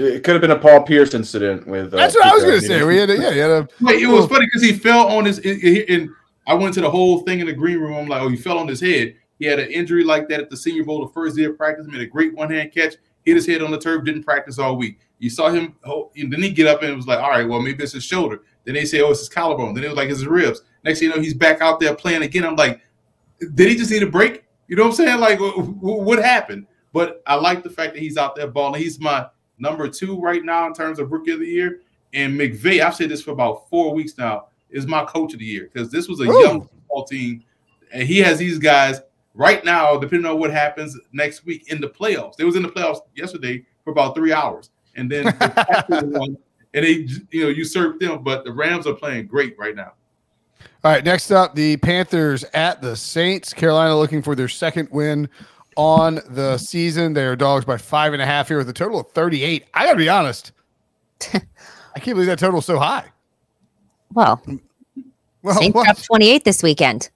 it 0.00 0.24
could 0.24 0.32
have 0.32 0.40
been 0.40 0.50
a 0.50 0.58
Paul 0.58 0.82
Pierce 0.82 1.14
incident 1.14 1.66
with. 1.66 1.94
Uh, 1.94 1.98
That's 1.98 2.14
what 2.14 2.26
I 2.26 2.34
was 2.34 2.44
going 2.44 2.60
to 2.60 2.66
say. 2.66 2.82
We 2.84 2.96
had 2.96 3.10
a, 3.10 3.16
yeah, 3.16 3.30
had 3.30 3.50
a. 3.50 3.68
Wait, 3.80 4.02
it 4.02 4.06
was 4.06 4.26
funny 4.26 4.46
because 4.46 4.62
he 4.62 4.72
fell 4.72 5.08
on 5.08 5.24
his. 5.24 5.38
And 5.38 6.10
I 6.46 6.54
went 6.54 6.74
to 6.74 6.80
the 6.80 6.90
whole 6.90 7.20
thing 7.20 7.40
in 7.40 7.46
the 7.46 7.52
green 7.52 7.78
room. 7.78 7.94
I'm 7.94 8.08
like, 8.08 8.22
oh, 8.22 8.28
he 8.28 8.36
fell 8.36 8.58
on 8.58 8.68
his 8.68 8.80
head. 8.80 9.16
He 9.38 9.46
had 9.46 9.58
an 9.58 9.70
injury 9.70 10.04
like 10.04 10.28
that 10.28 10.40
at 10.40 10.50
the 10.50 10.56
Senior 10.56 10.84
Bowl, 10.84 11.06
the 11.06 11.12
first 11.12 11.36
day 11.36 11.44
of 11.44 11.56
practice. 11.56 11.86
Made 11.86 12.00
a 12.00 12.06
great 12.06 12.34
one 12.34 12.50
hand 12.50 12.72
catch, 12.72 12.94
hit 13.24 13.36
his 13.36 13.46
head 13.46 13.62
on 13.62 13.70
the 13.70 13.78
turf, 13.78 14.04
didn't 14.04 14.24
practice 14.24 14.58
all 14.58 14.76
week. 14.76 14.98
You 15.18 15.30
saw 15.30 15.50
him, 15.50 15.76
oh, 15.84 16.10
and 16.16 16.32
then 16.32 16.42
he 16.42 16.50
get 16.50 16.66
up 16.66 16.82
and 16.82 16.92
it 16.92 16.96
was 16.96 17.06
like, 17.06 17.18
all 17.18 17.30
right, 17.30 17.46
well, 17.46 17.60
maybe 17.60 17.82
it's 17.82 17.92
his 17.92 18.04
shoulder. 18.04 18.42
Then 18.64 18.74
they 18.74 18.84
say, 18.84 19.00
oh, 19.00 19.10
it's 19.10 19.20
his 19.20 19.28
collarbone. 19.28 19.74
Then 19.74 19.84
it 19.84 19.88
was 19.88 19.96
like 19.96 20.08
his 20.08 20.26
ribs. 20.26 20.62
Next 20.84 20.98
thing 20.98 21.08
you 21.08 21.14
know, 21.14 21.20
he's 21.20 21.34
back 21.34 21.60
out 21.60 21.80
there 21.80 21.94
playing 21.94 22.22
again. 22.22 22.44
I'm 22.44 22.56
like, 22.56 22.80
did 23.54 23.68
he 23.68 23.76
just 23.76 23.90
need 23.90 24.02
a 24.02 24.06
break? 24.06 24.44
You 24.68 24.76
know 24.76 24.82
what 24.82 24.90
I'm 24.90 24.94
saying? 24.96 25.20
Like, 25.20 25.38
what 25.40 26.18
happened? 26.18 26.66
But 26.92 27.22
I 27.26 27.34
like 27.34 27.62
the 27.62 27.70
fact 27.70 27.94
that 27.94 28.00
he's 28.00 28.16
out 28.16 28.34
there 28.34 28.46
balling. 28.46 28.80
He's 28.80 28.98
my 28.98 29.26
number 29.60 29.88
two 29.88 30.20
right 30.20 30.44
now 30.44 30.66
in 30.66 30.74
terms 30.74 30.98
of 30.98 31.12
rookie 31.12 31.32
of 31.32 31.40
the 31.40 31.46
year. 31.46 31.80
And 32.12 32.38
McVay, 32.38 32.80
I've 32.80 32.94
said 32.94 33.10
this 33.10 33.22
for 33.22 33.30
about 33.30 33.68
four 33.68 33.94
weeks 33.94 34.18
now, 34.18 34.46
is 34.70 34.86
my 34.86 35.04
coach 35.04 35.32
of 35.32 35.38
the 35.38 35.44
year 35.44 35.68
because 35.72 35.90
this 35.90 36.08
was 36.08 36.20
a 36.20 36.24
Ooh. 36.24 36.42
young 36.42 36.60
football 36.62 37.04
team, 37.04 37.44
and 37.92 38.02
he 38.02 38.18
has 38.18 38.38
these 38.38 38.58
guys 38.58 39.00
right 39.34 39.64
now. 39.64 39.96
Depending 39.96 40.30
on 40.30 40.38
what 40.38 40.50
happens 40.50 40.98
next 41.12 41.44
week 41.44 41.70
in 41.70 41.80
the 41.80 41.88
playoffs, 41.88 42.36
they 42.36 42.44
was 42.44 42.56
in 42.56 42.62
the 42.62 42.68
playoffs 42.68 43.00
yesterday 43.14 43.64
for 43.84 43.90
about 43.90 44.14
three 44.14 44.32
hours, 44.32 44.70
and 44.96 45.10
then 45.10 45.26
and 45.88 46.38
they 46.72 47.06
you 47.30 47.44
know 47.44 47.48
usurped 47.48 48.00
them. 48.00 48.22
But 48.22 48.44
the 48.44 48.52
Rams 48.52 48.86
are 48.86 48.94
playing 48.94 49.26
great 49.26 49.58
right 49.58 49.74
now. 49.74 49.92
All 50.82 50.92
right, 50.92 51.04
next 51.04 51.30
up, 51.30 51.54
the 51.54 51.76
Panthers 51.78 52.44
at 52.54 52.80
the 52.80 52.96
Saints. 52.96 53.52
Carolina 53.52 53.96
looking 53.96 54.22
for 54.22 54.34
their 54.34 54.48
second 54.48 54.88
win 54.90 55.28
on 55.76 56.20
the 56.28 56.58
season. 56.58 57.12
They 57.12 57.24
are 57.24 57.36
dogs 57.36 57.64
by 57.64 57.76
five 57.76 58.12
and 58.12 58.22
a 58.22 58.26
half 58.26 58.48
here 58.48 58.58
with 58.58 58.68
a 58.68 58.72
total 58.72 59.00
of 59.00 59.10
38. 59.12 59.66
I 59.74 59.84
got 59.86 59.92
to 59.92 59.98
be 59.98 60.08
honest. 60.08 60.52
I 61.32 61.98
can't 61.98 62.14
believe 62.14 62.26
that 62.26 62.38
total 62.38 62.58
is 62.60 62.66
so 62.66 62.78
high. 62.78 63.04
Well, 64.12 64.42
well 65.42 65.56
Saints 65.56 65.74
well, 65.74 65.84
dropped 65.84 66.04
28 66.04 66.44
this 66.44 66.62
weekend. 66.62 67.10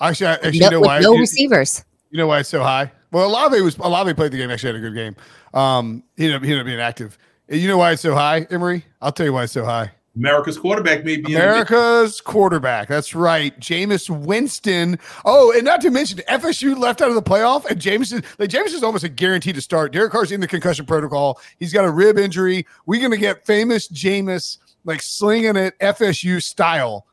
Actually, 0.00 0.26
actually, 0.28 0.58
no, 0.58 0.66
you 0.66 0.70
know 0.72 0.80
why? 0.80 1.00
No 1.00 1.16
receivers. 1.16 1.84
You 2.10 2.18
know 2.18 2.26
why 2.26 2.40
it's 2.40 2.48
so 2.48 2.62
high? 2.62 2.92
Well, 3.12 3.28
Olave 3.28 3.60
was 3.60 3.78
Olave 3.78 4.12
played 4.14 4.32
the 4.32 4.36
game. 4.36 4.50
Actually, 4.50 4.74
had 4.74 4.84
a 4.84 4.90
good 4.90 4.94
game. 4.94 5.16
Um, 5.54 6.02
he 6.16 6.24
ended 6.24 6.36
up, 6.36 6.42
he 6.42 6.50
ended 6.50 6.60
up 6.60 6.66
being 6.66 6.80
active. 6.80 7.16
You 7.48 7.68
know 7.68 7.78
why 7.78 7.92
it's 7.92 8.02
so 8.02 8.14
high, 8.14 8.46
Emory? 8.50 8.84
I'll 9.00 9.12
tell 9.12 9.26
you 9.26 9.32
why 9.32 9.44
it's 9.44 9.52
so 9.52 9.64
high. 9.64 9.92
America's 10.16 10.58
quarterback 10.58 11.04
may 11.04 11.18
be 11.18 11.34
America's 11.34 12.20
quarterback. 12.22 12.88
That's 12.88 13.14
right. 13.14 13.58
Jameis 13.60 14.08
Winston. 14.08 14.98
Oh, 15.26 15.52
and 15.52 15.64
not 15.64 15.82
to 15.82 15.90
mention 15.90 16.18
FSU 16.28 16.76
left 16.78 17.02
out 17.02 17.10
of 17.10 17.14
the 17.14 17.22
playoff, 17.22 17.66
and 17.66 17.78
Jameis 17.78 18.12
is 18.12 18.22
like 18.38 18.48
Jameis 18.48 18.72
is 18.74 18.82
almost 18.82 19.04
a 19.04 19.10
guarantee 19.10 19.52
to 19.52 19.60
start. 19.60 19.92
Derek 19.92 20.12
Carr's 20.12 20.32
in 20.32 20.40
the 20.40 20.48
concussion 20.48 20.86
protocol. 20.86 21.38
He's 21.58 21.72
got 21.72 21.84
a 21.84 21.90
rib 21.90 22.16
injury. 22.16 22.66
We're 22.86 23.02
gonna 23.02 23.18
get 23.18 23.44
famous 23.44 23.88
Jameis 23.88 24.58
like 24.84 25.02
slinging 25.02 25.56
it 25.56 25.78
FSU 25.80 26.42
style. 26.42 27.06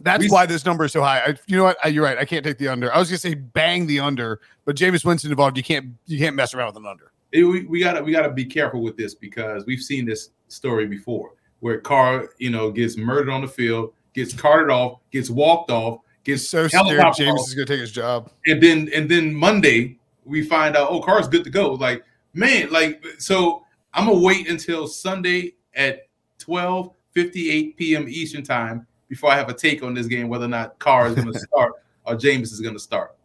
That's 0.00 0.24
we, 0.24 0.28
why 0.28 0.46
this 0.46 0.66
number 0.66 0.84
is 0.84 0.92
so 0.92 1.02
high. 1.02 1.20
I, 1.20 1.36
you 1.46 1.56
know 1.56 1.64
what? 1.64 1.78
I, 1.82 1.88
you're 1.88 2.04
right. 2.04 2.18
I 2.18 2.24
can't 2.24 2.44
take 2.44 2.58
the 2.58 2.68
under. 2.68 2.92
I 2.92 2.98
was 2.98 3.08
gonna 3.08 3.18
say 3.18 3.34
bang 3.34 3.86
the 3.86 4.00
under, 4.00 4.40
but 4.64 4.74
Jameis 4.76 5.04
Winston 5.04 5.30
involved. 5.30 5.56
You 5.56 5.62
can't 5.62 5.94
you 6.06 6.18
can't 6.18 6.34
mess 6.34 6.54
around 6.54 6.66
with 6.66 6.76
an 6.76 6.86
under. 6.86 7.12
It, 7.30 7.44
we, 7.44 7.66
we 7.66 7.80
gotta 7.80 8.02
we 8.02 8.10
gotta 8.10 8.32
be 8.32 8.44
careful 8.44 8.82
with 8.82 8.96
this 8.96 9.14
because 9.14 9.64
we've 9.64 9.80
seen 9.80 10.06
this 10.06 10.30
story 10.48 10.86
before 10.86 11.32
where 11.60 11.80
Carr, 11.80 12.30
you 12.38 12.50
know, 12.50 12.70
gets 12.70 12.96
murdered 12.96 13.30
on 13.30 13.40
the 13.40 13.48
field, 13.48 13.92
gets 14.14 14.32
carted 14.32 14.70
off, 14.70 15.00
gets 15.10 15.30
walked 15.30 15.70
off, 15.70 16.00
gets 16.24 16.48
so 16.48 16.68
scared 16.68 16.84
Jameis 16.84 17.32
off, 17.32 17.48
is 17.48 17.54
gonna 17.54 17.66
take 17.66 17.80
his 17.80 17.92
job. 17.92 18.30
And 18.46 18.62
then 18.62 18.90
and 18.94 19.10
then 19.10 19.34
Monday 19.34 19.98
we 20.24 20.42
find 20.42 20.76
out, 20.76 20.88
oh, 20.90 21.00
Carr's 21.00 21.28
good 21.28 21.44
to 21.44 21.50
go. 21.50 21.74
Like, 21.74 22.04
man, 22.34 22.70
like 22.70 23.04
so 23.18 23.64
I'm 23.94 24.06
gonna 24.06 24.20
wait 24.20 24.48
until 24.48 24.86
Sunday 24.86 25.54
at 25.74 26.08
12 26.38 26.92
58 27.12 27.76
p.m. 27.78 28.06
Eastern 28.08 28.42
time 28.42 28.86
before 29.08 29.30
I 29.30 29.36
have 29.36 29.48
a 29.48 29.54
take 29.54 29.82
on 29.82 29.94
this 29.94 30.06
game, 30.06 30.28
whether 30.28 30.44
or 30.44 30.48
not 30.48 30.78
Carr 30.78 31.08
is 31.08 31.14
gonna 31.14 31.38
start 31.38 31.72
or 32.04 32.14
Jameis 32.14 32.52
is 32.52 32.60
gonna 32.60 32.78
start. 32.78 33.16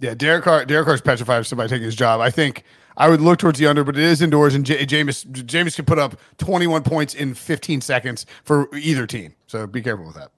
Yeah, 0.00 0.14
Derek 0.14 0.44
Carr, 0.44 0.64
Derek 0.64 0.86
Carr's 0.86 1.00
petrified 1.00 1.38
of 1.38 1.46
somebody 1.46 1.70
taking 1.70 1.84
his 1.84 1.94
job. 1.94 2.20
I 2.20 2.30
think 2.30 2.64
I 2.96 3.08
would 3.08 3.20
look 3.20 3.38
towards 3.38 3.58
the 3.58 3.66
under, 3.66 3.84
but 3.84 3.96
it 3.96 4.04
is 4.04 4.22
indoors, 4.22 4.54
and 4.54 4.64
J- 4.64 4.84
Jameis 4.84 5.24
Jameis 5.26 5.76
can 5.76 5.84
put 5.84 5.98
up 5.98 6.16
21 6.38 6.82
points 6.82 7.14
in 7.14 7.34
15 7.34 7.80
seconds 7.80 8.26
for 8.44 8.68
either 8.74 9.06
team. 9.06 9.34
So 9.46 9.66
be 9.66 9.82
careful 9.82 10.06
with 10.06 10.16
that. 10.16 10.30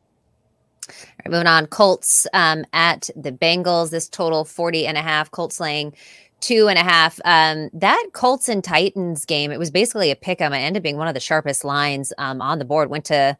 Moving 1.26 1.46
on. 1.46 1.66
Colts 1.66 2.26
um, 2.32 2.64
at 2.72 3.08
the 3.16 3.32
Bengals. 3.32 3.90
This 3.90 4.08
total 4.08 4.44
40 4.44 4.86
and 4.86 4.98
a 4.98 5.02
half. 5.02 5.30
Colts 5.30 5.58
laying 5.58 5.94
two 6.40 6.68
and 6.68 6.78
a 6.78 6.82
half. 6.82 7.18
Um, 7.24 7.70
that 7.72 8.06
Colts 8.12 8.48
and 8.48 8.62
Titans 8.62 9.24
game, 9.24 9.50
it 9.50 9.58
was 9.58 9.70
basically 9.70 10.10
a 10.10 10.16
pick 10.16 10.40
'em. 10.40 10.52
It 10.52 10.58
ended 10.58 10.80
up 10.80 10.82
being 10.82 10.98
one 10.98 11.08
of 11.08 11.14
the 11.14 11.20
sharpest 11.20 11.64
lines 11.64 12.12
um, 12.18 12.42
on 12.42 12.58
the 12.58 12.64
board. 12.66 12.90
Went 12.90 13.06
to 13.06 13.36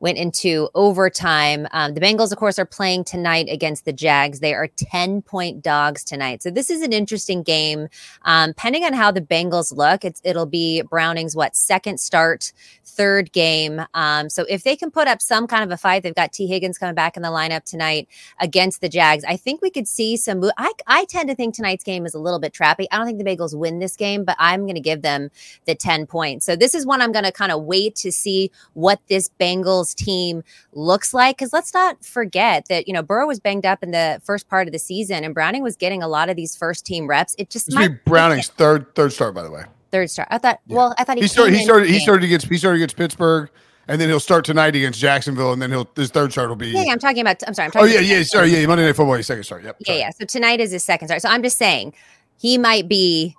went 0.00 0.18
into 0.18 0.68
overtime. 0.74 1.66
Um, 1.72 1.94
the 1.94 2.00
Bengals, 2.00 2.32
of 2.32 2.38
course, 2.38 2.58
are 2.58 2.66
playing 2.66 3.04
tonight 3.04 3.48
against 3.50 3.84
the 3.84 3.92
Jags. 3.92 4.40
They 4.40 4.54
are 4.54 4.68
10 4.68 5.22
point 5.22 5.62
dogs 5.62 6.04
tonight. 6.04 6.42
So 6.42 6.50
this 6.50 6.70
is 6.70 6.82
an 6.82 6.92
interesting 6.92 7.42
game. 7.42 7.88
Um, 8.22 8.50
depending 8.50 8.84
on 8.84 8.92
how 8.92 9.10
the 9.10 9.20
Bengals 9.20 9.76
look, 9.76 10.04
it'll 10.24 10.46
be 10.46 10.82
Browning's 10.82 11.34
what 11.34 11.56
second 11.56 11.98
start, 11.98 12.52
third 12.84 13.32
game. 13.32 13.82
Um, 13.94 14.28
so 14.28 14.44
if 14.48 14.64
they 14.64 14.76
can 14.76 14.90
put 14.90 15.08
up 15.08 15.20
some 15.22 15.46
kind 15.46 15.64
of 15.64 15.70
a 15.70 15.76
fight, 15.76 16.02
they've 16.02 16.14
got 16.14 16.32
Tee 16.32 16.46
Higgins 16.46 16.78
coming 16.78 16.94
back 16.94 17.16
in 17.16 17.22
the 17.22 17.28
lineup 17.28 17.64
tonight 17.64 18.08
against 18.40 18.80
the 18.80 18.88
Jags. 18.88 19.24
I 19.24 19.36
think 19.36 19.62
we 19.62 19.70
could 19.70 19.88
see 19.88 20.16
some. 20.16 20.42
I, 20.58 20.72
I 20.86 21.04
tend 21.06 21.28
to 21.28 21.34
think 21.34 21.54
tonight's 21.54 21.84
game 21.84 22.06
is 22.06 22.14
a 22.14 22.18
little 22.18 22.40
bit 22.40 22.52
trappy. 22.52 22.86
I 22.90 22.98
don't 22.98 23.06
think 23.06 23.18
the 23.18 23.24
Bengals 23.24 23.56
win 23.56 23.78
this 23.78 23.96
game, 23.96 24.24
but 24.24 24.36
I'm 24.38 24.62
going 24.62 24.74
to 24.74 24.80
give 24.80 25.02
them 25.02 25.30
the 25.66 25.74
10 25.74 26.06
points. 26.06 26.46
So 26.46 26.56
this 26.56 26.74
is 26.74 26.86
one 26.86 27.00
I'm 27.00 27.12
going 27.12 27.24
to 27.24 27.32
kind 27.32 27.52
of 27.52 27.64
wait 27.64 27.94
to 27.96 28.12
see 28.12 28.50
what 28.74 29.00
this 29.08 29.30
Bengals 29.40 29.87
Bengals 29.88 29.94
team 29.94 30.42
looks 30.72 31.14
like. 31.14 31.36
Because 31.38 31.52
let's 31.52 31.74
not 31.74 32.04
forget 32.04 32.66
that, 32.68 32.86
you 32.86 32.94
know, 32.94 33.02
Burrow 33.02 33.26
was 33.26 33.40
banged 33.40 33.66
up 33.66 33.82
in 33.82 33.90
the 33.90 34.20
first 34.24 34.48
part 34.48 34.66
of 34.66 34.72
the 34.72 34.78
season 34.78 35.24
and 35.24 35.34
Browning 35.34 35.62
was 35.62 35.76
getting 35.76 36.02
a 36.02 36.08
lot 36.08 36.28
of 36.28 36.36
these 36.36 36.56
first 36.56 36.86
team 36.86 37.06
reps. 37.06 37.34
It 37.38 37.50
just 37.50 37.72
might 37.72 38.04
Browning's 38.04 38.48
third 38.48 38.94
third 38.94 39.12
start, 39.12 39.34
by 39.34 39.42
the 39.42 39.50
way. 39.50 39.64
Third 39.90 40.10
start. 40.10 40.28
I 40.30 40.38
thought, 40.38 40.60
yeah. 40.66 40.76
well, 40.76 40.94
I 40.98 41.04
thought 41.04 41.16
he, 41.16 41.22
he 41.22 41.28
started 41.28 41.54
he 41.54 41.64
started 41.64 41.88
he 41.88 41.98
started 41.98 42.24
against 42.24 42.48
he 42.48 42.58
started 42.58 42.76
against 42.76 42.96
Pittsburgh. 42.96 43.50
And 43.90 43.98
then 43.98 44.10
he'll 44.10 44.20
start 44.20 44.44
tonight 44.44 44.76
against 44.76 45.00
Jacksonville, 45.00 45.54
and 45.54 45.62
then 45.62 45.70
he'll 45.70 45.88
his 45.96 46.10
third 46.10 46.30
start 46.30 46.50
will 46.50 46.56
be. 46.56 46.68
Yeah, 46.68 46.82
yeah 46.82 46.92
I'm 46.92 46.98
talking 46.98 47.22
about. 47.22 47.42
I'm 47.46 47.54
sorry. 47.54 47.70
I'm 47.74 47.82
oh 47.82 47.86
yeah, 47.86 48.00
yeah. 48.00 48.22
Sorry, 48.22 48.50
yeah. 48.50 48.66
Monday 48.66 48.84
Night 48.84 48.94
Football, 48.94 49.22
second 49.22 49.44
start. 49.44 49.64
Yep. 49.64 49.76
Yeah, 49.86 49.94
yeah. 49.94 50.10
So 50.10 50.26
tonight 50.26 50.60
is 50.60 50.72
his 50.72 50.84
second 50.84 51.08
start. 51.08 51.22
So 51.22 51.30
I'm 51.30 51.42
just 51.42 51.56
saying 51.56 51.94
he 52.36 52.58
might 52.58 52.86
be 52.86 53.34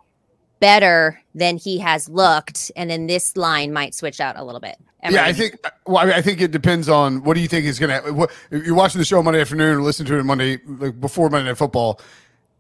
better 0.60 1.20
than 1.36 1.58
he 1.58 1.80
has 1.80 2.10
looked, 2.10 2.72
and 2.76 2.90
then 2.90 3.08
this 3.08 3.36
line 3.38 3.74
might 3.74 3.96
switch 3.96 4.20
out 4.20 4.38
a 4.38 4.44
little 4.44 4.62
bit. 4.62 4.78
Yeah, 5.10 5.26
I, 5.26 5.34
think. 5.34 5.56
Well, 5.86 5.98
I, 5.98 6.06
mean, 6.06 6.14
I, 6.14 6.22
think 6.22 6.42
it 6.42 6.52
depends 6.52 6.90
on 6.90 7.24
what 7.24 7.36
do 7.36 7.40
you 7.40 7.48
think 7.48 7.66
is 7.66 7.80
going 7.80 8.02
to. 8.04 8.28
You're 8.52 8.76
watching 8.76 9.00
the 9.00 9.06
show 9.06 9.24
Monday 9.24 9.40
afternoon 9.40 9.78
or 9.78 9.82
listen 9.82 10.06
to 10.08 10.20
it 10.20 10.24
Monday 10.24 10.60
like 10.66 11.00
before 11.00 11.30
Monday 11.30 11.48
Night 11.48 11.58
Football? 11.58 12.02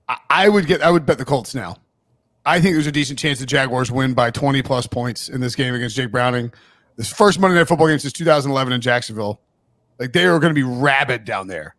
I, 0.07 0.17
I 0.29 0.49
would 0.49 0.65
get. 0.65 0.81
I 0.81 0.89
would 0.89 1.05
bet 1.05 1.17
the 1.17 1.25
Colts 1.25 1.53
now. 1.53 1.77
I 2.45 2.61
think 2.61 2.75
there's 2.75 2.87
a 2.87 2.91
decent 2.91 3.19
chance 3.19 3.39
the 3.39 3.45
Jaguars 3.45 3.91
win 3.91 4.13
by 4.13 4.31
20 4.31 4.61
plus 4.61 4.87
points 4.87 5.27
in 5.27 5.41
this 5.41 5.55
game 5.55 5.75
against 5.75 5.95
Jake 5.95 6.11
Browning. 6.11 6.51
This 6.95 7.11
first 7.11 7.39
Monday 7.39 7.57
Night 7.57 7.67
Football 7.67 7.87
game 7.87 7.99
since 7.99 8.13
2011 8.13 8.73
in 8.73 8.81
Jacksonville. 8.81 9.41
Like 9.99 10.13
they 10.13 10.25
are 10.25 10.39
going 10.39 10.51
to 10.51 10.55
be 10.55 10.63
rabid 10.63 11.25
down 11.25 11.47
there. 11.47 11.75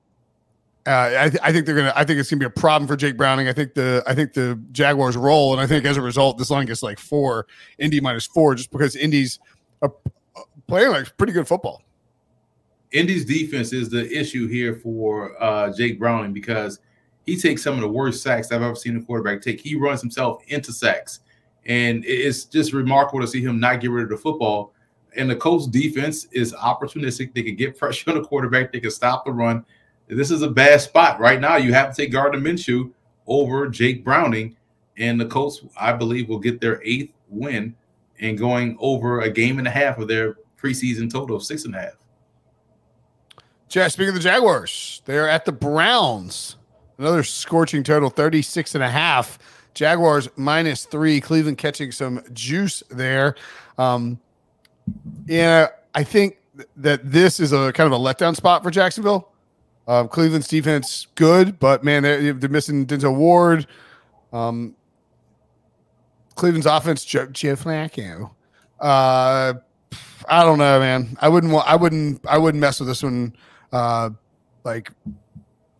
Uh, 0.90 1.14
I, 1.20 1.28
th- 1.28 1.40
I, 1.40 1.52
think 1.52 1.66
they're 1.66 1.76
gonna. 1.76 1.92
I 1.94 2.02
think 2.02 2.18
it's 2.18 2.28
gonna 2.28 2.40
be 2.40 2.46
a 2.46 2.50
problem 2.50 2.88
for 2.88 2.96
Jake 2.96 3.16
Browning. 3.16 3.46
I 3.46 3.52
think 3.52 3.74
the 3.74 4.02
I 4.08 4.14
think 4.14 4.32
the 4.32 4.60
Jaguars 4.72 5.16
roll, 5.16 5.52
and 5.52 5.60
I 5.60 5.66
think 5.66 5.84
as 5.84 5.96
a 5.96 6.02
result, 6.02 6.36
this 6.36 6.50
line 6.50 6.66
gets 6.66 6.82
like 6.82 6.98
four, 6.98 7.46
Indy 7.78 8.00
minus 8.00 8.26
four, 8.26 8.56
just 8.56 8.72
because 8.72 8.96
Indy's 8.96 9.38
a, 9.82 9.86
a 9.86 10.40
playing 10.66 10.90
like 10.90 11.16
pretty 11.16 11.32
good 11.32 11.46
football. 11.46 11.82
Indy's 12.90 13.24
defense 13.24 13.72
is 13.72 13.88
the 13.88 14.10
issue 14.10 14.48
here 14.48 14.74
for 14.74 15.40
uh, 15.40 15.72
Jake 15.72 15.96
Browning 15.96 16.32
because 16.32 16.80
he 17.24 17.36
takes 17.36 17.62
some 17.62 17.74
of 17.74 17.82
the 17.82 17.88
worst 17.88 18.20
sacks 18.20 18.50
I've 18.50 18.62
ever 18.62 18.74
seen 18.74 18.96
a 18.96 19.00
quarterback 19.00 19.42
take. 19.42 19.60
He 19.60 19.76
runs 19.76 20.00
himself 20.00 20.42
into 20.48 20.72
sacks, 20.72 21.20
and 21.66 22.04
it's 22.04 22.46
just 22.46 22.72
remarkable 22.72 23.20
to 23.20 23.28
see 23.28 23.42
him 23.42 23.60
not 23.60 23.80
get 23.80 23.92
rid 23.92 24.02
of 24.02 24.10
the 24.10 24.16
football. 24.16 24.72
and 25.16 25.30
the 25.30 25.36
Colts 25.36 25.68
defense 25.68 26.26
is 26.32 26.52
opportunistic. 26.52 27.32
They 27.32 27.44
can 27.44 27.54
get 27.54 27.78
pressure 27.78 28.10
on 28.10 28.16
the 28.16 28.24
quarterback. 28.24 28.72
They 28.72 28.80
can 28.80 28.90
stop 28.90 29.24
the 29.24 29.30
run. 29.30 29.64
This 30.10 30.30
is 30.30 30.42
a 30.42 30.50
bad 30.50 30.80
spot 30.80 31.20
right 31.20 31.40
now. 31.40 31.56
You 31.56 31.72
have 31.72 31.94
to 31.94 32.02
take 32.02 32.12
Gardner 32.12 32.40
Minshew 32.40 32.90
over 33.26 33.68
Jake 33.68 34.04
Browning, 34.04 34.56
and 34.98 35.20
the 35.20 35.26
Colts, 35.26 35.62
I 35.78 35.92
believe, 35.92 36.28
will 36.28 36.38
get 36.38 36.60
their 36.60 36.82
eighth 36.84 37.12
win 37.28 37.74
and 38.18 38.36
going 38.36 38.76
over 38.80 39.20
a 39.20 39.30
game 39.30 39.58
and 39.58 39.66
a 39.66 39.70
half 39.70 39.98
of 39.98 40.08
their 40.08 40.36
preseason 40.60 41.10
total 41.10 41.36
of 41.36 41.44
six 41.44 41.64
and 41.64 41.74
a 41.74 41.80
half. 41.80 41.96
Jeff, 43.68 43.92
speaking 43.92 44.08
of 44.08 44.14
the 44.14 44.20
Jaguars, 44.20 45.00
they 45.04 45.16
are 45.16 45.28
at 45.28 45.44
the 45.44 45.52
Browns. 45.52 46.56
Another 46.98 47.22
scorching 47.22 47.82
total, 47.82 48.10
36 48.10 48.74
and 48.74 48.84
a 48.84 48.90
half. 48.90 49.38
Jaguars 49.74 50.28
minus 50.36 50.84
three. 50.84 51.20
Cleveland 51.20 51.56
catching 51.56 51.92
some 51.92 52.22
juice 52.32 52.82
there. 52.90 53.36
Um, 53.78 54.20
yeah, 55.26 55.68
I 55.94 56.02
think 56.02 56.38
that 56.76 57.10
this 57.10 57.40
is 57.40 57.52
a 57.52 57.72
kind 57.72 57.86
of 57.86 57.98
a 57.98 58.02
letdown 58.02 58.34
spot 58.34 58.62
for 58.62 58.70
Jacksonville. 58.70 59.29
Um, 59.90 60.06
Cleveland's 60.06 60.46
defense 60.46 61.08
good, 61.16 61.58
but 61.58 61.82
man, 61.82 62.04
they're, 62.04 62.32
they're 62.32 62.48
missing 62.48 62.86
Denzel 62.86 63.16
Ward. 63.16 63.66
Um, 64.32 64.76
Cleveland's 66.36 66.66
offense, 66.66 67.04
Joe, 67.04 67.26
Joe 67.26 67.56
Flacco. 67.56 68.30
Uh, 68.78 69.54
I 70.28 70.44
don't 70.44 70.58
know, 70.58 70.78
man. 70.78 71.16
I 71.20 71.28
wouldn't 71.28 71.52
want. 71.52 71.68
I 71.68 71.74
wouldn't. 71.74 72.24
I 72.24 72.38
wouldn't 72.38 72.60
mess 72.60 72.78
with 72.78 72.88
this 72.88 73.02
one. 73.02 73.34
Uh, 73.72 74.10
like, 74.62 74.92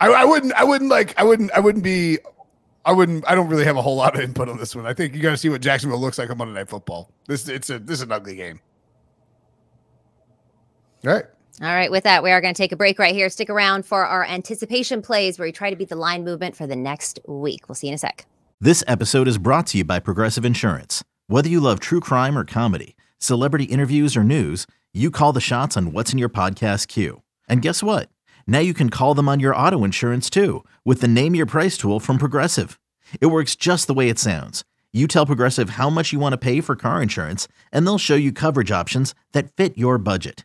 I, 0.00 0.08
I 0.08 0.24
wouldn't. 0.24 0.54
I 0.54 0.64
wouldn't 0.64 0.90
like. 0.90 1.16
I 1.16 1.22
wouldn't. 1.22 1.52
I 1.52 1.60
wouldn't 1.60 1.84
be. 1.84 2.18
I 2.84 2.90
wouldn't. 2.90 3.24
I 3.28 3.36
don't 3.36 3.46
really 3.46 3.64
have 3.64 3.76
a 3.76 3.82
whole 3.82 3.94
lot 3.94 4.16
of 4.16 4.22
input 4.22 4.48
on 4.48 4.58
this 4.58 4.74
one. 4.74 4.86
I 4.86 4.92
think 4.92 5.14
you 5.14 5.22
got 5.22 5.30
to 5.30 5.36
see 5.36 5.50
what 5.50 5.60
Jacksonville 5.60 6.00
looks 6.00 6.18
like 6.18 6.30
on 6.30 6.36
Monday 6.36 6.54
Night 6.54 6.68
Football. 6.68 7.12
This 7.28 7.48
it's 7.48 7.70
a 7.70 7.78
this 7.78 7.98
is 7.98 8.02
an 8.02 8.10
ugly 8.10 8.34
game. 8.34 8.60
All 11.06 11.12
right. 11.12 11.26
All 11.62 11.68
right, 11.68 11.90
with 11.90 12.04
that, 12.04 12.22
we 12.22 12.30
are 12.30 12.40
going 12.40 12.54
to 12.54 12.58
take 12.58 12.72
a 12.72 12.76
break 12.76 12.98
right 12.98 13.14
here. 13.14 13.28
Stick 13.28 13.50
around 13.50 13.84
for 13.84 14.06
our 14.06 14.24
anticipation 14.24 15.02
plays 15.02 15.38
where 15.38 15.46
we 15.46 15.52
try 15.52 15.68
to 15.68 15.76
beat 15.76 15.90
the 15.90 15.96
line 15.96 16.24
movement 16.24 16.56
for 16.56 16.66
the 16.66 16.74
next 16.74 17.20
week. 17.28 17.68
We'll 17.68 17.74
see 17.74 17.88
you 17.88 17.90
in 17.90 17.96
a 17.96 17.98
sec. 17.98 18.24
This 18.58 18.82
episode 18.86 19.28
is 19.28 19.36
brought 19.36 19.66
to 19.68 19.78
you 19.78 19.84
by 19.84 19.98
Progressive 19.98 20.46
Insurance. 20.46 21.04
Whether 21.26 21.50
you 21.50 21.60
love 21.60 21.78
true 21.78 22.00
crime 22.00 22.38
or 22.38 22.46
comedy, 22.46 22.96
celebrity 23.18 23.64
interviews 23.64 24.16
or 24.16 24.24
news, 24.24 24.66
you 24.94 25.10
call 25.10 25.34
the 25.34 25.40
shots 25.40 25.76
on 25.76 25.92
what's 25.92 26.14
in 26.14 26.18
your 26.18 26.30
podcast 26.30 26.88
queue. 26.88 27.20
And 27.46 27.60
guess 27.60 27.82
what? 27.82 28.08
Now 28.46 28.60
you 28.60 28.72
can 28.72 28.88
call 28.88 29.12
them 29.12 29.28
on 29.28 29.38
your 29.38 29.54
auto 29.54 29.84
insurance 29.84 30.30
too 30.30 30.64
with 30.86 31.02
the 31.02 31.08
Name 31.08 31.34
Your 31.34 31.44
Price 31.44 31.76
tool 31.76 32.00
from 32.00 32.16
Progressive. 32.16 32.80
It 33.20 33.26
works 33.26 33.54
just 33.54 33.86
the 33.86 33.92
way 33.92 34.08
it 34.08 34.18
sounds. 34.18 34.64
You 34.94 35.06
tell 35.06 35.26
Progressive 35.26 35.70
how 35.70 35.90
much 35.90 36.10
you 36.10 36.18
want 36.18 36.32
to 36.32 36.38
pay 36.38 36.62
for 36.62 36.74
car 36.74 37.02
insurance, 37.02 37.48
and 37.70 37.86
they'll 37.86 37.98
show 37.98 38.16
you 38.16 38.32
coverage 38.32 38.70
options 38.72 39.14
that 39.32 39.54
fit 39.56 39.76
your 39.76 39.98
budget. 39.98 40.44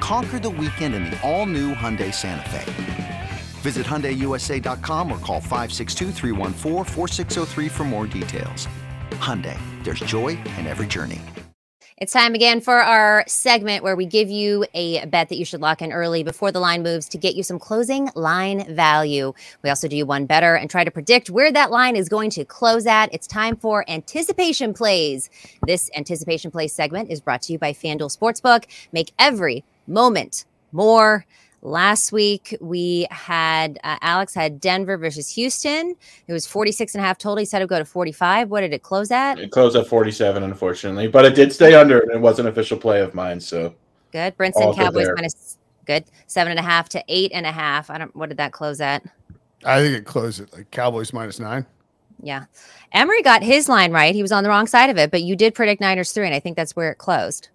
Conquer 0.00 0.38
the 0.38 0.50
weekend 0.50 0.94
in 0.94 1.04
the 1.06 1.20
all-new 1.28 1.74
Hyundai 1.74 2.14
Santa 2.14 2.48
Fe. 2.50 3.38
Visit 3.62 3.86
HyundaiUSA.com 3.86 5.10
or 5.10 5.18
call 5.18 5.40
562 5.40 6.12
for 7.68 7.84
more 7.84 8.06
details. 8.06 8.68
Hyundai, 9.12 9.58
there's 9.82 10.00
joy 10.00 10.38
in 10.58 10.66
every 10.66 10.86
journey. 10.86 11.20
It's 12.00 12.12
time 12.12 12.36
again 12.36 12.60
for 12.60 12.76
our 12.76 13.24
segment 13.26 13.82
where 13.82 13.96
we 13.96 14.06
give 14.06 14.30
you 14.30 14.64
a 14.72 15.04
bet 15.06 15.30
that 15.30 15.36
you 15.36 15.44
should 15.44 15.60
lock 15.60 15.82
in 15.82 15.90
early 15.90 16.22
before 16.22 16.52
the 16.52 16.60
line 16.60 16.84
moves 16.84 17.08
to 17.08 17.18
get 17.18 17.34
you 17.34 17.42
some 17.42 17.58
closing 17.58 18.08
line 18.14 18.72
value. 18.72 19.32
We 19.64 19.70
also 19.70 19.88
do 19.88 20.06
one 20.06 20.24
better 20.24 20.54
and 20.54 20.70
try 20.70 20.84
to 20.84 20.92
predict 20.92 21.28
where 21.28 21.50
that 21.50 21.72
line 21.72 21.96
is 21.96 22.08
going 22.08 22.30
to 22.30 22.44
close 22.44 22.86
at. 22.86 23.12
It's 23.12 23.26
time 23.26 23.56
for 23.56 23.84
anticipation 23.90 24.74
plays. 24.74 25.28
This 25.66 25.90
anticipation 25.96 26.52
plays 26.52 26.72
segment 26.72 27.10
is 27.10 27.20
brought 27.20 27.42
to 27.42 27.52
you 27.52 27.58
by 27.58 27.72
FanDuel 27.72 28.16
Sportsbook. 28.16 28.66
Make 28.92 29.10
every 29.18 29.64
moment 29.88 30.44
more. 30.72 31.26
Last 31.60 32.12
week 32.12 32.56
we 32.60 33.08
had 33.10 33.80
uh, 33.82 33.96
Alex 34.00 34.32
had 34.32 34.60
Denver 34.60 34.96
versus 34.96 35.28
Houston. 35.30 35.96
It 36.28 36.32
was 36.32 36.46
46 36.46 36.94
and 36.94 37.02
a 37.02 37.06
half 37.06 37.18
total. 37.18 37.38
He 37.38 37.44
said 37.44 37.60
it 37.60 37.64
would 37.64 37.70
go 37.70 37.78
to 37.78 37.84
45. 37.84 38.48
What 38.48 38.60
did 38.60 38.72
it 38.72 38.82
close 38.82 39.10
at? 39.10 39.40
It 39.40 39.50
closed 39.50 39.74
at 39.76 39.88
47, 39.88 40.42
unfortunately, 40.44 41.08
but 41.08 41.24
it 41.24 41.34
did 41.34 41.52
stay 41.52 41.74
under 41.74 41.98
and 41.98 42.12
it 42.12 42.20
was 42.20 42.38
an 42.38 42.46
official 42.46 42.78
play 42.78 43.00
of 43.00 43.12
mine. 43.12 43.40
So 43.40 43.74
good. 44.12 44.36
Brinson 44.36 44.74
Cowboys 44.76 45.08
minus 45.16 45.58
good 45.84 46.04
seven 46.28 46.52
and 46.52 46.60
a 46.60 46.62
half 46.62 46.88
to 46.90 47.02
eight 47.08 47.32
and 47.34 47.44
a 47.44 47.52
half. 47.52 47.90
I 47.90 47.98
don't 47.98 48.14
what 48.14 48.28
did 48.28 48.38
that 48.38 48.52
close 48.52 48.80
at? 48.80 49.02
I 49.64 49.80
think 49.80 49.96
it 49.96 50.04
closed 50.04 50.40
at 50.40 50.52
like 50.52 50.70
Cowboys 50.70 51.12
minus 51.12 51.40
nine. 51.40 51.66
Yeah. 52.22 52.44
Emory 52.92 53.22
got 53.22 53.42
his 53.42 53.68
line 53.68 53.92
right. 53.92 54.14
He 54.14 54.22
was 54.22 54.32
on 54.32 54.44
the 54.44 54.48
wrong 54.48 54.66
side 54.66 54.90
of 54.90 54.96
it, 54.98 55.10
but 55.10 55.22
you 55.22 55.34
did 55.34 55.54
predict 55.54 55.80
Niners 55.80 56.12
three, 56.12 56.26
and 56.26 56.34
I 56.34 56.40
think 56.40 56.56
that's 56.56 56.76
where 56.76 56.92
it 56.92 56.98
closed. 56.98 57.48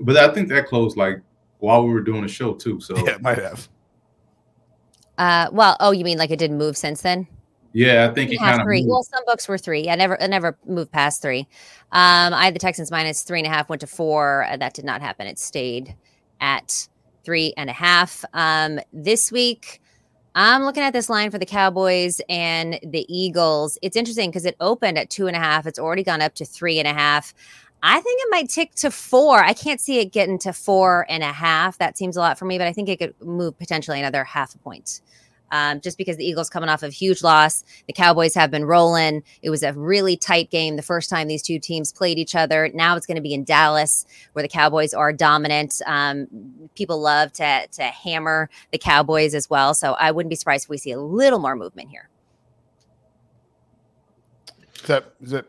But 0.00 0.16
I 0.16 0.32
think 0.32 0.48
that 0.48 0.66
closed 0.66 0.96
like 0.96 1.20
while 1.58 1.86
we 1.86 1.92
were 1.92 2.00
doing 2.00 2.22
the 2.22 2.28
show 2.28 2.54
too. 2.54 2.80
So 2.80 2.96
yeah, 2.98 3.14
it 3.14 3.22
might 3.22 3.38
have. 3.38 3.68
Uh, 5.16 5.48
well, 5.52 5.76
oh, 5.80 5.90
you 5.90 6.04
mean 6.04 6.18
like 6.18 6.30
it 6.30 6.38
didn't 6.38 6.58
move 6.58 6.76
since 6.76 7.02
then? 7.02 7.26
Yeah, 7.72 8.08
I 8.08 8.14
think 8.14 8.32
it 8.32 8.38
kind 8.38 8.60
of 8.60 8.64
three. 8.64 8.84
Well, 8.86 9.02
some 9.02 9.22
books 9.26 9.46
were 9.46 9.58
three. 9.58 9.90
I 9.90 9.94
never, 9.94 10.20
I 10.22 10.26
never 10.26 10.56
moved 10.66 10.90
past 10.90 11.20
three. 11.20 11.40
Um, 11.92 12.32
I 12.32 12.44
had 12.44 12.54
the 12.54 12.58
Texans 12.58 12.90
minus 12.90 13.22
three 13.22 13.40
and 13.40 13.46
a 13.46 13.50
half, 13.50 13.68
went 13.68 13.80
to 13.80 13.86
four. 13.86 14.44
Uh, 14.44 14.56
that 14.56 14.74
did 14.74 14.84
not 14.84 15.02
happen. 15.02 15.26
It 15.26 15.38
stayed 15.38 15.94
at 16.40 16.88
three 17.24 17.52
and 17.56 17.68
a 17.68 17.74
half. 17.74 18.24
Um, 18.32 18.80
this 18.92 19.30
week, 19.30 19.82
I'm 20.34 20.62
looking 20.62 20.82
at 20.82 20.92
this 20.92 21.10
line 21.10 21.30
for 21.30 21.38
the 21.38 21.46
Cowboys 21.46 22.20
and 22.28 22.78
the 22.82 23.04
Eagles. 23.08 23.76
It's 23.82 23.96
interesting 23.96 24.30
because 24.30 24.44
it 24.44 24.56
opened 24.60 24.96
at 24.96 25.10
two 25.10 25.26
and 25.26 25.36
a 25.36 25.40
half. 25.40 25.66
It's 25.66 25.78
already 25.78 26.04
gone 26.04 26.22
up 26.22 26.34
to 26.36 26.44
three 26.44 26.78
and 26.78 26.88
a 26.88 26.94
half. 26.94 27.34
I 27.82 28.00
think 28.00 28.20
it 28.20 28.28
might 28.30 28.48
tick 28.48 28.74
to 28.76 28.90
four. 28.90 29.42
I 29.42 29.52
can't 29.52 29.80
see 29.80 30.00
it 30.00 30.06
getting 30.06 30.38
to 30.40 30.52
four 30.52 31.06
and 31.08 31.22
a 31.22 31.32
half. 31.32 31.78
That 31.78 31.96
seems 31.96 32.16
a 32.16 32.20
lot 32.20 32.38
for 32.38 32.44
me, 32.44 32.58
but 32.58 32.66
I 32.66 32.72
think 32.72 32.88
it 32.88 32.98
could 32.98 33.14
move 33.20 33.56
potentially 33.58 33.98
another 33.98 34.24
half 34.24 34.54
a 34.54 34.58
point. 34.58 35.00
Um, 35.50 35.80
just 35.80 35.96
because 35.96 36.16
the 36.16 36.26
Eagles 36.26 36.50
coming 36.50 36.68
off 36.68 36.82
of 36.82 36.92
huge 36.92 37.22
loss, 37.22 37.64
the 37.86 37.92
Cowboys 37.92 38.34
have 38.34 38.50
been 38.50 38.66
rolling. 38.66 39.22
It 39.40 39.48
was 39.48 39.62
a 39.62 39.72
really 39.72 40.16
tight 40.16 40.50
game 40.50 40.76
the 40.76 40.82
first 40.82 41.08
time 41.08 41.26
these 41.26 41.42
two 41.42 41.58
teams 41.58 41.90
played 41.90 42.18
each 42.18 42.34
other. 42.34 42.70
Now 42.74 42.96
it's 42.96 43.06
going 43.06 43.16
to 43.16 43.22
be 43.22 43.32
in 43.32 43.44
Dallas, 43.44 44.04
where 44.34 44.42
the 44.42 44.48
Cowboys 44.48 44.92
are 44.92 45.12
dominant. 45.12 45.80
Um, 45.86 46.26
people 46.74 47.00
love 47.00 47.32
to 47.34 47.66
to 47.66 47.82
hammer 47.84 48.50
the 48.72 48.78
Cowboys 48.78 49.34
as 49.34 49.48
well, 49.48 49.72
so 49.72 49.92
I 49.94 50.10
wouldn't 50.10 50.28
be 50.28 50.36
surprised 50.36 50.66
if 50.66 50.70
we 50.70 50.76
see 50.76 50.92
a 50.92 51.00
little 51.00 51.38
more 51.38 51.56
movement 51.56 51.88
here. 51.88 52.10
Is 54.74 54.86
that 54.88 55.12
is 55.22 55.32
it 55.32 55.46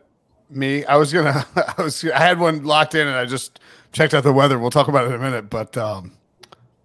me. 0.50 0.84
I 0.84 0.96
was 0.96 1.12
gonna. 1.12 1.46
I 1.78 1.82
was. 1.82 2.04
I 2.04 2.18
had 2.18 2.38
one 2.38 2.64
locked 2.64 2.94
in, 2.94 3.06
and 3.06 3.16
I 3.16 3.24
just 3.24 3.60
checked 3.92 4.14
out 4.14 4.24
the 4.24 4.32
weather. 4.32 4.58
We'll 4.58 4.70
talk 4.70 4.88
about 4.88 5.04
it 5.04 5.08
in 5.08 5.14
a 5.14 5.18
minute. 5.18 5.50
But 5.50 5.76
um, 5.76 6.12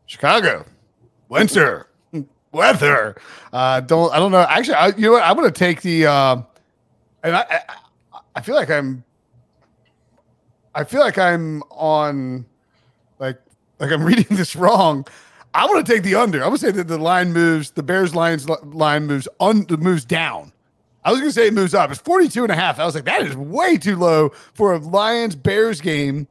Chicago, 0.06 0.65
winter, 1.30 1.88
weather. 2.51 3.15
Uh, 3.51 3.82
don't. 3.82 4.13
I 4.13 4.19
don't 4.19 4.32
know. 4.32 4.45
Actually, 4.47 4.75
I, 4.75 4.88
you 4.89 5.01
know 5.01 5.12
what? 5.13 5.23
I'm 5.23 5.36
gonna 5.36 5.51
take 5.51 5.82
the. 5.82 6.08
Uh, 6.08 6.41
and 7.23 7.36
I, 7.36 7.62
I, 8.13 8.19
I 8.36 8.41
feel 8.41 8.56
like 8.56 8.69
I'm. 8.69 9.04
I 10.73 10.84
feel 10.84 10.99
like 10.99 11.17
I'm 11.17 11.63
on, 11.71 12.45
like, 13.17 13.39
like 13.80 13.91
I'm 13.91 14.04
reading 14.06 14.36
this 14.36 14.56
wrong. 14.56 15.06
I 15.54 15.65
want 15.67 15.86
to 15.86 15.93
take 15.93 16.04
the 16.04 16.15
under. 16.15 16.39
I'm 16.39 16.49
gonna 16.49 16.58
say 16.58 16.71
that 16.71 16.88
the 16.88 16.97
line 16.97 17.32
moves. 17.32 17.71
The 17.71 17.84
Bears 17.84 18.13
lines 18.13 18.47
line 18.49 19.08
moves 19.08 19.28
on 19.39 19.65
moves 19.69 20.04
down. 20.04 20.51
I 21.06 21.12
was 21.12 21.20
going 21.20 21.30
to 21.30 21.34
say 21.34 21.48
it 21.48 21.54
moves 21.54 21.76
up. 21.76 21.91
It's 21.91 22.02
42 22.02 22.44
and 22.44 22.52
a 22.52 22.56
half. 22.56 22.80
I 22.80 22.86
was 22.86 22.96
like, 22.96 23.06
that 23.06 23.22
is 23.22 23.38
way 23.38 23.78
too 23.78 23.96
low 23.96 24.30
for 24.56 24.74
a 24.74 24.80
Lions 24.80 25.36
Bears 25.36 25.80
game 25.80 26.28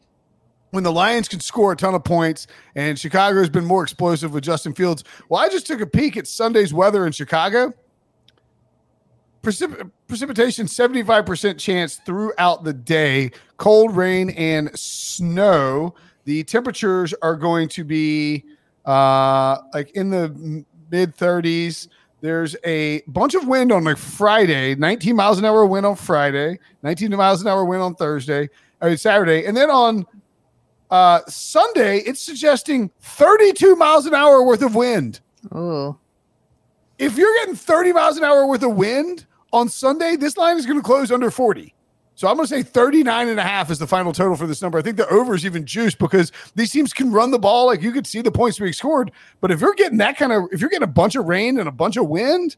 when 0.72 0.82
the 0.82 0.90
Lions 0.90 1.28
can 1.28 1.38
score 1.38 1.70
a 1.70 1.76
ton 1.76 1.94
of 1.94 2.02
points 2.02 2.48
and 2.74 2.98
Chicago 2.98 3.38
has 3.38 3.48
been 3.48 3.64
more 3.64 3.84
explosive 3.84 4.34
with 4.34 4.42
Justin 4.42 4.74
Fields. 4.74 5.04
Well, 5.28 5.40
I 5.40 5.48
just 5.48 5.68
took 5.68 5.80
a 5.80 5.86
peek 5.86 6.16
at 6.16 6.26
Sunday's 6.26 6.74
weather 6.74 7.06
in 7.06 7.12
Chicago. 7.12 7.72
Precip- 9.44 9.92
precipitation 10.08 10.66
75% 10.66 11.56
chance 11.56 12.00
throughout 12.04 12.64
the 12.64 12.72
day, 12.72 13.30
cold 13.56 13.94
rain 13.94 14.30
and 14.30 14.76
snow. 14.76 15.94
The 16.24 16.42
temperatures 16.42 17.14
are 17.22 17.36
going 17.36 17.68
to 17.68 17.84
be 17.84 18.44
uh, 18.84 19.58
like 19.72 19.92
in 19.92 20.10
the 20.10 20.64
mid 20.90 21.16
30s. 21.16 21.86
There's 22.24 22.56
a 22.64 23.02
bunch 23.06 23.34
of 23.34 23.46
wind 23.46 23.70
on 23.70 23.84
like 23.84 23.98
Friday, 23.98 24.74
19 24.76 25.14
miles 25.14 25.38
an 25.38 25.44
hour 25.44 25.66
wind 25.66 25.84
on 25.84 25.94
Friday, 25.94 26.58
19 26.82 27.10
miles 27.10 27.42
an 27.42 27.48
hour 27.48 27.66
wind 27.66 27.82
on 27.82 27.94
Thursday, 27.96 28.48
I 28.80 28.88
mean 28.88 28.96
Saturday, 28.96 29.44
and 29.44 29.54
then 29.54 29.68
on 29.68 30.06
Uh, 30.90 31.20
Sunday, 31.28 31.98
it's 31.98 32.22
suggesting 32.22 32.90
32 33.00 33.76
miles 33.76 34.06
an 34.06 34.14
hour 34.14 34.42
worth 34.42 34.62
of 34.62 34.74
wind. 34.74 35.20
Ooh. 35.54 35.98
If 36.98 37.18
you're 37.18 37.34
getting 37.40 37.56
30 37.56 37.92
miles 37.92 38.16
an 38.16 38.24
hour 38.24 38.46
worth 38.46 38.62
of 38.62 38.74
wind 38.74 39.26
on 39.52 39.68
Sunday, 39.68 40.16
this 40.16 40.38
line 40.38 40.56
is 40.56 40.64
going 40.64 40.78
to 40.78 40.82
close 40.82 41.12
under 41.12 41.30
40. 41.30 41.74
So 42.16 42.28
I'm 42.28 42.36
going 42.36 42.46
to 42.46 42.54
say 42.54 42.62
39 42.62 43.28
and 43.28 43.40
a 43.40 43.42
half 43.42 43.70
is 43.70 43.78
the 43.78 43.86
final 43.86 44.12
total 44.12 44.36
for 44.36 44.46
this 44.46 44.62
number. 44.62 44.78
I 44.78 44.82
think 44.82 44.96
the 44.96 45.08
over 45.08 45.34
is 45.34 45.44
even 45.44 45.66
juiced 45.66 45.98
because 45.98 46.30
these 46.54 46.70
teams 46.70 46.92
can 46.92 47.10
run 47.12 47.30
the 47.32 47.38
ball. 47.38 47.66
Like 47.66 47.82
you 47.82 47.90
could 47.90 48.06
see 48.06 48.22
the 48.22 48.30
points 48.30 48.58
being 48.58 48.72
scored. 48.72 49.10
But 49.40 49.50
if 49.50 49.60
you're 49.60 49.74
getting 49.74 49.98
that 49.98 50.16
kind 50.16 50.32
of, 50.32 50.44
if 50.52 50.60
you're 50.60 50.70
getting 50.70 50.84
a 50.84 50.86
bunch 50.86 51.16
of 51.16 51.24
rain 51.26 51.58
and 51.58 51.68
a 51.68 51.72
bunch 51.72 51.96
of 51.96 52.06
wind, 52.08 52.56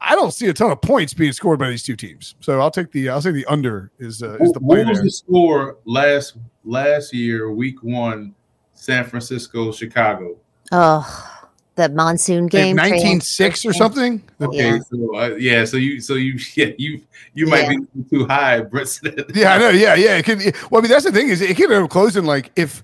I 0.00 0.14
don't 0.14 0.32
see 0.32 0.46
a 0.48 0.52
ton 0.52 0.70
of 0.70 0.80
points 0.80 1.12
being 1.14 1.32
scored 1.32 1.58
by 1.58 1.68
these 1.68 1.82
two 1.82 1.96
teams. 1.96 2.34
So 2.40 2.60
I'll 2.60 2.70
take 2.70 2.92
the, 2.92 3.08
I'll 3.10 3.20
say 3.20 3.32
the 3.32 3.44
under 3.46 3.90
is, 3.98 4.22
uh, 4.22 4.36
is 4.40 4.52
the 4.52 4.60
play 4.60 4.78
What 4.78 4.86
was 4.88 4.98
there. 4.98 5.04
the 5.04 5.10
score 5.10 5.78
last 5.84 6.36
last 6.64 7.12
year, 7.12 7.50
week 7.52 7.82
one, 7.82 8.34
San 8.72 9.04
Francisco, 9.04 9.72
Chicago? 9.72 10.36
Oh, 10.72 11.39
the 11.80 11.88
monsoon 11.94 12.46
game. 12.46 12.76
Trey 12.76 12.90
19 12.90 13.20
6 13.20 13.66
or 13.66 13.72
something. 13.72 14.22
Okay, 14.40 14.56
Yeah. 14.56 14.78
so 14.90 15.16
uh, 15.16 15.28
yeah, 15.38 15.64
so 15.64 15.76
you 15.76 16.00
so 16.00 16.14
you 16.14 16.38
yeah 16.54 16.72
you 16.78 17.00
you 17.34 17.46
might 17.46 17.70
Yeah. 17.70 17.76
be 17.94 18.02
too 18.10 18.26
high, 18.26 18.60
Brett. 18.60 18.98
Yeah, 19.34 19.54
I 19.54 19.58
know. 19.58 19.70
Yeah, 19.70 19.94
yeah. 19.94 20.16
It 20.16 20.24
could. 20.24 20.38
Well, 20.70 20.80
I 20.80 20.82
mean, 20.82 20.90
that's 20.90 21.04
the 21.04 21.12
thing 21.12 21.28
is, 21.28 21.40
it 21.40 21.56
could 21.56 21.70
have 21.70 21.88
closed 21.88 22.16
in 22.16 22.24
like 22.26 22.50
if, 22.56 22.82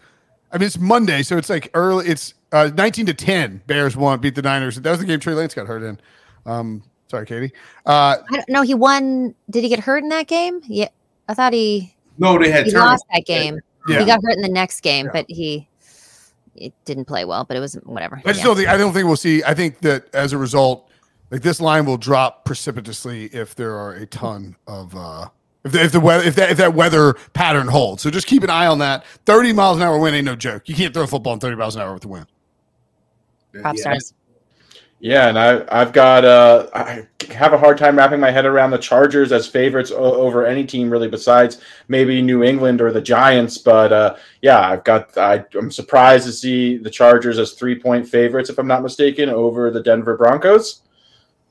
I 0.53 0.59
mean, 0.59 0.67
it's 0.67 0.79
Monday, 0.79 1.23
so 1.23 1.37
it's 1.37 1.51
like 1.51 1.71
early. 1.75 2.07
It's 2.07 2.35
uh, 2.53 2.71
nineteen 2.77 3.07
to 3.07 3.15
ten. 3.15 3.61
Bears 3.67 3.97
won, 3.97 4.21
beat 4.21 4.35
the 4.35 4.43
Niners. 4.43 4.77
That 4.77 4.91
was 4.91 5.01
the 5.01 5.07
game 5.07 5.21
Trey 5.21 5.35
Lance 5.35 5.53
got 5.55 5.67
hurt 5.67 5.83
in. 5.83 5.99
Um, 6.47 6.83
sorry, 7.11 7.27
Katie. 7.27 7.53
Uh, 7.85 8.17
I 8.31 8.37
don't 8.37 8.49
know. 8.49 8.63
He 8.63 8.75
won. 8.75 9.35
Did 9.51 9.63
he 9.65 9.69
get 9.69 9.81
hurt 9.81 10.03
in 10.03 10.09
that 10.11 10.27
game? 10.29 10.61
Yeah. 10.65 10.89
I 11.29 11.35
thought 11.35 11.53
he, 11.53 11.95
No, 12.19 12.39
they 12.39 12.51
had 12.53 12.67
he 12.67 12.71
turnovers. 12.73 12.91
lost 12.93 13.05
that 13.13 13.25
game. 13.27 13.59
yeah. 13.89 13.99
He 13.99 14.05
got 14.07 14.21
hurt 14.23 14.37
in 14.37 14.43
the 14.43 14.49
next 14.49 14.81
game, 14.83 15.07
Yeah. 15.07 15.13
but 15.13 15.27
he 15.29 15.69
it 16.57 16.73
didn't 16.85 17.05
play 17.07 17.25
well, 17.25 17.45
but 17.45 17.57
it 17.57 17.61
was 17.61 17.75
whatever. 17.85 18.21
I 18.25 18.29
just 18.31 18.39
Yeah. 18.41 18.45
don't 18.47 18.57
think. 18.57 18.69
I 18.69 18.77
don't 18.77 18.93
think 18.93 19.07
we'll 19.07 19.17
see. 19.17 19.43
I 19.45 19.55
think 19.55 19.81
that 19.81 20.13
as 20.15 20.33
a 20.33 20.39
result, 20.39 20.89
like 21.31 21.43
this 21.43 21.61
line 21.61 21.87
will 21.87 21.97
drop 21.97 22.45
precipitously 22.45 23.27
if 23.27 23.55
there 23.55 23.75
are 23.77 23.93
a 23.93 24.07
ton 24.07 24.57
of. 24.67 24.95
uh 24.97 25.29
if 25.65 25.73
the, 25.73 25.83
if 25.83 25.91
the 25.93 25.99
weather 26.01 26.23
if 26.25 26.37
that 26.37 26.51
if 26.51 26.59
that 26.59 26.75
weather 26.75 27.15
pattern 27.33 27.67
holds, 27.67 28.01
so 28.03 28.09
just 28.11 28.29
keep 28.29 28.45
an 28.45 28.51
eye 28.51 28.67
on 28.67 28.79
that. 28.79 29.05
Thirty 29.27 29.53
miles 29.53 29.77
an 29.79 29.83
hour 29.83 29.99
wind 29.99 30.15
ain't 30.15 30.25
no 30.25 30.37
joke. 30.37 30.69
You 30.69 30.77
can't 30.77 30.95
throw 30.95 31.03
a 31.03 31.07
football 31.09 31.33
in 31.33 31.41
thirty 31.41 31.57
miles 31.57 31.75
an 31.75 31.83
hour 31.83 31.93
with 31.93 32.03
the 32.03 32.09
wind. 32.09 32.27
Pop 33.63 33.75
Yeah. 33.75 33.81
stars. 33.81 34.15
Yeah, 34.99 35.29
and 35.29 35.39
I, 35.39 35.63
I've 35.69 35.93
got 35.93 36.25
uh, 36.25 36.69
I 36.75 37.07
have 37.31 37.53
a 37.53 37.59
hard 37.59 37.77
time 37.77 37.97
wrapping 37.99 38.19
my 38.19 38.31
head 38.31 38.47
around 38.47 38.71
the 38.71 38.79
Chargers 38.79 39.31
as 39.31 39.47
favorites 39.47 39.91
o- 39.91 40.15
over 40.15 40.47
any 40.47 40.65
team 40.65 40.89
really, 40.89 41.09
besides 41.09 41.61
maybe 41.89 42.23
New 42.23 42.43
England 42.43 42.81
or 42.81 42.91
the 42.91 43.01
Giants. 43.03 43.59
But 43.59 43.93
uh, 43.93 44.17
yeah, 44.41 44.59
I've 44.59 44.85
got 44.85 45.17
I, 45.19 45.45
I'm 45.55 45.71
surprised 45.71 46.25
to 46.27 46.33
see 46.33 46.79
the 46.79 46.89
Chargers 46.91 47.39
as 47.39 47.53
three 47.53 47.79
point 47.79 48.09
favorites, 48.09 48.49
if 48.49 48.59
I'm 48.59 48.67
not 48.67 48.83
mistaken, 48.83 49.29
over 49.29 49.71
the 49.71 49.83
Denver 49.83 50.17
Broncos. 50.17 50.83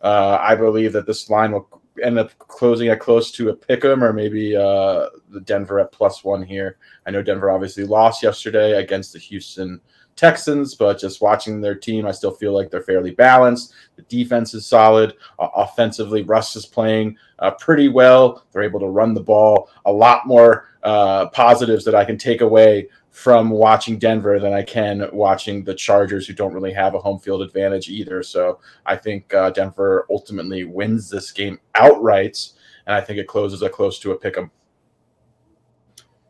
Uh, 0.02 0.40
I 0.42 0.56
believe 0.56 0.92
that 0.94 1.06
this 1.06 1.30
line 1.30 1.52
will 1.52 1.70
end 2.04 2.18
up 2.18 2.36
closing 2.40 2.90
at 2.90 3.00
close 3.00 3.32
to 3.34 3.50
a 3.50 3.56
pick 3.56 3.86
'em 3.86 4.04
or 4.04 4.12
maybe 4.12 4.56
uh, 4.56 5.08
the 5.30 5.42
Denver 5.46 5.80
at 5.80 5.92
plus 5.92 6.24
one 6.24 6.42
here. 6.42 6.78
I 7.06 7.12
know 7.12 7.22
Denver 7.22 7.52
obviously 7.52 7.86
lost 7.86 8.24
yesterday 8.24 8.74
against 8.82 9.14
the 9.14 9.20
Houston 9.20 9.80
Texans, 10.16 10.76
but 10.76 10.98
just 10.98 11.22
watching 11.22 11.60
their 11.60 11.76
team, 11.76 12.06
I 12.06 12.12
still 12.12 12.32
feel 12.32 12.54
like 12.54 12.70
they're 12.70 12.82
fairly 12.82 13.12
balanced. 13.12 13.74
The 13.96 14.04
defense 14.04 14.54
is 14.54 14.66
solid. 14.66 15.16
Uh, 15.40 15.50
offensively, 15.56 16.24
Russ 16.24 16.56
is 16.56 16.66
playing 16.66 17.18
uh, 17.40 17.52
pretty 17.52 17.90
well. 17.90 18.46
They're 18.52 18.64
able 18.64 18.80
to 18.80 18.88
run 18.88 19.14
the 19.14 19.22
ball. 19.22 19.70
A 19.86 19.92
lot 19.92 20.26
more 20.26 20.70
uh, 20.84 21.28
positives 21.30 21.84
that 21.86 21.96
I 21.96 22.06
can 22.06 22.18
take 22.18 22.42
away 22.42 22.88
from 23.12 23.50
watching 23.50 23.98
Denver 23.98 24.40
than 24.40 24.54
I 24.54 24.62
can 24.62 25.08
watching 25.14 25.64
the 25.64 25.74
Chargers, 25.74 26.28
who 26.28 26.34
don't 26.34 26.54
really 26.54 26.74
have 26.74 26.96
a 26.96 27.00
home 27.00 27.20
field 27.20 27.42
advantage 27.42 27.88
either. 27.88 28.22
So 28.24 28.60
I 28.86 28.98
think 28.98 29.34
uh, 29.34 29.52
Denver 29.52 30.06
ultimately 30.10 30.66
wins 30.66 31.10
this 31.10 31.32
game 31.32 31.60
outright, 31.76 32.50
and 32.88 32.96
I 32.96 33.02
think 33.02 33.20
it 33.20 33.28
closes 33.28 33.62
a 33.62 33.70
close 33.70 34.00
to 34.00 34.12
a 34.12 34.18
pick 34.18 34.38
'em. 34.38 34.52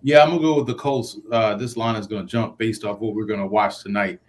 Yeah, 0.05 0.21
I'm 0.21 0.29
gonna 0.29 0.41
go 0.41 0.57
with 0.57 0.67
the 0.67 0.75
Colts. 0.75 1.17
Uh, 1.31 1.55
this 1.55 1.75
line 1.75 1.95
is 1.95 2.05
gonna 2.05 2.27
jump 2.27 2.59
based 2.59 2.85
off 2.85 2.99
what 2.99 3.15
we're 3.15 3.25
gonna 3.25 3.47
watch 3.47 3.81
tonight. 3.81 4.19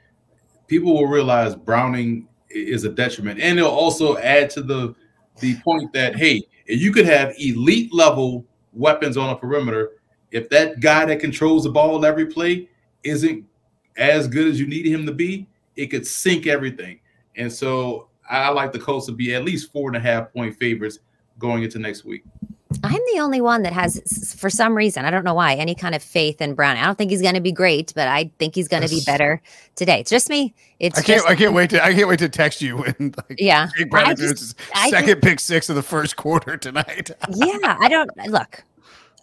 People 0.69 0.95
will 0.95 1.07
realize 1.07 1.55
Browning 1.55 2.29
is 2.49 2.85
a 2.85 2.89
detriment, 2.89 3.41
and 3.41 3.59
it'll 3.59 3.71
also 3.71 4.17
add 4.17 4.49
to 4.51 4.63
the 4.63 4.95
the 5.41 5.55
point 5.61 5.93
that 5.93 6.17
hey, 6.17 6.43
you 6.67 6.91
could 6.95 7.05
have 7.05 7.35
elite 7.39 7.93
level 7.93 8.47
weapons 8.73 9.19
on 9.19 9.29
a 9.29 9.37
perimeter, 9.37 9.91
if 10.31 10.49
that 10.49 10.81
guy 10.81 11.05
that 11.05 11.21
controls 11.21 11.65
the 11.65 11.71
ball 11.71 12.03
every 12.07 12.25
play 12.25 12.71
isn't 13.05 13.45
as 13.99 14.27
good 14.29 14.49
as 14.49 14.59
you 14.59 14.67
need 14.67 14.87
him 14.87 15.05
to 15.05 15.13
be, 15.13 15.47
it 15.77 15.89
could 15.89 16.07
sink 16.07 16.47
everything. 16.47 17.01
And 17.37 17.53
so 17.53 18.09
I 18.31 18.49
like 18.49 18.73
the 18.73 18.79
Colts 18.79 19.05
to 19.07 19.13
be 19.13 19.35
at 19.35 19.45
least 19.45 19.73
four 19.73 19.91
and 19.91 19.97
a 19.99 20.01
half 20.01 20.33
point 20.33 20.57
favorites 20.57 21.01
going 21.39 21.65
into 21.65 21.79
next 21.79 22.07
week. 22.07 22.25
I'm 22.83 23.01
the 23.15 23.21
only 23.21 23.41
one 23.41 23.63
that 23.63 23.73
has, 23.73 24.35
for 24.39 24.51
some 24.51 24.77
reason, 24.77 25.05
I 25.05 25.11
don't 25.11 25.25
know 25.25 25.35
why, 25.35 25.55
any 25.55 25.75
kind 25.75 25.95
of 25.95 26.03
faith 26.03 26.41
in 26.41 26.55
Brown. 26.55 26.77
I 26.77 26.85
don't 26.85 26.99
think 26.99 27.13
he's 27.13 27.23
going 27.23 27.35
to 27.35 27.41
be 27.41 27.53
great, 27.53 27.93
but 27.95 28.09
I 28.09 28.31
think 28.39 28.57
he's 28.57 28.67
going 28.67 28.83
to 28.83 28.89
be 28.89 29.03
better 29.07 29.41
today. 29.77 30.01
It's 30.01 30.11
just 30.11 30.29
me. 30.29 30.53
It's 30.81 30.99
I 30.99 31.03
can't. 31.03 31.19
just, 31.19 31.29
I 31.29 31.37
can't 31.37 31.55
wait 31.55 31.71
to. 31.71 31.85
I 31.85 31.95
can't 31.95 32.09
wait 32.09 32.19
to 32.19 32.29
text 32.29 32.61
you 32.61 32.79
when 32.79 33.15
like 33.17 33.37
yeah. 33.39 33.69
Jake 33.77 33.91
throws 33.91 34.19
just- 34.19 34.61
second 34.89 35.23
pick 35.23 35.39
six 35.39 35.69
of 35.69 35.77
the 35.77 35.83
first 35.83 36.17
quarter 36.17 36.57
tonight. 36.57 37.11
yeah, 37.31 37.77
I 37.81 37.89
don't 37.89 38.11
look. 38.27 38.65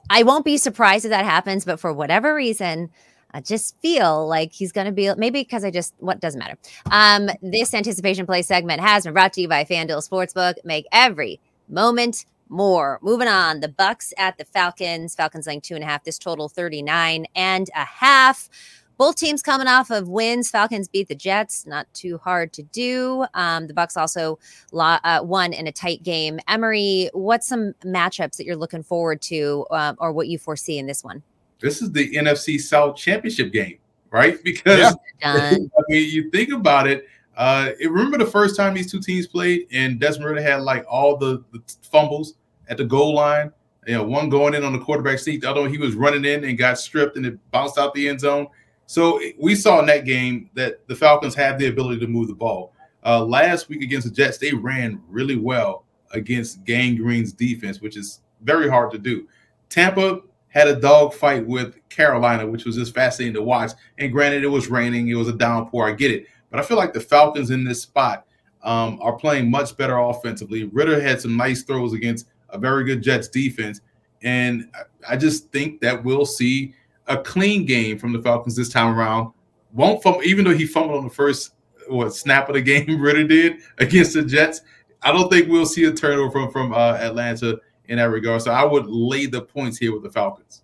I 0.10 0.24
won't 0.24 0.46
be 0.46 0.58
surprised 0.58 1.06
if 1.06 1.10
that 1.12 1.26
happens, 1.26 1.66
but 1.66 1.80
for 1.80 1.92
whatever 1.94 2.34
reason, 2.34 2.90
I 3.34 3.42
just 3.42 3.78
feel 3.82 4.28
like 4.28 4.54
he's 4.54 4.72
going 4.72 4.86
to 4.86 4.92
be 4.92 5.14
maybe 5.16 5.42
because 5.42 5.64
I 5.64 5.72
just 5.72 5.94
what 6.00 6.20
doesn't 6.20 6.40
matter. 6.40 6.58
Um, 6.92 7.30
this 7.42 7.74
anticipation 7.74 8.26
play 8.26 8.42
segment 8.42 8.80
has 8.80 9.04
been 9.04 9.14
brought 9.14 9.34
to 9.34 9.42
you 9.42 9.48
by 9.48 9.66
FanDuel 9.66 10.08
Sportsbook. 10.08 10.56
Make 10.64 10.86
every 10.92 11.40
moment 11.68 12.26
more. 12.50 13.00
Moving 13.02 13.28
on, 13.28 13.60
the 13.60 13.68
Bucks 13.70 14.14
at 14.18 14.38
the 14.38 14.46
Falcons. 14.46 15.16
Falcons 15.16 15.48
laying 15.48 15.62
two 15.62 15.76
and 15.76 15.84
a 15.84 15.88
half. 15.88 16.04
This 16.04 16.18
total 16.18 16.50
39 16.50 17.26
and 17.36 17.70
a 17.76 17.86
half. 17.86 18.50
Both 18.98 19.16
teams 19.16 19.42
coming 19.42 19.68
off 19.68 19.90
of 19.90 20.08
wins. 20.08 20.52
Falcons 20.52 20.88
beat 20.88 21.08
the 21.08 21.16
Jets. 21.16 21.66
Not 21.66 21.92
too 21.94 22.20
hard 22.20 22.54
to 22.54 22.64
do. 22.64 23.26
Um, 23.34 23.68
the 23.68 23.74
Bucks 23.74 23.98
also 23.98 24.38
lo- 24.72 24.98
uh, 25.04 25.22
won 25.24 25.52
in 25.52 25.66
a 25.68 25.72
tight 25.72 26.04
game. 26.04 26.40
Emory, 26.48 27.10
what's 27.14 27.48
some 27.48 27.74
matchups 27.84 28.38
that 28.38 28.46
you're 28.46 28.56
looking 28.56 28.84
forward 28.84 29.22
to, 29.24 29.66
um, 29.72 29.96
or 30.00 30.12
what 30.12 30.28
you 30.28 30.38
foresee 30.38 30.78
in 30.78 30.86
this 30.86 31.04
one? 31.04 31.24
This 31.60 31.82
is 31.82 31.92
the 31.92 32.14
NFC 32.16 32.60
South 32.60 32.96
Championship 32.96 33.52
game, 33.52 33.80
right? 34.12 34.38
Because 34.44 34.80
Yeah. 34.80 34.92
I 35.24 35.58
mean, 35.90 36.10
you 36.12 36.30
think 36.30 36.52
about 36.52 36.88
it. 36.88 37.08
Uh, 37.36 37.72
remember 37.82 38.18
the 38.18 38.26
first 38.26 38.56
time 38.56 38.74
these 38.74 38.92
two 38.92 39.00
teams 39.00 39.28
played, 39.28 39.68
and 39.72 40.00
Desmond 40.00 40.38
had 40.40 40.62
like 40.62 40.86
all 40.88 41.18
the, 41.18 41.44
the 41.52 41.62
fumbles 41.82 42.36
at 42.68 42.78
the 42.78 42.86
goal 42.86 43.16
line. 43.16 43.52
You 43.88 43.96
know, 43.96 44.04
one 44.04 44.30
going 44.30 44.54
in 44.54 44.64
on 44.64 44.72
the 44.72 44.80
quarterback 44.80 45.20
seat, 45.20 45.42
the 45.42 45.50
other 45.50 45.62
one 45.62 45.70
he 45.70 45.78
was 45.78 45.96
running 45.96 46.24
in 46.24 46.46
and 46.46 46.58
got 46.58 46.80
stripped, 46.80 47.18
and 47.18 47.26
it 47.26 47.52
bounced 47.52 47.78
out 47.78 47.94
the 47.94 48.08
end 48.08 48.22
zone. 48.22 48.48
So 48.86 49.20
we 49.40 49.56
saw 49.56 49.80
in 49.80 49.86
that 49.88 50.06
game 50.06 50.50
that 50.54 50.88
the 50.88 50.96
Falcons 50.96 51.36
have 51.36 51.58
the 51.58 51.68
ability 51.68 52.00
to 52.02 52.08
move 52.08 52.28
the 52.28 52.36
ball. 52.36 52.74
Uh, 53.06 53.24
last 53.26 53.68
week 53.68 53.82
against 53.82 54.08
the 54.08 54.14
Jets, 54.14 54.38
they 54.38 54.54
ran 54.54 55.02
really 55.10 55.36
well 55.36 55.86
against 56.12 56.64
Gang 56.64 56.96
Green's 56.96 57.34
defense, 57.34 57.82
which 57.82 57.98
is 57.98 58.22
very 58.42 58.70
hard 58.70 58.92
to 58.92 58.98
do. 58.98 59.28
Tampa 59.70 60.22
had 60.50 60.68
a 60.68 60.76
dog 60.76 61.14
fight 61.14 61.46
with 61.46 61.76
Carolina, 61.90 62.46
which 62.46 62.66
was 62.66 62.76
just 62.76 62.94
fascinating 62.94 63.34
to 63.34 63.42
watch. 63.42 63.72
And 63.98 64.12
granted, 64.12 64.44
it 64.44 64.48
was 64.48 64.68
raining, 64.68 65.08
it 65.08 65.16
was 65.16 65.28
a 65.28 65.34
downpour. 65.34 65.90
I 65.90 65.94
get 65.94 66.12
it, 66.12 66.28
but 66.54 66.60
I 66.60 66.64
feel 66.64 66.78
like 66.78 66.94
the 66.94 67.00
Falcons 67.00 67.50
in 67.50 67.64
this 67.64 67.82
spot 67.82 68.28
um, 68.62 69.00
are 69.02 69.14
playing 69.14 69.50
much 69.50 69.76
better 69.76 69.98
offensively. 69.98 70.66
Ridder 70.66 71.02
had 71.02 71.20
some 71.20 71.36
nice 71.36 71.64
throws 71.64 71.94
against 71.94 72.28
a 72.50 72.60
very 72.60 72.84
good 72.84 73.02
Jets 73.02 73.28
defense, 73.28 73.82
and 74.22 74.70
I- 75.10 75.18
just 75.18 75.52
think 75.52 75.82
that 75.82 76.04
we'll 76.04 76.28
see 76.28 76.76
a 77.08 77.18
clean 77.18 77.66
game 77.66 77.98
from 77.98 78.14
the 78.14 78.22
Falcons 78.22 78.56
this 78.56 78.70
time 78.70 78.96
around. 78.96 79.34
Won't 79.74 80.04
fumble, 80.04 80.22
even 80.22 80.46
though 80.46 80.54
he 80.56 80.68
fumbled 80.68 81.00
on 81.00 81.06
the 81.06 81.10
first 81.10 81.56
what 81.88 82.14
snap 82.14 82.50
of 82.50 82.54
the 82.54 82.62
game. 82.88 83.02
Ridder 83.02 83.24
did 83.24 83.58
against 83.80 84.14
the 84.14 84.22
Jets. 84.22 84.62
I 85.02 85.12
don't 85.12 85.32
think 85.32 85.50
we'll 85.50 85.66
see 85.66 85.86
a 85.86 85.92
turnover 85.92 86.30
from 86.30 86.52
from 86.52 86.72
uh, 86.72 86.98
Atlanta 87.00 87.60
in 87.86 87.98
that 87.98 88.12
regard. 88.12 88.44
So 88.44 88.52
I 88.52 88.64
would 88.64 88.86
lay 88.86 89.26
the 89.26 89.42
points 89.42 89.80
here 89.80 89.92
with 89.92 90.04
the 90.04 90.12
Falcons. 90.12 90.62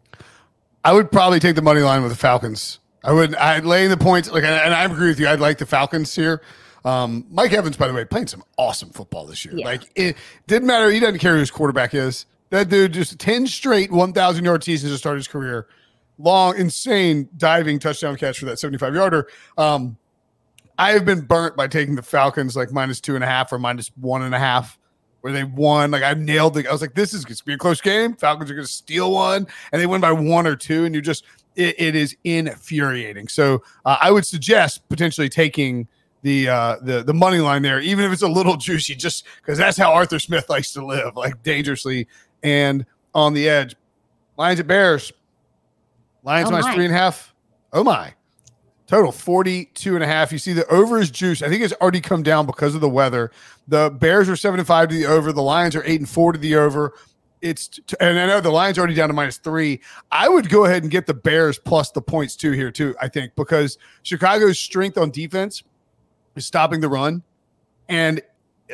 I 0.83 0.93
would 0.93 1.11
probably 1.11 1.39
take 1.39 1.55
the 1.55 1.63
money 1.63 1.81
line 1.81 2.03
with 2.03 2.11
the 2.11 2.17
Falcons. 2.17 2.79
I 3.03 3.13
would. 3.13 3.35
I'd 3.35 3.65
lay 3.65 3.87
the 3.87 3.97
points. 3.97 4.29
Like, 4.31 4.43
and 4.43 4.73
I 4.73 4.83
agree 4.83 5.07
with 5.07 5.19
you. 5.19 5.27
I'd 5.27 5.39
like 5.39 5.57
the 5.57 5.65
Falcons 5.65 6.13
here. 6.13 6.41
Um, 6.85 7.25
Mike 7.29 7.53
Evans, 7.53 7.77
by 7.77 7.87
the 7.87 7.93
way, 7.93 8.05
playing 8.05 8.27
some 8.27 8.43
awesome 8.57 8.89
football 8.89 9.25
this 9.25 9.43
year. 9.45 9.55
Yeah. 9.57 9.65
Like, 9.65 9.83
it 9.95 10.17
didn't 10.47 10.67
matter. 10.67 10.89
He 10.89 10.99
doesn't 10.99 11.19
care 11.19 11.33
who 11.33 11.39
his 11.39 11.51
quarterback 11.51 11.93
is. 11.93 12.25
That 12.49 12.69
dude 12.69 12.93
just 12.93 13.19
ten 13.19 13.47
straight 13.47 13.91
one 13.91 14.11
thousand 14.11 14.45
yard 14.45 14.63
seasons 14.63 14.91
to 14.91 14.97
start 14.97 15.17
his 15.17 15.27
career. 15.27 15.67
Long, 16.17 16.57
insane 16.57 17.29
diving 17.37 17.79
touchdown 17.79 18.17
catch 18.17 18.39
for 18.39 18.45
that 18.45 18.59
seventy 18.59 18.77
five 18.77 18.93
yarder. 18.95 19.27
Um, 19.57 19.97
I 20.77 20.91
have 20.91 21.05
been 21.05 21.21
burnt 21.21 21.55
by 21.55 21.67
taking 21.67 21.95
the 21.95 22.01
Falcons 22.01 22.55
like 22.55 22.71
minus 22.71 22.99
two 22.99 23.15
and 23.15 23.23
a 23.23 23.27
half 23.27 23.51
or 23.53 23.59
minus 23.59 23.91
one 23.95 24.23
and 24.23 24.33
a 24.33 24.39
half, 24.39 24.79
where 25.21 25.31
they 25.31 25.43
won. 25.43 25.91
Like 25.91 26.03
I 26.03 26.13
nailed 26.15 26.57
it. 26.57 26.65
I 26.67 26.71
was 26.71 26.81
like, 26.81 26.95
this 26.95 27.13
is 27.13 27.23
going 27.23 27.35
to 27.35 27.45
be 27.45 27.53
a 27.53 27.57
close 27.57 27.81
game. 27.81 28.15
Falcons 28.15 28.49
are 28.49 28.55
going 28.55 28.65
to 28.65 28.71
steal 28.71 29.11
one, 29.11 29.47
and 29.71 29.81
they 29.81 29.85
win 29.85 30.01
by 30.01 30.11
one 30.11 30.47
or 30.47 30.55
two. 30.55 30.85
And 30.85 30.95
you 30.95 31.01
just 31.01 31.23
it, 31.59 31.75
it 31.77 31.95
is 31.95 32.15
infuriating. 32.23 33.27
So 33.27 33.61
uh, 33.85 33.97
I 34.01 34.11
would 34.11 34.25
suggest 34.25 34.87
potentially 34.89 35.29
taking 35.29 35.87
the 36.21 36.49
uh 36.49 36.75
the 36.81 37.03
the 37.03 37.13
money 37.13 37.39
line 37.39 37.61
there, 37.61 37.79
even 37.79 38.03
if 38.03 38.11
it's 38.11 38.21
a 38.23 38.27
little 38.27 38.57
juicy, 38.57 38.95
just 38.95 39.25
because 39.37 39.57
that's 39.57 39.77
how 39.77 39.93
Arthur 39.93 40.19
Smith 40.19 40.49
likes 40.49 40.73
to 40.73 40.85
live, 40.85 41.15
like 41.15 41.41
dangerously 41.43 42.07
and 42.43 42.85
on 43.13 43.33
the 43.33 43.47
edge. 43.47 43.75
Lions 44.37 44.59
at 44.59 44.67
Bears. 44.67 45.11
Lions 46.23 46.49
Oh 46.51 46.73
three 46.73 46.85
and 46.85 46.93
a 46.93 46.97
half. 46.97 47.33
Oh 47.73 47.83
my. 47.83 48.13
Total 48.87 49.11
42 49.11 49.95
and 49.95 50.03
a 50.03 50.07
half. 50.07 50.31
You 50.31 50.39
see 50.39 50.51
the 50.51 50.65
over 50.67 50.99
is 50.99 51.11
juice. 51.11 51.43
I 51.43 51.47
think 51.47 51.61
it's 51.61 51.73
already 51.73 52.01
come 52.01 52.23
down 52.23 52.47
because 52.47 52.73
of 52.73 52.81
the 52.81 52.89
weather. 52.89 53.31
The 53.67 53.91
Bears 53.91 54.27
are 54.29 54.35
seven 54.35 54.59
and 54.59 54.67
five 54.67 54.89
to 54.89 54.95
the 54.95 55.05
over. 55.05 55.31
The 55.31 55.43
Lions 55.43 55.75
are 55.75 55.83
eight 55.85 55.99
and 55.99 56.09
four 56.09 56.31
to 56.31 56.39
the 56.39 56.55
over. 56.55 56.93
It's 57.41 57.79
and 57.99 58.19
I 58.19 58.27
know 58.27 58.41
the 58.41 58.49
Lions 58.49 58.77
already 58.77 58.93
down 58.93 59.07
to 59.07 59.13
minus 59.13 59.37
three. 59.37 59.81
I 60.11 60.27
would 60.27 60.49
go 60.49 60.65
ahead 60.65 60.83
and 60.83 60.91
get 60.91 61.05
the 61.05 61.13
Bears 61.13 61.57
plus 61.57 61.91
the 61.91 62.01
points 62.01 62.35
too 62.35 62.51
here 62.51 62.71
too. 62.71 62.95
I 63.01 63.07
think 63.07 63.33
because 63.35 63.77
Chicago's 64.03 64.59
strength 64.59 64.97
on 64.97 65.09
defense 65.09 65.63
is 66.35 66.45
stopping 66.45 66.81
the 66.81 66.89
run, 66.89 67.23
and 67.87 68.21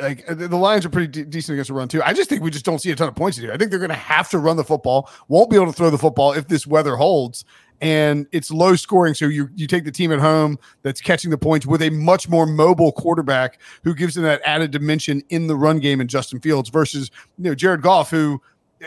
like 0.02 0.30
uh, 0.30 0.34
the 0.34 0.48
the 0.48 0.58
Lions 0.58 0.86
are 0.86 0.90
pretty 0.90 1.08
de- 1.08 1.26
decent 1.26 1.54
against 1.54 1.70
the 1.70 1.74
run 1.74 1.88
too. 1.88 2.02
I 2.04 2.14
just 2.14 2.30
think 2.30 2.42
we 2.42 2.52
just 2.52 2.66
don't 2.66 2.80
see 2.80 2.92
a 2.92 2.96
ton 2.96 3.08
of 3.08 3.16
points 3.16 3.38
here. 3.38 3.52
I 3.52 3.58
think 3.58 3.70
they're 3.70 3.80
going 3.80 3.90
to 3.90 3.96
have 3.96 4.30
to 4.30 4.40
run 4.40 4.58
the 4.58 4.64
football. 4.64 5.10
Won't 5.28 5.50
be 5.50 5.56
able 5.56 5.68
to 5.68 5.74
throw 5.74 5.90
the 5.90 5.98
football 5.98 6.34
if 6.34 6.48
this 6.48 6.68
weather 6.68 6.96
holds, 6.96 7.46
and 7.82 8.28
it's 8.32 8.52
low 8.52 8.76
scoring. 8.76 9.14
So 9.14 9.26
you 9.26 9.50
you 9.56 9.68
take 9.68 9.86
the 9.86 9.92
team 9.92 10.12
at 10.12 10.20
home 10.20 10.60
that's 10.82 11.02
catching 11.02 11.32
the 11.32 11.38
points 11.38 11.66
with 11.66 11.82
a 11.82 11.90
much 11.90 12.28
more 12.28 12.46
mobile 12.46 12.92
quarterback 12.92 13.60
who 13.84 13.94
gives 13.94 14.16
them 14.16 14.24
that 14.24 14.42
added 14.46 14.72
dimension 14.72 15.22
in 15.30 15.48
the 15.48 15.56
run 15.56 15.80
game 15.80 16.02
in 16.02 16.08
Justin 16.08 16.40
Fields 16.40 16.70
versus 16.70 17.12
you 17.38 17.46
know 17.46 17.56
Jared 17.56 17.82
Goff 17.82 18.10
who 18.10 18.42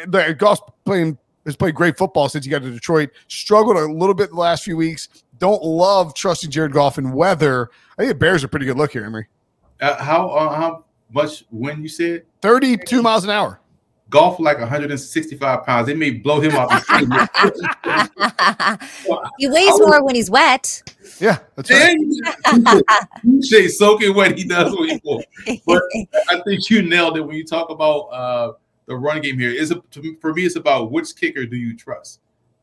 the 0.06 0.34
Goff's 0.38 0.62
playing 0.84 1.18
has 1.46 1.56
played 1.56 1.74
great 1.74 1.96
football 1.96 2.28
since 2.28 2.44
he 2.44 2.50
got 2.50 2.62
to 2.62 2.70
Detroit. 2.70 3.11
Struggled 3.28 3.76
a 3.76 3.87
little 3.87 4.14
bit 4.14 4.30
the 4.30 4.37
last 4.37 4.64
few 4.64 4.76
weeks. 4.76 5.08
Don't 5.38 5.62
love 5.62 6.14
trusting 6.14 6.50
Jared 6.50 6.72
Goff 6.72 6.98
in 6.98 7.12
weather. 7.12 7.70
I 7.96 8.02
think 8.02 8.08
the 8.11 8.14
Bears 8.14 8.44
are 8.44 8.48
pretty 8.48 8.66
good 8.66 8.76
look 8.76 8.92
here, 8.92 9.04
Emory. 9.04 9.26
Uh, 9.80 10.02
how 10.02 10.28
uh, 10.28 10.54
how 10.54 10.84
much 11.12 11.44
when 11.50 11.82
you 11.82 11.88
said 11.88 12.24
32 12.42 13.02
miles 13.02 13.24
an 13.24 13.30
hour. 13.30 13.61
Goff 14.11 14.40
like 14.40 14.58
165 14.58 15.66
pounds? 15.66 15.88
It 15.88 15.98
may 15.98 16.11
blow 16.11 16.40
him 16.40 16.56
off. 16.56 16.70
the 16.70 16.80
field. 19.04 19.20
he 19.38 19.48
weighs 19.48 19.78
more 19.80 20.02
when 20.02 20.14
he's 20.14 20.30
wet. 20.30 20.82
Yeah, 21.20 21.38
that's 21.56 21.70
right. 21.70 21.96
Yeah, 23.24 23.40
Shay 23.44 23.68
soaking 23.68 24.14
wet 24.14 24.38
he 24.38 24.44
does 24.44 24.74
when 24.78 24.88
he's 24.88 25.00
full. 25.00 25.22
But 25.66 25.82
I 26.30 26.40
think 26.46 26.70
you 26.70 26.80
nailed 26.82 27.18
it 27.18 27.20
when 27.20 27.37
you 27.37 27.44
talk 27.44 27.68
about 27.68 28.00
uh, 28.06 28.52
the 28.88 28.96
run 28.96 29.20
game 29.20 29.38
here. 29.38 29.51
Is 29.51 29.72
for 30.20 30.35
me? 30.35 30.44
It's 30.44 30.57
about 30.57 30.90
which 30.90 31.14
kicker 31.14 31.46
do 31.46 31.57
you 31.57 31.77
trust, 31.77 32.20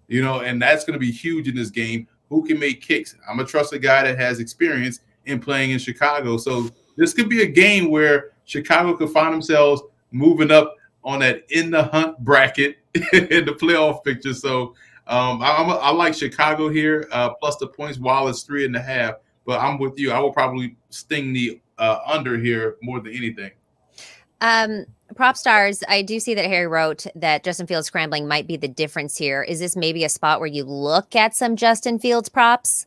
you 0.08 0.22
know, 0.22 0.42
and 0.42 0.62
that's 0.62 0.84
going 0.84 1.00
to 1.00 1.00
be 1.00 1.12
huge 1.12 1.48
in 1.48 1.56
this 1.56 1.70
game. 1.70 2.08
Who 2.30 2.46
can 2.46 2.60
make 2.60 2.82
kicks? 2.82 3.16
I'm 3.30 3.38
gonna 3.38 3.48
trust 3.48 3.72
a 3.72 3.80
guy 3.80 4.04
that 4.04 4.18
has 4.18 4.40
experience 4.40 5.00
in 5.26 5.40
playing 5.40 5.72
in 5.72 5.80
Chicago. 5.80 6.38
So 6.38 6.70
this 6.98 7.14
could 7.14 7.30
be 7.30 7.44
a 7.44 7.48
game 7.48 7.92
where 7.92 8.32
Chicago 8.46 8.98
could 8.98 9.12
find 9.12 9.34
themselves 9.34 9.84
moving 10.12 10.50
up 10.50 10.76
on 11.04 11.20
that 11.20 11.44
in 11.52 11.70
the 11.70 11.84
hunt 11.84 12.18
bracket 12.20 12.78
in 12.96 13.46
the 13.46 13.56
playoff 13.60 14.04
picture. 14.04 14.34
So 14.34 14.74
um, 15.08 15.42
I, 15.44 15.48
I 15.48 15.92
like 15.92 16.16
Chicago 16.16 16.68
here 16.68 17.08
uh, 17.12 17.36
plus 17.36 17.58
the 17.58 17.68
points 17.68 18.00
it's 18.02 18.42
three 18.42 18.66
and 18.66 18.76
a 18.76 18.82
half. 18.82 19.16
But 19.46 19.62
I'm 19.62 19.78
with 19.78 20.00
you. 20.00 20.12
I 20.12 20.18
will 20.18 20.34
probably 20.34 20.76
sting 20.90 21.32
the 21.32 21.62
uh, 21.78 22.00
under 22.08 22.38
here 22.40 22.78
more 22.82 23.00
than 23.00 23.14
anything. 23.14 23.52
Um, 24.46 24.86
Propstarz, 25.16 25.82
I 25.88 26.04
do 26.04 26.20
see 26.20 26.36
that 26.36 26.46
Harry 26.46 26.68
wrote 26.68 27.08
that 27.16 27.44
Justin 27.44 27.66
Fields 27.66 27.88
scrambling 27.88 28.28
might 28.28 28.46
be 28.46 28.58
the 28.58 28.68
difference 28.68 29.18
here. 29.18 29.42
Is 29.42 29.60
this 29.60 29.76
maybe 29.76 30.04
a 30.04 30.10
spot 30.10 30.40
where 30.40 30.46
you 30.46 30.64
look 30.64 31.16
at 31.16 31.36
some 31.36 31.56
Justin 31.56 31.98
Fields 31.98 32.30
props? 32.30 32.86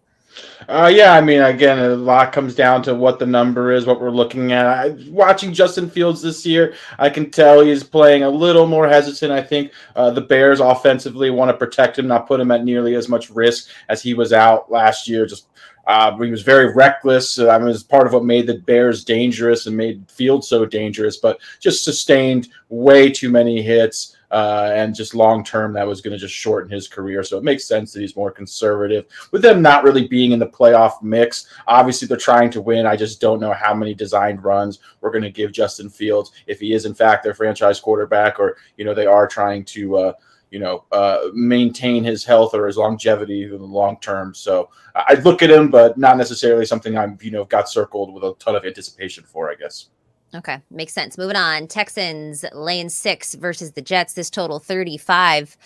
Uh, 0.68 0.90
yeah, 0.92 1.14
I 1.14 1.20
mean, 1.20 1.40
again, 1.40 1.78
a 1.78 1.96
lot 1.96 2.32
comes 2.32 2.54
down 2.54 2.82
to 2.82 2.94
what 2.94 3.18
the 3.18 3.26
number 3.26 3.72
is, 3.72 3.86
what 3.86 4.00
we're 4.00 4.10
looking 4.10 4.52
at. 4.52 4.66
I, 4.66 4.96
watching 5.08 5.52
Justin 5.52 5.90
Fields 5.90 6.22
this 6.22 6.46
year, 6.46 6.74
I 6.98 7.10
can 7.10 7.30
tell 7.30 7.60
he's 7.60 7.82
playing 7.82 8.22
a 8.22 8.30
little 8.30 8.66
more 8.66 8.86
hesitant. 8.86 9.32
I 9.32 9.42
think 9.42 9.72
uh, 9.96 10.10
the 10.10 10.20
Bears 10.20 10.60
offensively 10.60 11.30
want 11.30 11.50
to 11.50 11.56
protect 11.56 11.98
him, 11.98 12.06
not 12.06 12.28
put 12.28 12.38
him 12.38 12.52
at 12.52 12.62
nearly 12.62 12.94
as 12.94 13.08
much 13.08 13.30
risk 13.30 13.68
as 13.88 14.00
he 14.00 14.14
was 14.14 14.32
out 14.32 14.70
last 14.70 15.08
year. 15.08 15.26
Just 15.26 15.47
uh, 15.88 16.14
he 16.18 16.31
was 16.31 16.42
very 16.42 16.74
reckless. 16.74 17.38
Uh, 17.38 17.48
I 17.48 17.59
mean, 17.59 17.68
it's 17.68 17.83
part 17.83 18.07
of 18.07 18.12
what 18.12 18.24
made 18.24 18.46
the 18.46 18.59
Bears 18.59 19.05
dangerous 19.05 19.66
and 19.66 19.74
made 19.74 20.05
Fields 20.11 20.46
so 20.46 20.66
dangerous, 20.66 21.16
but 21.16 21.40
just 21.61 21.83
sustained 21.83 22.48
way 22.68 23.11
too 23.11 23.31
many 23.31 23.62
hits. 23.62 24.14
Uh, 24.31 24.70
and 24.74 24.94
just 24.94 25.14
long 25.14 25.42
term, 25.42 25.72
that 25.72 25.87
was 25.87 26.03
going 26.03 26.12
to 26.12 26.18
just 26.18 26.35
shorten 26.35 26.70
his 26.70 26.87
career. 26.87 27.24
So 27.24 27.38
it 27.38 27.44
makes 27.44 27.64
sense 27.64 27.94
that 27.94 28.01
he's 28.01 28.14
more 28.14 28.31
conservative. 28.31 29.07
With 29.33 29.40
them 29.40 29.62
not 29.62 29.85
really 29.85 30.07
being 30.07 30.33
in 30.33 30.38
the 30.38 30.46
playoff 30.46 31.03
mix, 31.03 31.46
obviously 31.66 32.07
they're 32.07 32.18
trying 32.18 32.51
to 32.51 32.61
win. 32.61 32.85
I 32.85 32.94
just 32.94 33.22
don't 33.22 33.40
know 33.40 33.55
how 33.55 33.72
many 33.72 33.94
designed 33.94 34.44
runs 34.44 34.81
we're 35.01 35.12
going 35.12 35.22
to 35.24 35.31
give 35.31 35.51
Justin 35.51 35.88
Fields 35.88 36.33
if 36.46 36.61
he 36.61 36.74
is 36.74 36.85
in 36.85 36.92
fact 36.92 37.24
their 37.24 37.33
franchise 37.33 37.81
quarterback, 37.81 38.38
or 38.38 38.59
you 38.77 38.85
know 38.85 38.92
they 38.92 39.07
are 39.07 39.27
trying 39.27 39.64
to. 39.64 39.96
Uh, 39.96 40.12
you 40.50 40.58
know, 40.58 40.84
uh, 40.92 41.28
maintain 41.34 42.04
his 42.04 42.24
health 42.24 42.54
or 42.54 42.66
his 42.66 42.76
longevity 42.76 43.44
in 43.44 43.50
the 43.50 43.56
long 43.58 43.98
term. 44.00 44.34
So 44.34 44.70
I'd 44.94 45.24
look 45.24 45.42
at 45.42 45.50
him, 45.50 45.70
but 45.70 45.98
not 45.98 46.16
necessarily 46.16 46.64
something 46.64 46.96
I'm, 46.96 47.18
you 47.20 47.30
know, 47.30 47.44
got 47.44 47.68
circled 47.68 48.12
with 48.12 48.24
a 48.24 48.34
ton 48.38 48.56
of 48.56 48.64
anticipation 48.64 49.24
for, 49.24 49.50
I 49.50 49.54
guess. 49.54 49.88
Okay, 50.34 50.61
makes 50.70 50.92
sense. 50.92 51.16
Moving 51.16 51.37
on. 51.37 51.66
Texans 51.68 52.44
laying 52.52 52.90
six 52.90 53.34
versus 53.34 53.72
the 53.72 53.80
Jets. 53.80 54.12
This 54.12 54.28
total 54.28 54.58
35 54.58 55.56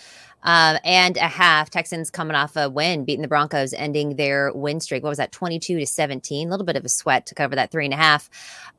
um, 0.44 0.78
and 0.84 1.16
a 1.16 1.28
half. 1.28 1.70
Texans 1.70 2.10
coming 2.10 2.34
off 2.34 2.56
a 2.56 2.68
win, 2.68 3.04
beating 3.04 3.22
the 3.22 3.28
Broncos, 3.28 3.72
ending 3.72 4.16
their 4.16 4.52
win 4.54 4.80
streak. 4.80 5.02
What 5.02 5.10
was 5.10 5.18
that? 5.18 5.32
22 5.32 5.78
to 5.78 5.86
17. 5.86 6.48
A 6.48 6.50
little 6.50 6.66
bit 6.66 6.76
of 6.76 6.84
a 6.84 6.88
sweat 6.88 7.26
to 7.26 7.34
cover 7.34 7.54
that 7.54 7.70
three 7.70 7.84
and 7.84 7.94
a 7.94 7.98
half. 7.98 8.28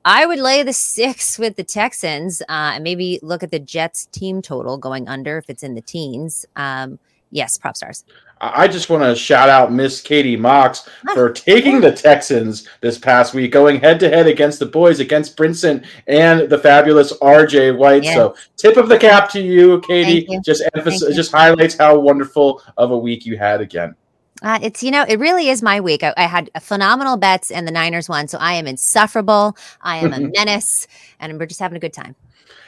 I 0.06 0.26
would 0.26 0.40
lay 0.40 0.64
the 0.64 0.74
six 0.74 1.40
with 1.40 1.56
the 1.56 1.64
Texans 1.64 2.42
uh, 2.44 2.72
and 2.76 2.84
maybe 2.84 3.20
look 3.22 3.44
at 3.44 3.52
the 3.52 3.60
Jets 3.60 4.08
team 4.08 4.42
total 4.42 4.78
going 4.78 5.08
under 5.08 5.38
if 5.38 5.50
it's 5.50 5.64
in 5.64 5.76
the 5.76 5.82
teens. 5.82 6.46
Um, 6.56 7.00
yes, 7.32 7.58
Propstarz. 7.58 8.04
I 8.44 8.68
just 8.68 8.90
want 8.90 9.04
to 9.04 9.16
shout 9.16 9.48
out 9.48 9.72
Miss 9.72 10.02
Katie 10.02 10.36
Mox 10.36 10.90
for 11.14 11.32
taking 11.32 11.80
the 11.80 11.94
Texans 11.94 12.68
this 12.82 12.98
past 12.98 13.34
week, 13.34 13.54
going 13.54 13.80
head 13.80 14.02
to 14.02 14.10
head 14.10 14.28
against 14.28 14.60
the 14.60 14.66
boys, 14.66 15.00
against 15.00 15.38
Brinson 15.38 15.86
and 16.08 16.50
the 16.50 16.58
fabulous 16.58 17.14
RJ 17.14 17.78
White. 17.78 18.04
Yeah. 18.04 18.16
So, 18.16 18.36
tip 18.58 18.76
of 18.76 18.90
the 18.90 18.98
cap 18.98 19.30
to 19.32 19.42
you, 19.42 19.80
Katie. 19.82 20.26
You. 20.28 20.42
Just 20.42 20.64
emphasis, 20.76 21.16
just 21.16 21.32
highlights 21.32 21.78
how 21.78 21.98
wonderful 21.98 22.62
of 22.76 22.92
a 22.92 22.98
week 22.98 23.26
you 23.26 23.38
had 23.38 23.62
again. 23.62 23.96
Uh, 24.42 24.60
it's 24.62 24.84
you 24.84 24.92
know 24.92 25.06
it 25.08 25.20
really 25.20 25.48
is 25.48 25.62
my 25.62 25.80
week. 25.80 26.04
I, 26.04 26.14
I 26.18 26.24
had 26.24 26.50
phenomenal 26.60 27.16
bets 27.16 27.50
and 27.50 27.66
the 27.66 27.72
Niners 27.72 28.10
won, 28.10 28.28
so 28.28 28.38
I 28.40 28.56
am 28.56 28.68
insufferable. 28.68 29.56
I 29.82 29.98
am 30.00 30.12
a 30.12 30.20
menace, 30.36 30.86
and 31.22 31.40
we're 31.40 31.46
just 31.46 31.62
having 31.62 31.78
a 31.78 31.80
good 31.80 31.94
time. 31.94 32.16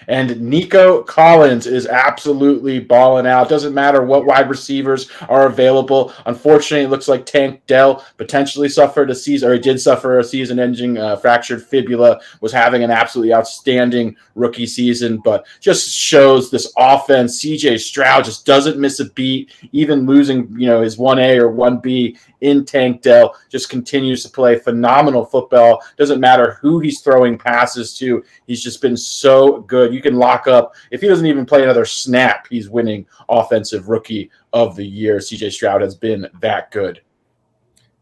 And 0.07 0.39
Nico 0.39 1.03
Collins 1.03 1.67
is 1.67 1.87
absolutely 1.87 2.79
balling 2.79 3.25
out. 3.25 3.49
Doesn't 3.49 3.73
matter 3.73 4.03
what 4.03 4.25
wide 4.25 4.49
receivers 4.49 5.09
are 5.29 5.47
available. 5.47 6.13
Unfortunately, 6.25 6.85
it 6.85 6.89
looks 6.89 7.07
like 7.07 7.25
Tank 7.25 7.65
Dell 7.67 8.05
potentially 8.17 8.69
suffered 8.69 9.09
a 9.09 9.15
season, 9.15 9.49
or 9.49 9.53
he 9.53 9.59
did 9.59 9.81
suffer 9.81 10.19
a 10.19 10.23
season-ending 10.23 10.97
uh, 10.97 11.15
fractured 11.17 11.63
fibula. 11.63 12.19
Was 12.41 12.51
having 12.51 12.83
an 12.83 12.91
absolutely 12.91 13.33
outstanding 13.33 14.15
rookie 14.35 14.67
season, 14.67 15.21
but 15.23 15.45
just 15.59 15.89
shows 15.89 16.51
this 16.51 16.71
offense. 16.77 17.39
C.J. 17.39 17.77
Stroud 17.79 18.25
just 18.25 18.45
doesn't 18.45 18.79
miss 18.79 18.99
a 18.99 19.09
beat, 19.11 19.51
even 19.71 20.05
losing 20.05 20.53
you 20.59 20.67
know 20.67 20.81
his 20.81 20.97
one 20.97 21.19
A 21.19 21.37
or 21.37 21.49
one 21.49 21.79
B 21.79 22.17
in 22.45 22.63
Tank 22.63 23.01
Dell. 23.01 23.35
Just 23.49 23.69
continues 23.69 24.21
to 24.23 24.29
play 24.29 24.57
phenomenal 24.57 25.25
football. 25.25 25.81
Doesn't 25.97 26.19
matter 26.19 26.59
who 26.61 26.79
he's 26.79 27.01
throwing 27.01 27.37
passes 27.37 27.97
to. 27.97 28.23
He's 28.45 28.63
just 28.63 28.81
been 28.81 28.95
so 28.95 29.61
good. 29.61 29.93
You 29.93 30.01
can 30.01 30.15
lock 30.15 30.47
up 30.47 30.75
if 30.91 31.01
he 31.01 31.07
doesn't 31.07 31.25
even 31.25 31.45
play 31.45 31.63
another 31.63 31.85
snap. 31.85 32.47
He's 32.49 32.69
winning 32.69 33.07
offensive 33.29 33.89
rookie 33.89 34.29
of 34.53 34.75
the 34.75 34.85
year. 34.85 35.17
CJ 35.17 35.51
Stroud 35.51 35.81
has 35.81 35.95
been 35.95 36.27
that 36.39 36.69
good. 36.69 37.01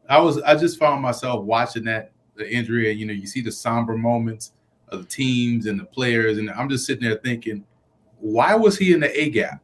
I 0.09 0.19
was 0.19 0.41
I 0.41 0.55
just 0.55 0.77
found 0.77 1.01
myself 1.01 1.45
watching 1.45 1.85
that 1.85 2.11
the 2.35 2.51
injury, 2.51 2.91
and 2.91 2.99
you 2.99 3.05
know, 3.05 3.13
you 3.13 3.25
see 3.25 3.41
the 3.41 3.51
somber 3.51 3.97
moments 3.97 4.51
of 4.89 5.03
the 5.03 5.07
teams 5.07 5.67
and 5.67 5.79
the 5.79 5.85
players, 5.85 6.37
and 6.37 6.49
I'm 6.51 6.67
just 6.67 6.85
sitting 6.85 7.07
there 7.07 7.19
thinking, 7.23 7.63
why 8.19 8.55
was 8.55 8.77
he 8.77 8.91
in 8.91 8.99
the 8.99 9.19
A 9.19 9.29
gap? 9.29 9.63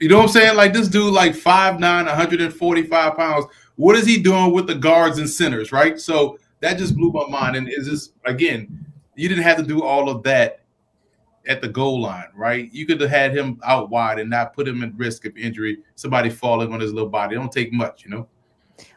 You 0.00 0.08
know 0.08 0.18
what 0.18 0.24
I'm 0.24 0.28
saying? 0.28 0.56
Like 0.56 0.72
this 0.72 0.88
dude, 0.88 1.12
like 1.12 1.32
5'9, 1.32 1.80
145 1.80 3.16
pounds. 3.16 3.46
What 3.78 3.96
is 3.96 4.04
he 4.06 4.20
doing 4.20 4.52
with 4.52 4.66
the 4.66 4.74
guards 4.74 5.18
and 5.18 5.30
centers, 5.30 5.70
right? 5.72 5.98
So 6.00 6.38
that 6.60 6.78
just 6.78 6.96
blew 6.96 7.12
my 7.12 7.26
mind. 7.28 7.54
And 7.56 7.68
is 7.68 7.86
this 7.86 8.10
again, 8.26 8.84
you 9.14 9.28
didn't 9.28 9.44
have 9.44 9.56
to 9.58 9.62
do 9.62 9.82
all 9.82 10.08
of 10.10 10.22
that 10.24 10.60
at 11.46 11.60
the 11.62 11.68
goal 11.68 12.00
line, 12.02 12.26
right? 12.34 12.68
You 12.72 12.84
could 12.86 13.00
have 13.00 13.08
had 13.10 13.34
him 13.36 13.60
out 13.64 13.88
wide 13.88 14.18
and 14.18 14.28
not 14.28 14.52
put 14.52 14.66
him 14.68 14.82
at 14.82 14.92
risk 14.96 15.24
of 15.26 15.36
injury, 15.36 15.78
somebody 15.94 16.28
falling 16.28 16.72
on 16.72 16.80
his 16.80 16.92
little 16.92 17.08
body. 17.08 17.36
It 17.36 17.38
don't 17.38 17.52
take 17.52 17.72
much, 17.72 18.04
you 18.04 18.10
know. 18.10 18.26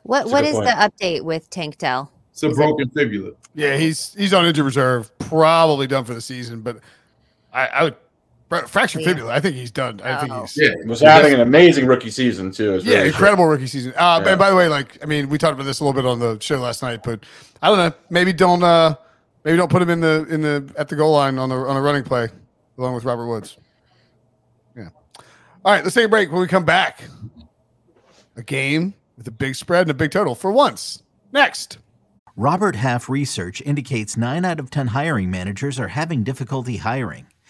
What 0.03 0.21
That's 0.21 0.29
a 0.29 0.33
what 0.33 0.41
good 0.41 0.47
is 0.49 0.55
point. 0.55 0.65
the 0.67 0.71
update 1.05 1.21
with 1.23 1.49
Tank 1.51 1.77
Dell? 1.77 2.11
It's 2.31 2.41
a 2.43 2.47
Is 2.47 2.53
it- 2.53 2.55
broken 2.57 2.89
fibula. 2.89 3.31
Yeah, 3.53 3.77
he's 3.77 4.13
he's 4.15 4.33
on 4.33 4.45
injured 4.45 4.65
reserve, 4.65 5.11
probably 5.19 5.85
done 5.85 6.05
for 6.05 6.13
the 6.15 6.21
season. 6.21 6.61
But 6.61 6.79
I, 7.53 7.67
I 7.67 7.83
would 7.83 7.95
Fra- 7.95 8.01
Fractured 8.67 9.01
Yeah. 9.01 9.07
fibula. 9.07 9.33
I 9.33 9.39
think 9.39 9.55
he's 9.55 9.71
done. 9.71 10.01
I 10.03 10.19
think 10.19 10.33
Oh. 10.33 10.41
he's 10.41 10.57
Yeah, 10.57 10.73
He 10.83 10.87
was 10.89 10.99
having 10.99 11.33
an 11.33 11.39
amazing 11.39 11.85
rookie 11.85 12.11
season 12.11 12.51
too. 12.51 12.75
It's 12.75 12.85
yeah, 12.85 12.95
really 12.97 13.07
incredible 13.07 13.45
rookie 13.45 13.67
season. 13.67 13.93
Uh, 13.95 14.21
Yeah. 14.23 14.31
And 14.31 14.39
by 14.39 14.49
the 14.49 14.55
way, 14.55 14.67
like 14.67 14.97
I 15.01 15.05
mean, 15.05 15.29
we 15.29 15.37
talked 15.37 15.53
about 15.53 15.63
this 15.63 15.79
a 15.79 15.85
little 15.85 15.99
bit 16.01 16.07
on 16.07 16.19
the 16.19 16.37
show 16.41 16.57
last 16.57 16.83
night, 16.83 17.01
but 17.03 17.21
I 17.61 17.69
don't 17.69 17.77
know. 17.77 17.93
Maybe 18.09 18.33
don't 18.33 18.61
uh 18.61 18.95
maybe 19.45 19.55
don't 19.57 19.71
put 19.71 19.81
him 19.81 19.89
in 19.89 20.01
the 20.01 20.25
in 20.29 20.41
the 20.41 20.69
at 20.77 20.89
the 20.89 20.95
goal 20.97 21.13
line 21.13 21.37
on 21.39 21.47
the 21.49 21.55
on 21.55 21.77
a 21.77 21.81
running 21.81 22.03
play 22.03 22.27
along 22.77 22.93
with 22.95 23.05
Robert 23.05 23.27
Woods. 23.27 23.57
Yeah. 24.75 24.89
All 25.63 25.73
right, 25.73 25.83
let's 25.83 25.95
take 25.95 26.05
a 26.05 26.09
break. 26.09 26.29
When 26.31 26.41
we 26.41 26.47
come 26.47 26.65
back, 26.65 27.03
a 28.35 28.43
game 28.43 28.93
with 29.17 29.27
a 29.27 29.31
big 29.31 29.55
spread 29.55 29.83
and 29.83 29.91
a 29.91 29.93
big 29.93 30.11
total 30.11 30.35
for 30.35 30.51
once. 30.51 31.03
Next. 31.31 31.77
Robert 32.37 32.75
Half 32.77 33.07
research 33.09 33.61
indicates 33.61 34.15
9 34.17 34.45
out 34.45 34.59
of 34.59 34.69
10 34.71 34.87
hiring 34.87 35.29
managers 35.29 35.79
are 35.79 35.89
having 35.89 36.23
difficulty 36.23 36.77
hiring. 36.77 37.27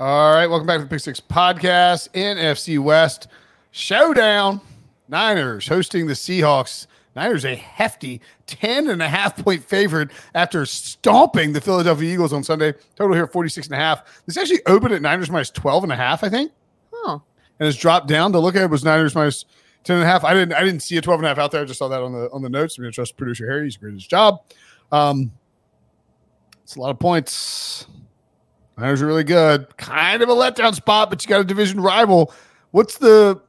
All 0.00 0.32
right, 0.32 0.46
welcome 0.46 0.66
back 0.66 0.78
to 0.78 0.84
the 0.84 0.88
Pick 0.88 1.00
Six 1.00 1.20
Podcast, 1.20 2.08
NFC 2.12 2.78
West 2.78 3.28
Showdown. 3.70 4.62
Niners 5.08 5.68
hosting 5.68 6.06
the 6.06 6.14
Seahawks. 6.14 6.86
Niners 7.14 7.44
a 7.44 7.54
hefty 7.54 8.22
10 8.46 8.88
and 8.88 9.02
a 9.02 9.08
half 9.08 9.36
point 9.36 9.62
favorite 9.62 10.08
after 10.34 10.64
stomping 10.64 11.52
the 11.52 11.60
Philadelphia 11.60 12.14
Eagles 12.14 12.32
on 12.32 12.42
Sunday. 12.42 12.72
Total 12.96 13.14
here 13.14 13.26
46 13.26 13.66
and 13.66 13.74
a 13.74 13.76
half. 13.76 14.22
This 14.24 14.38
actually 14.38 14.64
opened 14.64 14.94
at 14.94 15.02
Niners 15.02 15.28
minus 15.28 15.50
12 15.50 15.82
and 15.82 15.92
a 15.92 15.96
half, 15.96 16.24
I 16.24 16.30
think, 16.30 16.50
Oh, 16.94 17.20
and 17.58 17.68
it's 17.68 17.76
dropped 17.76 18.08
down. 18.08 18.32
To 18.32 18.40
look 18.40 18.56
at 18.56 18.62
it 18.62 18.70
was 18.70 18.82
Niners 18.82 19.14
minus 19.14 19.44
10 19.84 19.96
and 19.96 20.04
a 20.04 20.06
half. 20.06 20.24
I 20.24 20.32
didn't 20.32 20.54
I 20.54 20.64
didn't 20.64 20.80
see 20.80 20.96
a 20.96 21.02
12 21.02 21.20
and 21.20 21.26
a 21.26 21.28
half 21.28 21.36
out 21.38 21.50
there. 21.50 21.60
I 21.60 21.66
just 21.66 21.78
saw 21.78 21.88
that 21.88 22.00
on 22.00 22.12
the 22.14 22.30
on 22.30 22.40
the 22.40 22.48
notes. 22.48 22.78
I'm 22.78 22.84
going 22.84 22.90
to 22.90 22.94
trust 22.94 23.18
producer 23.18 23.46
Harry. 23.46 23.64
He's 23.64 23.76
great 23.76 23.90
at 23.90 23.96
his 23.96 24.06
job. 24.06 24.44
Um, 24.90 25.30
it's 26.62 26.76
a 26.76 26.80
lot 26.80 26.88
of 26.88 26.98
points. 26.98 27.86
Niners 28.80 29.02
are 29.02 29.06
really 29.06 29.24
good. 29.24 29.76
Kind 29.76 30.22
of 30.22 30.28
a 30.28 30.34
letdown 30.34 30.74
spot, 30.74 31.10
but 31.10 31.24
you 31.24 31.28
got 31.28 31.40
a 31.40 31.44
division 31.44 31.80
rival. 31.80 32.32
What's 32.72 32.98
the 32.98 33.40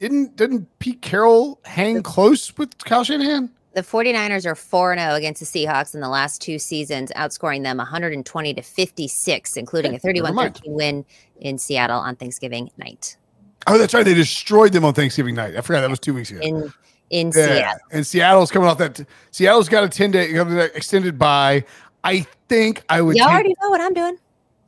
didn't 0.00 0.36
didn't 0.36 0.66
Pete 0.78 1.00
Carroll 1.02 1.60
hang 1.64 2.02
close 2.02 2.56
with 2.58 2.76
Kyle 2.84 3.04
Shanahan? 3.04 3.50
the 3.74 3.82
49ers 3.82 4.44
are 4.44 4.54
4 4.54 4.98
0 4.98 5.14
against 5.14 5.40
the 5.40 5.46
Seahawks 5.46 5.94
in 5.94 6.00
the 6.00 6.08
last 6.08 6.42
two 6.42 6.58
seasons, 6.58 7.10
outscoring 7.16 7.62
them 7.62 7.78
120 7.78 8.54
to 8.54 8.62
56, 8.62 9.56
including 9.56 9.94
a 9.94 9.98
31 9.98 10.34
mind. 10.34 10.56
13 10.56 10.72
win 10.74 11.04
in 11.40 11.56
Seattle 11.56 11.98
on 11.98 12.16
Thanksgiving 12.16 12.70
night. 12.76 13.16
Oh, 13.66 13.78
that's 13.78 13.94
right. 13.94 14.04
They 14.04 14.14
destroyed 14.14 14.72
them 14.72 14.84
on 14.84 14.92
Thanksgiving 14.92 15.34
night. 15.34 15.56
I 15.56 15.60
forgot 15.62 15.80
that 15.80 15.90
was 15.90 16.00
two 16.00 16.12
weeks 16.14 16.30
ago. 16.30 16.40
In 16.40 16.72
in 17.10 17.28
Yeah, 17.28 17.32
Seattle. 17.46 17.78
and 17.92 18.06
Seattle's 18.06 18.50
coming 18.50 18.68
off 18.68 18.78
that. 18.78 19.06
Seattle's 19.30 19.68
got 19.68 19.84
a 19.84 19.88
ten 19.88 20.10
day 20.10 20.30
extended 20.74 21.18
bye. 21.18 21.64
I 22.04 22.26
think 22.48 22.82
I 22.88 23.00
would 23.00 23.16
You 23.16 23.22
already 23.24 23.54
know 23.62 23.70
what 23.70 23.80
I'm 23.80 23.94
doing. 23.94 24.18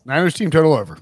Niners 0.04 0.34
team 0.34 0.50
total 0.50 0.74
over 0.74 0.98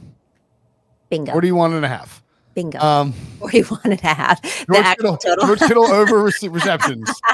Bingo. 1.10 1.32
41 1.32 1.74
and 1.74 1.84
a 1.84 1.88
half. 1.88 2.22
Bingo. 2.54 2.78
Um, 2.78 3.12
41 3.38 3.80
and 3.84 3.92
a 3.94 4.06
half. 4.06 4.42
The 4.42 4.74
George 4.74 4.96
Kittle, 4.96 5.16
total. 5.16 5.46
George 5.46 5.58
Kittle 5.60 5.84
over 5.92 6.16
rece- 6.16 6.52
receptions. 6.52 7.10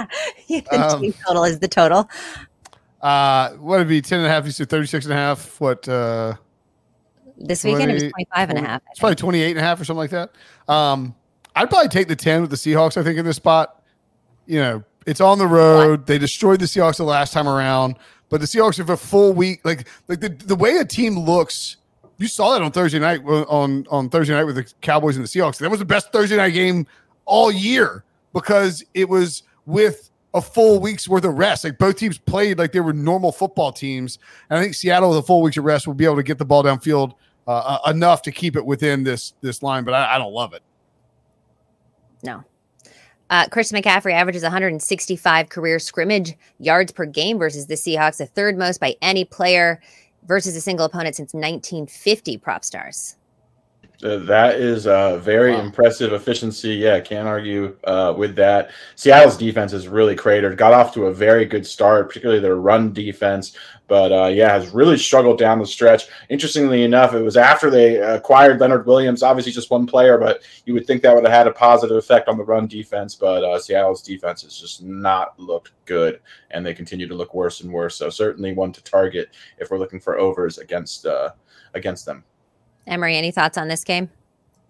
Yeah, 0.47 0.61
the 0.71 0.81
um, 0.95 1.01
team 1.03 1.15
total 1.27 1.45
is 1.45 1.59
the 1.59 1.69
total. 1.69 2.09
Uh, 3.03 3.51
what 3.51 3.79
would 3.79 3.87
it 3.87 3.89
be 3.89 4.01
10 4.01 4.21
and 4.21 4.27
a 4.27 4.31
half? 4.31 4.47
You 4.47 4.51
said 4.51 4.71
36 4.71 5.05
and 5.05 5.13
a 5.13 5.17
half. 5.17 5.61
What, 5.61 5.87
uh, 5.87 6.35
This 7.37 7.65
weekend 7.65 7.91
it 7.91 7.95
was 7.95 8.03
20 8.05 8.13
25 8.13 8.51
and 8.51 8.59
a 8.59 8.63
half. 8.63 8.83
It's 8.91 8.99
probably 8.99 9.13
think. 9.15 9.21
28 9.21 9.51
and 9.51 9.59
a 9.59 9.63
half 9.63 9.79
or 9.81 9.85
something 9.85 9.99
like 9.99 10.11
that. 10.11 10.31
Um, 10.73 11.15
I'd 11.55 11.69
probably 11.69 11.89
take 11.89 12.09
the 12.09 12.17
10 12.17 12.41
with 12.41 12.51
the 12.51 12.57
Seahawks, 12.57 12.97
I 12.97 13.03
think, 13.03 13.19
in 13.19 13.27
this 13.27 13.37
spot. 13.37 13.83
You 14.47 14.61
know, 14.61 14.85
it's 15.09 15.23
on 15.23 15.39
the 15.39 15.47
road. 15.47 16.07
They 16.07 16.19
destroyed 16.19 16.61
the 16.61 16.67
Seahawks 16.67 16.99
the 16.99 17.05
last 17.05 17.33
time 17.33 17.49
around, 17.49 17.97
but 18.29 18.41
the 18.41 18.47
Seahawks 18.47 18.77
have 18.77 18.91
a 18.91 18.97
full 18.97 19.33
week. 19.33 19.65
Like, 19.65 19.89
like 20.07 20.21
the, 20.21 20.29
the 20.29 20.55
way 20.55 20.77
a 20.77 20.85
team 20.85 21.19
looks, 21.19 21.79
you 22.19 22.29
saw 22.29 22.53
that 22.53 22.61
on 22.61 22.71
Thursday 22.73 22.99
night 22.99 23.23
uh, 23.27 23.43
on, 23.45 23.87
on 23.91 24.11
Thursday 24.11 24.35
night 24.35 24.45
with 24.45 24.57
the 24.57 24.71
Cowboys 24.83 25.17
and 25.17 25.25
the 25.25 25.29
Seahawks. 25.29 25.59
That 25.59 25.71
was 25.71 25.79
the 25.79 25.87
best 25.87 26.13
Thursday 26.13 26.37
night 26.37 26.51
game 26.51 26.87
all 27.25 27.51
year 27.51 28.05
because 28.35 28.85
it 28.93 29.09
was 29.09 29.45
with 29.65 30.11
a 30.35 30.43
full 30.43 30.79
week's 30.79 31.09
worth 31.09 31.25
of 31.25 31.39
rest. 31.39 31.65
Like 31.65 31.79
both 31.79 31.97
teams 31.97 32.19
played 32.19 32.59
like 32.59 32.73
they 32.73 32.81
were 32.81 32.93
normal 32.93 33.33
football 33.33 33.73
teams. 33.73 34.19
And 34.51 34.59
I 34.59 34.63
think 34.63 34.75
Seattle 34.75 35.09
with 35.09 35.19
a 35.21 35.23
full 35.23 35.41
week's 35.41 35.57
of 35.57 35.65
rest 35.65 35.87
will 35.87 35.95
be 35.95 36.05
able 36.05 36.17
to 36.17 36.23
get 36.23 36.37
the 36.37 36.45
ball 36.45 36.63
downfield 36.63 37.15
uh, 37.47 37.79
uh, 37.83 37.91
enough 37.91 38.21
to 38.23 38.31
keep 38.31 38.57
it 38.57 38.67
within 38.67 39.05
this 39.05 39.33
this 39.41 39.63
line. 39.63 39.85
But 39.85 39.95
I, 39.95 40.17
I 40.17 40.19
don't 40.19 40.35
love 40.35 40.53
it. 40.53 40.63
No. 42.23 42.45
Uh, 43.31 43.47
McCaffrey 43.73 44.13
averages 44.13 44.43
165 44.43 45.49
career 45.49 45.79
scrimmage 45.79 46.35
yards 46.59 46.93
per 46.93 47.05
game 47.05 47.39
versus 47.39 47.67
the 47.67 47.75
Seahawks, 47.75 48.17
the 48.17 48.27
third 48.27 48.57
most 48.57 48.81
by 48.81 48.97
any 49.03 49.25
player 49.25 49.81
versus 50.27 50.57
a 50.57 50.61
single 50.61 50.87
opponent 50.87 51.17
since 51.17 51.35
1950. 51.35 52.39
Propstarz. 52.39 53.18
Uh, 54.01 54.19
that 54.19 54.61
is 54.61 54.87
a 54.87 55.21
very 55.25 55.53
Wow. 55.53 55.61
impressive 55.61 56.13
efficiency. 56.13 56.75
Yeah, 56.75 57.01
can't 57.01 57.27
argue 57.27 57.77
uh, 57.83 58.15
with 58.17 58.37
that. 58.37 58.71
Seattle's 58.95 59.37
defense 59.37 59.73
is 59.73 59.89
really 59.89 60.15
cratered. 60.15 60.57
Got 60.57 60.73
off 60.73 60.95
to 60.95 61.07
a 61.07 61.13
very 61.13 61.45
good 61.45 61.67
start, 61.67 62.07
particularly 62.07 62.41
their 62.41 62.55
run 62.55 62.93
defense, 62.93 63.57
but 63.89 64.13
uh, 64.13 64.27
yeah, 64.27 64.53
has 64.53 64.69
really 64.69 64.97
struggled 64.97 65.37
down 65.37 65.59
the 65.59 65.67
stretch. 65.67 66.07
Interestingly 66.29 66.85
enough, 66.85 67.13
it 67.13 67.23
was 67.23 67.37
after 67.37 67.71
they 67.71 67.97
acquired 67.97 68.61
Leonard 68.61 68.87
Williams. 68.87 69.25
Obviously, 69.25 69.51
just 69.51 69.71
one 69.73 69.85
player, 69.85 70.17
but 70.17 70.43
you 70.65 70.75
would 70.75 70.87
think 70.87 71.03
that 71.03 71.13
would 71.13 71.25
have 71.25 71.33
had 71.33 71.49
a 71.49 71.53
positive 71.53 71.97
effect 71.97 72.29
on 72.29 72.39
the 72.39 72.45
run 72.45 72.69
defense. 72.69 73.17
But 73.17 73.43
uh, 73.43 73.59
Seattle's 73.59 74.03
defense 74.03 74.43
has 74.43 74.57
just 74.57 74.81
not 74.81 75.37
looked 75.41 75.73
good, 75.87 76.21
and 76.53 76.65
they 76.65 76.73
continue 76.73 77.09
to 77.09 77.17
look 77.17 77.35
worse 77.35 77.63
and 77.63 77.73
worse. 77.73 77.97
So 77.97 78.11
certainly 78.11 78.53
one 78.53 78.73
to 78.75 78.85
target 78.85 79.31
if 79.59 79.73
we're 79.73 79.79
looking 79.79 79.99
for 79.99 80.19
overs 80.21 80.59
against 80.59 81.05
uh, 81.05 81.31
against 81.75 82.07
them. 82.07 82.23
Emory, 82.89 83.17
any 83.17 83.31
thoughts 83.31 83.57
on 83.59 83.69
this 83.69 83.85
game? 83.85 84.11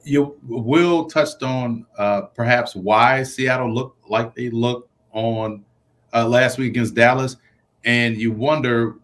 You 0.04 0.36
will 0.46 1.06
touched 1.06 1.42
on 1.42 1.86
uh, 1.96 2.22
perhaps 2.22 2.74
why 2.74 3.22
Seattle 3.22 3.72
looked 3.72 4.08
like 4.08 4.34
they 4.34 4.50
looked 4.50 4.90
on 5.12 5.64
uh, 6.12 6.26
last 6.26 6.58
week 6.58 6.70
against 6.70 6.94
Dallas, 6.94 7.36
and 7.84 8.16
you 8.16 8.32
wonder 8.32 8.96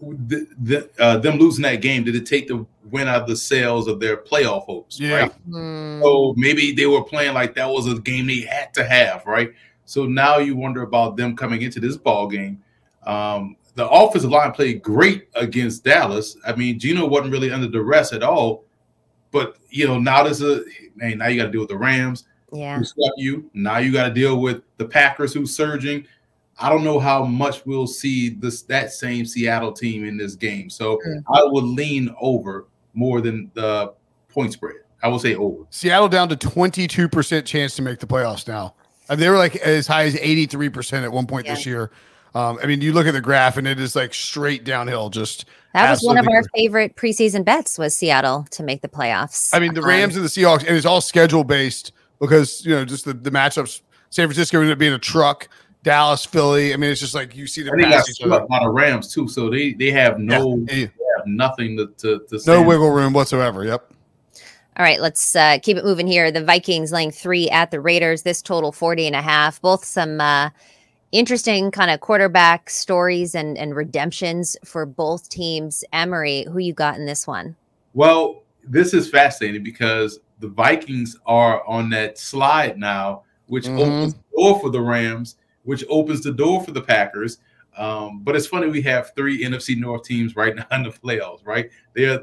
the, 0.00 0.46
the, 0.58 0.90
uh, 0.98 1.18
them 1.18 1.38
losing 1.38 1.62
that 1.62 1.82
game. 1.82 2.04
Did 2.04 2.14
it 2.16 2.26
take 2.26 2.48
the 2.48 2.66
win 2.90 3.08
out 3.08 3.22
of 3.22 3.28
the 3.28 3.36
sails 3.36 3.88
of 3.88 4.00
their 4.00 4.16
playoff 4.16 4.64
hopes? 4.64 5.00
Yeah. 5.00 5.28
Right? 5.50 6.02
So 6.02 6.34
maybe 6.36 6.72
they 6.72 6.86
were 6.86 7.02
playing 7.02 7.34
like 7.34 7.54
that 7.54 7.68
was 7.68 7.90
a 7.90 7.98
game 8.00 8.26
they 8.26 8.40
had 8.40 8.72
to 8.74 8.84
have, 8.84 9.26
right? 9.26 9.52
So 9.84 10.04
now 10.04 10.38
you 10.38 10.56
wonder 10.56 10.82
about 10.82 11.16
them 11.16 11.36
coming 11.36 11.62
into 11.62 11.80
this 11.80 11.96
ball 11.96 12.28
game. 12.28 12.62
Um, 13.04 13.56
the 13.76 13.88
offensive 13.88 14.30
line 14.30 14.52
played 14.52 14.82
great 14.82 15.28
against 15.34 15.84
Dallas. 15.84 16.36
I 16.46 16.54
mean, 16.56 16.78
Gino 16.78 17.06
wasn't 17.06 17.32
really 17.32 17.50
under 17.52 17.68
duress 17.68 18.12
at 18.12 18.22
all. 18.22 18.64
But 19.30 19.56
you 19.70 19.86
know, 19.86 19.98
now 19.98 20.22
there's 20.24 20.42
a 20.42 20.62
man. 20.96 21.18
Now 21.18 21.28
you 21.28 21.36
got 21.40 21.46
to 21.46 21.52
deal 21.52 21.60
with 21.60 21.68
the 21.70 21.76
Rams 21.78 22.24
Yeah. 22.52 22.78
who 22.78 22.84
swept 22.84 23.14
you. 23.18 23.48
Now 23.54 23.78
you 23.78 23.92
got 23.92 24.08
to 24.08 24.14
deal 24.14 24.40
with 24.40 24.62
the 24.78 24.86
Packers 24.86 25.32
who's 25.34 25.54
surging. 25.54 26.06
I 26.58 26.70
don't 26.70 26.84
know 26.84 26.98
how 26.98 27.24
much 27.24 27.66
we'll 27.66 27.86
see 27.86 28.30
this 28.30 28.62
that 28.62 28.92
same 28.92 29.26
Seattle 29.26 29.72
team 29.72 30.04
in 30.04 30.16
this 30.16 30.34
game. 30.36 30.70
So 30.70 30.98
Mm. 31.06 31.22
I 31.32 31.42
would 31.44 31.64
lean 31.64 32.14
over 32.18 32.66
more 32.94 33.20
than 33.20 33.50
the 33.54 33.92
point 34.30 34.54
spread. 34.54 34.76
I 35.02 35.08
will 35.08 35.18
say 35.18 35.34
over. 35.34 35.64
Seattle 35.68 36.08
down 36.08 36.30
to 36.30 36.36
22% 36.36 37.44
chance 37.44 37.76
to 37.76 37.82
make 37.82 37.98
the 37.98 38.06
playoffs 38.06 38.48
now. 38.48 38.74
And 39.10 39.20
they 39.20 39.28
were 39.28 39.36
like 39.36 39.56
as 39.56 39.86
high 39.86 40.04
as 40.04 40.14
83% 40.16 41.04
at 41.04 41.12
one 41.12 41.26
point 41.26 41.46
this 41.46 41.66
year. 41.66 41.90
Um, 42.34 42.58
I 42.62 42.66
mean, 42.66 42.80
you 42.82 42.92
look 42.92 43.06
at 43.06 43.12
the 43.12 43.20
graph 43.20 43.56
and 43.56 43.66
it 43.66 43.80
is 43.80 43.96
like 43.96 44.12
straight 44.12 44.64
downhill. 44.64 45.08
Just 45.10 45.46
That 45.72 45.90
was 45.90 46.02
one 46.02 46.18
of 46.18 46.28
our 46.28 46.42
favorite 46.54 46.94
preseason 46.96 47.44
bets 47.44 47.78
was 47.78 47.94
Seattle 47.96 48.46
to 48.50 48.62
make 48.62 48.82
the 48.82 48.88
playoffs. 48.88 49.54
I 49.54 49.58
mean, 49.58 49.72
the 49.74 49.80
Um, 49.80 49.86
Rams 49.88 50.16
and 50.16 50.24
the 50.24 50.28
Seahawks, 50.28 50.60
and 50.66 50.76
it's 50.76 50.84
all 50.86 51.00
schedule 51.00 51.44
based 51.44 51.92
because 52.20 52.64
you 52.66 52.74
know 52.74 52.84
just 52.84 53.04
the, 53.04 53.14
the 53.14 53.30
matchups. 53.30 53.80
San 54.10 54.28
Francisco 54.28 54.58
ended 54.58 54.72
up 54.72 54.78
being 54.78 54.92
a 54.92 54.98
truck. 54.98 55.48
Dallas, 55.82 56.24
Philly. 56.24 56.74
I 56.74 56.76
mean, 56.76 56.90
it's 56.90 57.00
just 57.00 57.14
like 57.14 57.36
you 57.36 57.46
see 57.46 57.62
the 57.62 57.70
And 57.70 57.78
they 57.80 57.84
got 57.84 57.92
pass 57.98 58.10
each 58.10 58.20
other. 58.20 58.30
swept 58.30 58.48
by 58.48 58.58
the 58.60 58.68
Rams 58.68 59.12
too, 59.14 59.28
so 59.28 59.48
they 59.48 59.72
they 59.74 59.90
have 59.92 60.18
no 60.18 60.56
Yeah, 60.68 60.74
yeah. 60.74 60.86
they 60.86 61.04
have 61.16 61.26
nothing 61.26 61.76
to 61.76 61.86
to, 61.98 62.26
to 62.38 62.40
No 62.46 62.62
wiggle 62.62 62.90
room 62.90 63.12
whatsoever. 63.12 63.64
Yep. 63.64 63.92
All 64.78 64.84
right, 64.84 65.00
let's 65.00 65.34
uh, 65.34 65.58
keep 65.62 65.78
it 65.78 65.84
moving 65.84 66.06
here. 66.06 66.30
The 66.30 66.44
Vikings 66.44 66.92
laying 66.92 67.10
three 67.10 67.48
at 67.48 67.70
the 67.70 67.80
Raiders. 67.80 68.24
This 68.24 68.42
total 68.42 68.72
40 68.72 69.06
and 69.06 69.16
a 69.16 69.22
half. 69.22 69.58
Both 69.62 69.84
some 69.86 70.20
uh, 70.20 70.50
interesting 71.12 71.70
kind 71.70 71.90
of 71.90 72.00
quarterback 72.00 72.68
stories 72.70 73.34
and, 73.34 73.56
and 73.56 73.74
redemptions 73.74 74.56
for 74.64 74.86
both 74.86 75.28
teams. 75.28 75.84
Emory, 75.92 76.44
who 76.50 76.58
you 76.58 76.72
got 76.72 76.96
in 76.96 77.06
this 77.06 77.26
one? 77.26 77.56
Well, 77.94 78.42
this 78.64 78.92
is 78.92 79.08
fascinating 79.08 79.62
because 79.62 80.20
the 80.40 80.48
Vikings 80.48 81.16
are 81.26 81.66
on 81.66 81.88
that 81.90 82.18
slide 82.18 82.78
now, 82.78 83.22
which 83.46 83.66
Mhm. 83.66 83.78
opens 83.78 84.14
the 84.14 84.20
door 84.36 84.60
for 84.60 84.70
the 84.70 84.80
Rams, 84.80 85.36
which 85.62 85.84
opens 85.88 86.22
the 86.22 86.32
door 86.32 86.62
for 86.62 86.72
the 86.72 86.82
Packers. 86.82 87.38
Um, 87.76 88.20
but 88.22 88.34
it's 88.36 88.46
funny 88.46 88.68
we 88.68 88.82
have 88.82 89.12
three 89.14 89.44
NFC 89.44 89.74
North 89.74 90.04
teams 90.04 90.34
right 90.34 90.54
now 90.56 90.66
in 90.72 90.82
the 90.82 90.90
playoffs, 90.90 91.46
right? 91.46 91.70
They 91.94 92.18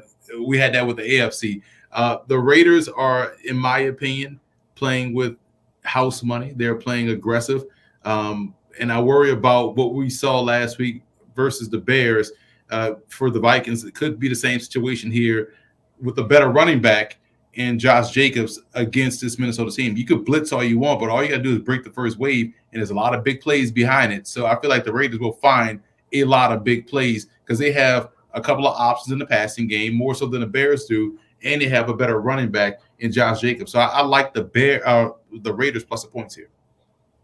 we 0.46 0.58
had 0.58 0.74
that 0.74 0.86
with 0.88 0.98
the 0.98 1.04
AFC. 1.04 1.62
Uh, 1.92 2.18
the 2.28 2.40
Raiders 2.40 2.88
are, 2.90 3.36
in 3.46 3.56
my 3.56 3.80
opinion, 3.80 4.40
playing 4.76 5.14
with 5.14 5.38
house 5.84 6.24
money. 6.24 6.54
They're 6.56 6.76
playing 6.76 7.10
aggressive, 7.10 7.66
um, 8.04 8.56
and 8.80 8.92
I 8.92 9.02
worry 9.02 9.32
about 9.32 9.76
what 9.76 9.94
we 9.94 10.10
saw 10.10 10.40
last 10.40 10.78
week 10.78 11.04
versus 11.36 11.70
the 11.70 11.78
Bears. 11.78 12.32
Uh, 12.70 12.96
for 13.08 13.30
the 13.30 13.40
Vikings, 13.40 13.84
it 13.84 13.94
could 13.94 14.20
be 14.20 14.28
the 14.28 14.36
same 14.36 14.60
situation 14.60 15.12
here 15.12 15.54
with 16.02 16.18
a 16.18 16.24
better 16.24 16.48
running 16.48 16.82
back 16.82 17.18
and 17.56 17.80
Josh 17.80 18.12
Jacobs 18.12 18.60
against 18.74 19.22
this 19.22 19.38
Minnesota 19.38 19.72
team. 19.72 19.96
You 19.96 20.06
could 20.06 20.26
blitz 20.26 20.52
all 20.52 20.64
you 20.64 20.80
want, 20.80 21.00
but 21.00 21.10
all 21.10 21.22
you 21.22 21.30
got 21.30 21.38
to 21.38 21.44
do 21.44 21.54
is 21.54 21.60
break 21.60 21.84
the 21.84 21.92
first 21.92 22.18
wave, 22.18 22.48
and 22.72 22.80
there's 22.80 22.90
a 22.90 22.96
lot 22.96 23.14
of 23.14 23.24
big 23.24 23.42
plays 23.42 23.72
behind 23.72 24.12
it. 24.12 24.28
So 24.28 24.46
I 24.46 24.60
feel 24.60 24.70
like 24.70 24.86
the 24.86 24.94
Raiders 24.94 25.20
will 25.20 25.34
find 25.34 25.80
a 26.14 26.24
lot 26.24 26.52
of 26.52 26.64
big 26.64 26.88
plays 26.88 27.28
because 27.46 27.60
they 27.60 27.72
have 27.72 28.10
a 28.34 28.42
couple 28.42 28.68
of 28.68 28.76
options 28.76 29.12
in 29.14 29.20
the 29.20 29.26
passing 29.26 29.68
game, 29.68 29.94
more 29.94 30.16
so 30.16 30.26
than 30.26 30.42
the 30.42 30.48
Bears 30.48 30.86
do, 30.86 31.20
and 31.44 31.62
they 31.62 31.68
have 31.68 31.90
a 31.90 31.94
better 31.94 32.20
running 32.20 32.50
back 32.50 32.80
in 33.00 33.12
Josh 33.12 33.42
Jacobs. 33.42 33.72
So 33.72 33.80
I, 33.80 33.86
I 33.86 34.02
like 34.02 34.34
the 34.34 34.44
Bear, 34.44 34.88
uh, 34.88 35.10
the 35.42 35.54
Raiders 35.54 35.84
plus 35.84 36.04
the 36.04 36.10
points 36.10 36.36
here. 36.36 36.50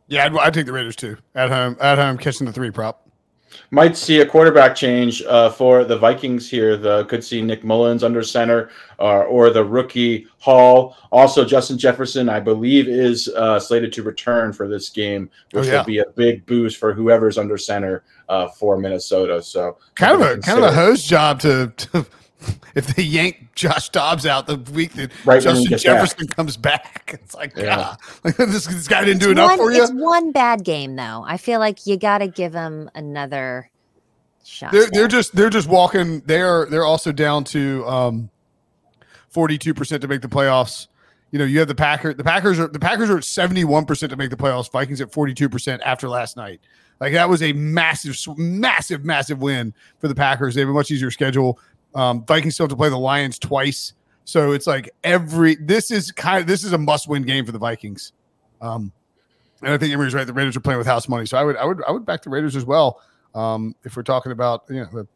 Yeah, 0.09 0.25
I'd, 0.25 0.35
I'd 0.37 0.53
take 0.53 0.65
the 0.65 0.73
Raiders 0.73 0.95
too 0.95 1.17
at 1.35 1.49
home. 1.49 1.77
At 1.79 1.97
home, 1.97 2.17
catching 2.17 2.45
the 2.45 2.51
three 2.53 2.71
prop. 2.71 3.05
Might 3.71 3.97
see 3.97 4.19
a 4.21 4.25
quarterback 4.25 4.75
change 4.75 5.23
uh, 5.23 5.49
for 5.49 5.83
the 5.83 5.97
Vikings 5.97 6.49
here. 6.49 6.77
The 6.77 7.05
could 7.05 7.23
see 7.23 7.41
Nick 7.41 7.63
Mullens 7.63 8.03
under 8.03 8.21
center, 8.21 8.69
uh, 8.99 9.21
or 9.21 9.49
the 9.49 9.63
rookie 9.63 10.27
Hall. 10.39 10.95
Also, 11.11 11.43
Justin 11.45 11.77
Jefferson, 11.77 12.29
I 12.29 12.39
believe, 12.39 12.87
is 12.87 13.27
uh, 13.29 13.59
slated 13.59 13.91
to 13.93 14.03
return 14.03 14.53
for 14.53 14.67
this 14.67 14.89
game, 14.89 15.29
which 15.51 15.65
Oh, 15.65 15.67
yeah. 15.71 15.77
will 15.79 15.85
be 15.85 15.99
a 15.99 16.05
big 16.15 16.45
boost 16.45 16.77
for 16.77 16.93
whoever's 16.93 17.37
under 17.39 17.57
center 17.57 18.03
uh, 18.27 18.47
for 18.49 18.77
Minnesota. 18.77 19.41
So 19.41 19.77
Kind 19.95 20.13
of 20.13 20.21
a 20.21 20.37
kind 20.41 20.59
of 20.59 20.65
a 20.65 20.71
hose 20.71 21.03
job 21.03 21.39
to, 21.41 21.71
to 21.75 22.05
if 22.75 22.87
they 22.95 23.03
yank 23.03 23.49
Josh 23.55 23.89
Dobbs 23.89 24.25
out 24.25 24.47
the 24.47 24.57
week 24.71 24.93
that 24.93 25.11
Right 25.25 25.41
Justin 25.41 25.65
gets 25.65 25.83
Jefferson 25.83 26.27
comes 26.27 26.57
back. 26.57 27.19
It's 27.23 27.33
like, 27.35 27.55
Yeah. 27.55 27.63
yeah, 27.63 27.95
like 28.23 28.37
this, 28.37 28.65
this 28.65 28.87
guy 28.87 29.03
didn't 29.03 29.19
do 29.19 29.31
It's 29.31 29.39
enough 29.39 29.49
one, 29.49 29.57
for 29.57 29.71
you. 29.71 29.83
It's 29.83 29.91
one 29.91 30.31
bad 30.31 30.63
game, 30.63 30.95
though. 30.95 31.23
I 31.27 31.37
feel 31.37 31.59
like 31.59 31.85
you 31.87 31.97
got 31.97 32.19
to 32.19 32.27
give 32.27 32.53
him 32.53 32.89
another 32.95 33.69
shot. 34.43 34.71
They're 34.71 34.89
they're 34.91 35.07
just 35.07 35.35
they're 35.35 35.49
just 35.49 35.67
walking. 35.67 36.21
They're 36.21 36.65
they're 36.67 36.85
also 36.85 37.11
down 37.11 37.43
to 37.45 37.85
um, 37.87 38.29
forty 39.29 39.57
two 39.57 39.73
percent 39.73 40.01
to 40.01 40.07
make 40.07 40.21
the 40.21 40.27
playoffs. 40.27 40.87
You 41.31 41.39
know, 41.39 41.45
you 41.45 41.59
have 41.59 41.67
the 41.67 41.75
Packers. 41.75 42.15
The 42.15 42.23
Packers 42.23 42.59
are 42.59 42.67
the 42.67 42.79
Packers 42.79 43.09
are 43.09 43.17
at 43.17 43.23
seventy 43.23 43.63
one 43.63 43.85
percent 43.85 44.11
to 44.11 44.15
make 44.15 44.29
the 44.29 44.37
playoffs. 44.37 44.71
Vikings 44.71 45.01
at 45.01 45.11
forty 45.11 45.33
two 45.33 45.49
percent 45.49 45.81
after 45.85 46.07
last 46.09 46.37
night. 46.37 46.61
Like 46.99 47.13
that 47.13 47.29
was 47.29 47.41
a 47.41 47.53
massive, 47.53 48.17
massive, 48.37 49.05
massive 49.05 49.41
win 49.41 49.73
for 49.99 50.07
the 50.07 50.15
Packers. 50.15 50.55
They 50.55 50.61
have 50.61 50.69
a 50.69 50.73
much 50.73 50.91
easier 50.91 51.11
schedule. 51.11 51.59
Um, 51.95 52.23
Vikings 52.25 52.53
still 52.55 52.65
have 52.65 52.71
to 52.71 52.75
play 52.75 52.89
the 52.89 52.97
Lions 52.97 53.39
twice, 53.39 53.93
so 54.25 54.51
it's 54.51 54.67
like 54.67 54.89
every 55.03 55.55
this 55.55 55.91
is 55.91 56.11
kind 56.11 56.41
of 56.41 56.47
this 56.47 56.63
is 56.63 56.73
a 56.73 56.77
must 56.77 57.07
win 57.07 57.23
game 57.23 57.45
for 57.45 57.51
the 57.51 57.59
Vikings. 57.59 58.13
Um, 58.61 58.91
and 59.61 59.73
I 59.73 59.77
think 59.77 59.93
Emory's 59.93 60.13
right. 60.13 60.25
The 60.25 60.33
Raiders 60.33 60.55
are 60.55 60.61
playing 60.61 60.77
with 60.77 60.87
house 60.87 61.09
money, 61.09 61.25
so 61.25 61.37
I 61.37 61.43
would 61.43 61.57
I 61.57 61.65
would 61.65 61.83
I 61.87 61.91
would 61.91 62.05
back 62.05 62.21
the 62.21 62.29
Raiders 62.29 62.55
as 62.55 62.65
well. 62.65 63.01
Um, 63.35 63.75
if 63.83 63.95
we're 63.95 64.03
talking 64.03 64.31
about 64.31 64.63
you 64.69 64.81
know 64.81 65.07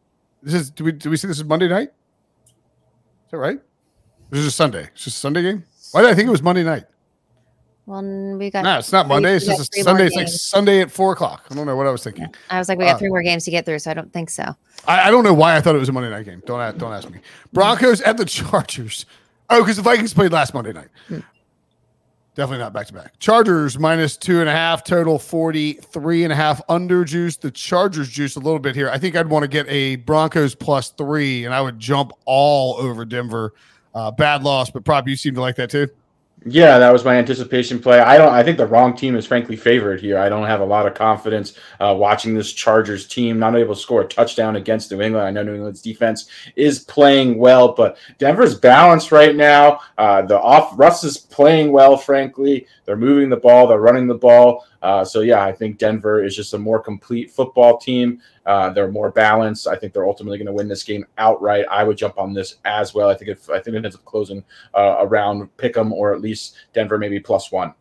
this 0.41 0.53
is 0.53 0.69
do 0.69 0.83
we 0.83 0.91
do 0.91 1.09
we 1.09 1.17
see 1.17 1.27
this 1.27 1.37
is 1.37 1.45
Monday 1.45 1.67
night? 1.67 1.89
Is 2.47 3.31
that 3.31 3.37
right? 3.37 3.59
This 4.29 4.39
is 4.41 4.47
a 4.47 4.51
Sunday. 4.51 4.89
It's 4.93 5.03
just 5.03 5.17
a 5.17 5.19
Sunday 5.19 5.43
game. 5.43 5.63
Why 5.91 6.01
did 6.01 6.09
I 6.09 6.15
think 6.15 6.27
it 6.27 6.31
was 6.31 6.41
Monday 6.41 6.63
night? 6.63 6.85
Well, 7.85 8.37
we 8.37 8.49
got. 8.49 8.63
No, 8.63 8.79
it's 8.79 8.91
not 8.91 9.07
Monday. 9.07 9.35
It's 9.35 9.45
just 9.45 9.75
a 9.75 9.83
Sunday. 9.83 10.07
It's 10.07 10.15
like. 10.15 10.27
Sunday 10.27 10.81
at 10.81 10.91
four 10.91 11.11
o'clock. 11.11 11.45
I 11.49 11.55
don't 11.55 11.65
know 11.65 11.75
what 11.75 11.87
I 11.87 11.91
was 11.91 12.03
thinking. 12.03 12.27
I 12.49 12.57
was 12.57 12.69
like, 12.69 12.77
we 12.77 12.85
got 12.85 12.95
uh, 12.95 12.99
three 12.99 13.09
more 13.09 13.21
games 13.21 13.43
to 13.45 13.51
get 13.51 13.65
through, 13.65 13.79
so 13.79 13.91
I 13.91 13.93
don't 13.93 14.11
think 14.13 14.29
so. 14.29 14.55
I, 14.87 15.07
I 15.07 15.11
don't 15.11 15.23
know 15.23 15.33
why 15.33 15.55
I 15.55 15.61
thought 15.61 15.75
it 15.75 15.79
was 15.79 15.89
a 15.89 15.91
Monday 15.91 16.09
night 16.09 16.25
game. 16.25 16.41
Don't 16.45 16.61
ask, 16.61 16.77
don't 16.77 16.93
ask 16.93 17.09
me. 17.09 17.19
Broncos 17.51 18.01
at 18.01 18.17
the 18.17 18.25
Chargers. 18.25 19.05
Oh, 19.49 19.59
because 19.61 19.75
the 19.75 19.83
Vikings 19.83 20.13
played 20.13 20.31
last 20.31 20.53
Monday 20.53 20.71
night. 20.71 20.87
Hmm. 21.07 21.19
Definitely 22.35 22.63
not 22.63 22.73
back 22.73 22.87
to 22.87 22.93
back. 22.93 23.19
Chargers 23.19 23.77
minus 23.77 24.17
two 24.17 24.39
and 24.39 24.49
a 24.49 24.51
half, 24.51 24.83
total 24.83 25.19
43 25.19 26.23
and 26.23 26.33
a 26.33 26.35
half 26.35 26.61
under 26.67 27.05
juice. 27.05 27.37
The 27.37 27.51
Chargers 27.51 28.09
juice 28.09 28.35
a 28.35 28.39
little 28.39 28.57
bit 28.57 28.75
here. 28.75 28.89
I 28.89 28.97
think 28.97 29.15
I'd 29.15 29.27
want 29.27 29.43
to 29.43 29.47
get 29.47 29.67
a 29.69 29.97
Broncos 29.97 30.55
plus 30.55 30.89
three, 30.89 31.45
and 31.45 31.53
I 31.53 31.61
would 31.61 31.77
jump 31.77 32.11
all 32.25 32.75
over 32.77 33.05
Denver. 33.05 33.53
Uh, 33.93 34.09
bad 34.09 34.41
loss, 34.41 34.71
but 34.71 34.83
prop, 34.83 35.07
you 35.07 35.15
seem 35.15 35.35
to 35.35 35.41
like 35.41 35.55
that 35.57 35.69
too. 35.69 35.87
Yeah, 36.45 36.77
that 36.77 36.91
was 36.91 37.05
my 37.05 37.15
anticipation 37.15 37.79
play. 37.79 37.99
I 37.99 38.17
don't. 38.17 38.33
I 38.33 38.43
think 38.43 38.57
the 38.57 38.67
wrong 38.67 38.97
team 38.97 39.15
is 39.15 39.25
frankly 39.25 39.55
favored 39.55 40.01
here. 40.01 40.17
I 40.17 40.27
don't 40.27 40.45
have 40.45 40.59
a 40.59 40.65
lot 40.65 40.85
of 40.85 40.93
confidence 40.93 41.57
uh, 41.79 41.95
watching 41.97 42.33
this 42.33 42.51
Chargers 42.51 43.07
team 43.07 43.39
not 43.39 43.55
able 43.55 43.75
to 43.75 43.79
score 43.79 44.01
a 44.01 44.07
touchdown 44.07 44.57
against 44.57 44.91
New 44.91 45.01
England. 45.01 45.25
I 45.25 45.31
know 45.31 45.43
New 45.43 45.55
England's 45.55 45.81
defense 45.81 46.27
is 46.57 46.79
playing 46.79 47.37
well, 47.37 47.73
but 47.73 47.97
Denver's 48.17 48.55
balanced 48.59 49.13
right 49.13 49.35
now. 49.35 49.79
Uh, 49.97 50.23
the 50.23 50.37
off 50.37 50.77
Russ 50.77 51.05
is 51.05 51.17
playing 51.17 51.71
well. 51.71 51.95
Frankly, 51.95 52.67
they're 52.83 52.97
moving 52.97 53.29
the 53.29 53.37
ball, 53.37 53.65
they're 53.67 53.79
running 53.79 54.07
the 54.07 54.13
ball. 54.13 54.65
Uh, 54.83 55.03
so 55.03 55.21
yeah, 55.21 55.43
I 55.43 55.53
think 55.53 55.77
Denver 55.77 56.23
is 56.23 56.35
just 56.35 56.53
a 56.53 56.57
more 56.57 56.79
complete 56.79 57.31
football 57.31 57.77
team. 57.77 58.21
Uh, 58.45 58.69
they're 58.69 58.91
more 58.91 59.09
balanced. 59.09 59.65
I 59.65 59.77
think 59.77 59.93
they're 59.93 60.05
ultimately 60.05 60.37
going 60.37 60.47
to 60.47 60.53
win 60.53 60.67
this 60.67 60.83
game 60.83 61.05
outright. 61.17 61.65
I 61.71 61.85
would 61.85 61.97
jump 61.97 62.19
on 62.19 62.33
this 62.33 62.57
as 62.65 62.93
well. 62.93 63.09
I 63.09 63.15
think 63.15 63.31
if 63.31 63.49
I 63.49 63.59
think 63.59 63.77
it 63.77 63.85
ends 63.85 63.95
up 63.95 64.03
closing 64.03 64.43
uh, 64.75 64.97
around 64.99 65.49
Pick'em 65.57 65.91
or 65.93 66.13
at 66.13 66.19
least 66.19 66.57
Denver 66.73 66.97
maybe 66.97 67.19
plus 67.19 67.49
one. 67.49 67.73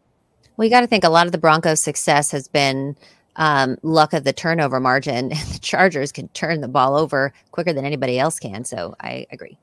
We 0.56 0.68
got 0.68 0.82
to 0.82 0.86
think 0.86 1.02
a 1.02 1.08
lot 1.08 1.26
of 1.26 1.32
the 1.32 1.38
Broncos' 1.38 1.82
success 1.82 2.30
has 2.30 2.46
been 2.46 2.96
um, 3.34 3.78
luck 3.82 4.12
of 4.12 4.22
the 4.22 4.32
turnover 4.32 4.78
margin. 4.78 5.30
The 5.52 5.58
Chargers 5.60 6.12
can 6.12 6.28
turn 6.28 6.60
the 6.60 6.68
ball 6.68 6.94
over 6.94 7.32
quicker 7.50 7.72
than 7.72 7.84
anybody 7.84 8.18
else 8.20 8.38
can. 8.38 8.64
So 8.64 8.94
I 9.00 9.26
agree. 9.32 9.58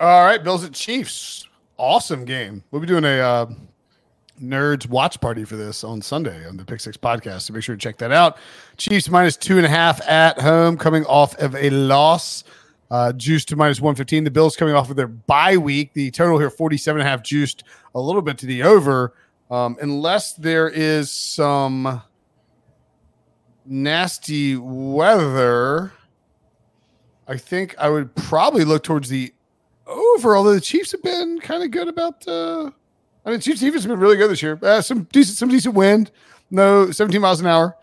All 0.00 0.24
right, 0.24 0.42
Bills 0.42 0.64
at 0.64 0.72
Chiefs. 0.72 1.46
Awesome 1.80 2.26
game. 2.26 2.62
We'll 2.70 2.82
be 2.82 2.86
doing 2.86 3.06
a 3.06 3.20
uh, 3.20 3.46
nerds 4.38 4.86
watch 4.86 5.18
party 5.18 5.44
for 5.44 5.56
this 5.56 5.82
on 5.82 6.02
Sunday 6.02 6.46
on 6.46 6.58
the 6.58 6.64
Pick 6.66 6.78
Six 6.78 6.98
podcast. 6.98 7.40
So 7.40 7.54
make 7.54 7.62
sure 7.62 7.74
to 7.74 7.80
check 7.80 7.96
that 7.98 8.12
out. 8.12 8.36
Chiefs 8.76 9.08
minus 9.08 9.34
two 9.34 9.56
and 9.56 9.64
a 9.64 9.68
half 9.70 10.06
at 10.06 10.38
home, 10.38 10.76
coming 10.76 11.06
off 11.06 11.34
of 11.38 11.54
a 11.54 11.70
loss. 11.70 12.44
Uh, 12.90 13.14
juiced 13.14 13.48
to 13.48 13.56
minus 13.56 13.80
115. 13.80 14.24
The 14.24 14.30
Bills 14.30 14.56
coming 14.56 14.74
off 14.74 14.90
of 14.90 14.96
their 14.96 15.08
bye 15.08 15.56
week. 15.56 15.94
The 15.94 16.10
total 16.10 16.38
here 16.38 16.50
47 16.50 17.00
and 17.00 17.08
a 17.08 17.10
half 17.10 17.22
juiced 17.22 17.64
a 17.94 18.00
little 18.00 18.20
bit 18.20 18.36
to 18.38 18.46
the 18.46 18.62
over. 18.62 19.14
Um, 19.50 19.78
unless 19.80 20.34
there 20.34 20.68
is 20.68 21.10
some 21.10 22.02
nasty 23.64 24.54
weather, 24.54 25.94
I 27.26 27.38
think 27.38 27.74
I 27.78 27.88
would 27.88 28.14
probably 28.16 28.64
look 28.64 28.82
towards 28.82 29.08
the 29.08 29.32
over. 29.90 30.36
Although 30.36 30.54
the 30.54 30.60
Chiefs 30.60 30.92
have 30.92 31.02
been 31.02 31.38
kind 31.40 31.62
of 31.62 31.70
good 31.70 31.88
about. 31.88 32.26
Uh, 32.26 32.70
I 33.24 33.30
mean, 33.30 33.40
Chiefs 33.40 33.60
defense 33.60 33.84
been 33.84 33.98
really 33.98 34.16
good 34.16 34.30
this 34.30 34.42
year. 34.42 34.58
Uh, 34.62 34.80
some 34.80 35.04
decent, 35.12 35.36
some 35.36 35.48
decent 35.50 35.74
wind. 35.74 36.10
No, 36.50 36.90
17 36.90 37.20
miles 37.20 37.40
an 37.40 37.46
hour. 37.46 37.76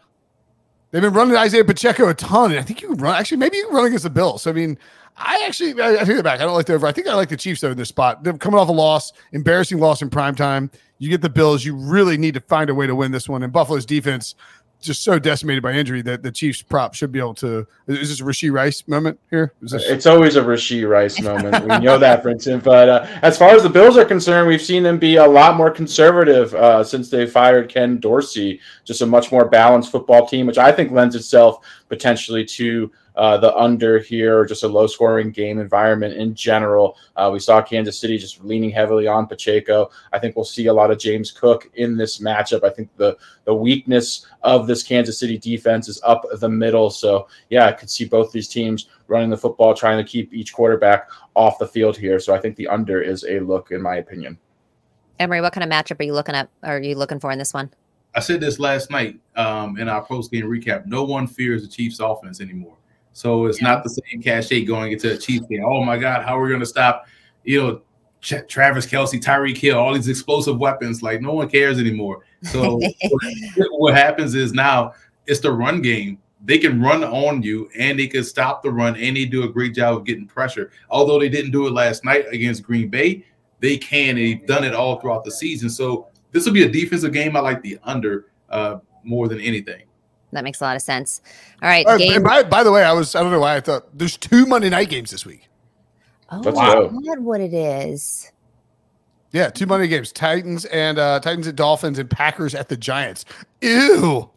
They've 0.91 1.01
been 1.01 1.13
running 1.13 1.35
Isaiah 1.35 1.63
Pacheco 1.63 2.07
a 2.07 2.13
ton, 2.13 2.51
and 2.51 2.59
I 2.59 2.63
think 2.63 2.81
you 2.81 2.93
run. 2.93 3.15
Actually, 3.15 3.37
maybe 3.37 3.57
you 3.57 3.67
can 3.67 3.75
run 3.75 3.85
against 3.85 4.03
the 4.03 4.09
Bills. 4.09 4.43
So, 4.43 4.49
I 4.49 4.53
mean, 4.53 4.77
I 5.17 5.43
actually 5.45 5.79
I, 5.81 6.01
I 6.01 6.03
take 6.03 6.17
it 6.17 6.23
back. 6.23 6.39
I 6.39 6.43
don't 6.43 6.53
like 6.53 6.65
the 6.65 6.73
over. 6.73 6.87
I 6.87 6.91
think 6.91 7.07
I 7.07 7.13
like 7.13 7.29
the 7.29 7.37
Chiefs 7.37 7.61
though 7.61 7.71
in 7.71 7.77
this 7.77 7.89
spot. 7.89 8.23
They're 8.23 8.37
coming 8.37 8.59
off 8.59 8.69
a 8.69 8.71
loss, 8.71 9.13
embarrassing 9.31 9.79
loss 9.79 10.01
in 10.01 10.09
prime 10.09 10.35
time. 10.35 10.71
You 10.99 11.09
get 11.09 11.21
the 11.21 11.29
Bills. 11.29 11.65
You 11.65 11.75
really 11.75 12.17
need 12.17 12.33
to 12.35 12.41
find 12.41 12.69
a 12.69 12.75
way 12.75 12.87
to 12.87 12.95
win 12.95 13.11
this 13.11 13.27
one. 13.27 13.43
And 13.43 13.51
Buffalo's 13.51 13.85
defense 13.85 14.35
just 14.81 15.03
so 15.03 15.19
decimated 15.19 15.63
by 15.63 15.73
injury 15.73 16.01
that 16.03 16.23
the 16.23 16.31
Chiefs 16.31 16.61
prop 16.61 16.93
should 16.93 17.11
be 17.11 17.19
able 17.19 17.33
to. 17.35 17.67
Is 17.87 18.09
this 18.09 18.21
a 18.21 18.23
Rashee 18.23 18.51
Rice 18.51 18.87
moment 18.87 19.19
here? 19.29 19.53
Is 19.61 19.71
this, 19.71 19.89
It's 19.89 20.05
always 20.05 20.35
a 20.35 20.41
Rashee 20.41 20.87
Rice 20.87 21.21
moment. 21.21 21.63
We 21.63 21.79
know 21.79 21.97
that, 21.97 22.23
Brinson. 22.23 22.63
But 22.63 22.89
uh, 22.89 23.07
as 23.21 23.37
far 23.37 23.49
as 23.49 23.63
the 23.63 23.69
Bills 23.69 23.97
are 23.97 24.05
concerned, 24.05 24.47
we've 24.47 24.61
seen 24.61 24.83
them 24.83 24.99
be 24.99 25.15
a 25.15 25.25
lot 25.25 25.57
more 25.57 25.71
conservative 25.71 26.53
uh, 26.53 26.83
since 26.83 27.09
they 27.09 27.25
fired 27.25 27.69
Ken 27.69 27.97
Dorsey. 27.97 28.59
Just 28.85 29.01
a 29.01 29.05
much 29.05 29.31
more 29.31 29.45
balanced 29.45 29.91
football 29.91 30.27
team, 30.27 30.45
which 30.45 30.57
I 30.57 30.71
think 30.71 30.91
lends 30.91 31.15
itself 31.15 31.65
potentially 31.89 32.45
to 32.45 32.91
uh, 33.15 33.35
the 33.37 33.55
under 33.55 33.97
here, 33.97 34.39
or 34.39 34.45
just 34.45 34.63
a 34.63 34.67
low 34.67 34.85
scoring 34.85 35.31
game 35.31 35.59
environment 35.59 36.13
in 36.15 36.35
general. 36.35 36.95
Uh, 37.15 37.29
we 37.33 37.39
saw 37.39 37.61
Kansas 37.61 37.99
City 37.99 38.17
just 38.17 38.43
leaning 38.43 38.69
heavily 38.69 39.07
on 39.07 39.25
Pacheco. 39.25 39.89
I 40.13 40.19
think 40.19 40.35
we'll 40.35 40.45
see 40.45 40.67
a 40.67 40.73
lot 40.73 40.91
of 40.91 40.99
James 40.99 41.31
Cook 41.31 41.69
in 41.73 41.97
this 41.97 42.19
matchup. 42.19 42.63
I 42.63 42.69
think 42.69 42.89
the 42.97 43.17
the 43.45 43.55
weakness 43.55 44.27
of 44.43 44.67
this 44.67 44.83
Kansas 44.83 45.19
City 45.19 45.37
defense 45.37 45.89
is 45.89 45.99
up 46.03 46.25
the 46.39 46.49
middle. 46.49 46.89
So 46.91 47.27
yeah, 47.49 47.65
I 47.65 47.71
could 47.71 47.89
see 47.89 48.05
both 48.05 48.31
these 48.31 48.47
teams 48.47 48.87
running 49.07 49.29
the 49.29 49.37
football, 49.37 49.73
trying 49.73 49.97
to 49.97 50.09
keep 50.09 50.33
each 50.33 50.53
quarterback 50.53 51.09
off 51.35 51.57
the 51.57 51.67
field 51.67 51.97
here. 51.97 52.19
So 52.19 52.35
I 52.35 52.39
think 52.39 52.55
the 52.55 52.67
under 52.67 53.01
is 53.01 53.25
a 53.27 53.39
look, 53.39 53.71
in 53.71 53.81
my 53.81 53.95
opinion. 53.95 54.37
Emory, 55.19 55.41
what 55.41 55.53
kind 55.53 55.63
of 55.63 55.69
matchup 55.71 55.99
are 55.99 56.03
you 56.03 56.13
looking 56.13 56.35
at? 56.35 56.49
Are 56.61 56.79
you 56.79 56.95
looking 56.95 57.19
for 57.19 57.31
in 57.31 57.39
this 57.39 57.53
one? 57.53 57.71
I 58.17 58.19
said 58.19 58.41
this 58.41 58.57
last 58.57 58.89
night 58.89 59.19
um, 59.35 59.77
in 59.77 59.87
our 59.87 60.03
post 60.03 60.31
game 60.31 60.45
recap. 60.45 60.87
No 60.87 61.03
one 61.03 61.27
fears 61.27 61.61
the 61.61 61.67
Chiefs' 61.67 61.99
offense 61.99 62.41
anymore. 62.41 62.75
So 63.13 63.45
it's 63.45 63.61
yeah. 63.61 63.67
not 63.67 63.83
the 63.83 63.91
same 63.91 64.23
cachet 64.23 64.65
going 64.65 64.91
into 64.91 65.13
a 65.13 65.17
Chiefs 65.17 65.45
game. 65.45 65.63
Oh 65.63 65.83
my 65.83 65.99
God, 65.99 66.25
how 66.25 66.35
are 66.35 66.41
we 66.41 66.49
going 66.49 66.59
to 66.59 66.65
stop? 66.65 67.05
You 67.43 67.61
know, 67.61 67.81
Ch- 68.21 68.47
Travis 68.47 68.87
Kelce, 68.87 69.21
Tyreek 69.21 69.57
Hill, 69.57 69.77
all 69.77 69.93
these 69.93 70.07
explosive 70.07 70.57
weapons. 70.57 71.03
Like 71.03 71.21
no 71.21 71.33
one 71.33 71.47
cares 71.47 71.77
anymore. 71.77 72.25
So 72.41 72.79
what 73.69 73.93
happens 73.93 74.33
is 74.33 74.51
now 74.51 74.93
it's 75.27 75.39
the 75.39 75.51
run 75.51 75.83
game. 75.83 76.17
They 76.43 76.57
can 76.57 76.81
run 76.81 77.03
on 77.03 77.43
you 77.43 77.69
and 77.77 77.99
they 77.99 78.07
can 78.07 78.23
stop 78.23 78.63
the 78.63 78.71
run 78.71 78.95
and 78.95 79.15
they 79.15 79.25
do 79.25 79.43
a 79.43 79.47
great 79.47 79.75
job 79.75 79.95
of 79.95 80.05
getting 80.05 80.25
pressure. 80.25 80.71
Although 80.89 81.19
they 81.19 81.29
didn't 81.29 81.51
do 81.51 81.67
it 81.67 81.71
last 81.71 82.03
night 82.03 82.25
against 82.31 82.63
Green 82.63 82.89
Bay, 82.89 83.25
they 83.59 83.77
can. 83.77 84.15
they've 84.15 84.43
done 84.47 84.63
it 84.63 84.73
all 84.73 84.99
throughout 84.99 85.23
the 85.23 85.31
season. 85.31 85.69
So 85.69 86.07
this 86.31 86.45
will 86.45 86.53
be 86.53 86.63
a 86.63 86.69
defensive 86.69 87.13
game. 87.13 87.35
I 87.35 87.39
like 87.39 87.61
the 87.61 87.79
under 87.83 88.27
uh, 88.49 88.79
more 89.03 89.27
than 89.27 89.39
anything. 89.41 89.83
That 90.31 90.43
makes 90.43 90.59
a 90.59 90.65
lot 90.65 90.75
of 90.75 90.81
sense. 90.81 91.21
All 91.61 91.69
right. 91.69 91.85
All 91.85 91.97
right 91.97 92.23
by, 92.23 92.43
by, 92.43 92.63
the 92.63 92.71
way, 92.71 92.83
I 92.83 92.91
was 92.91 93.15
I 93.15 93.21
don't 93.21 93.31
know 93.31 93.39
why 93.39 93.55
I 93.55 93.59
thought 93.61 93.97
there's 93.97 94.17
two 94.17 94.45
Monday 94.45 94.69
night 94.69 94.89
games 94.89 95.11
this 95.11 95.25
week. 95.25 95.47
Oh, 96.29 96.41
wow. 96.51 96.89
what 96.89 97.39
it 97.39 97.53
is. 97.53 98.31
Yeah, 99.31 99.49
two 99.49 99.65
Monday 99.65 99.87
games: 99.87 100.11
Titans 100.11 100.65
and 100.65 100.99
uh, 100.99 101.19
Titans 101.19 101.47
at 101.47 101.55
Dolphins 101.55 101.99
and 101.99 102.09
Packers 102.09 102.55
at 102.55 102.69
the 102.69 102.77
Giants. 102.77 103.25
Ew. 103.61 104.29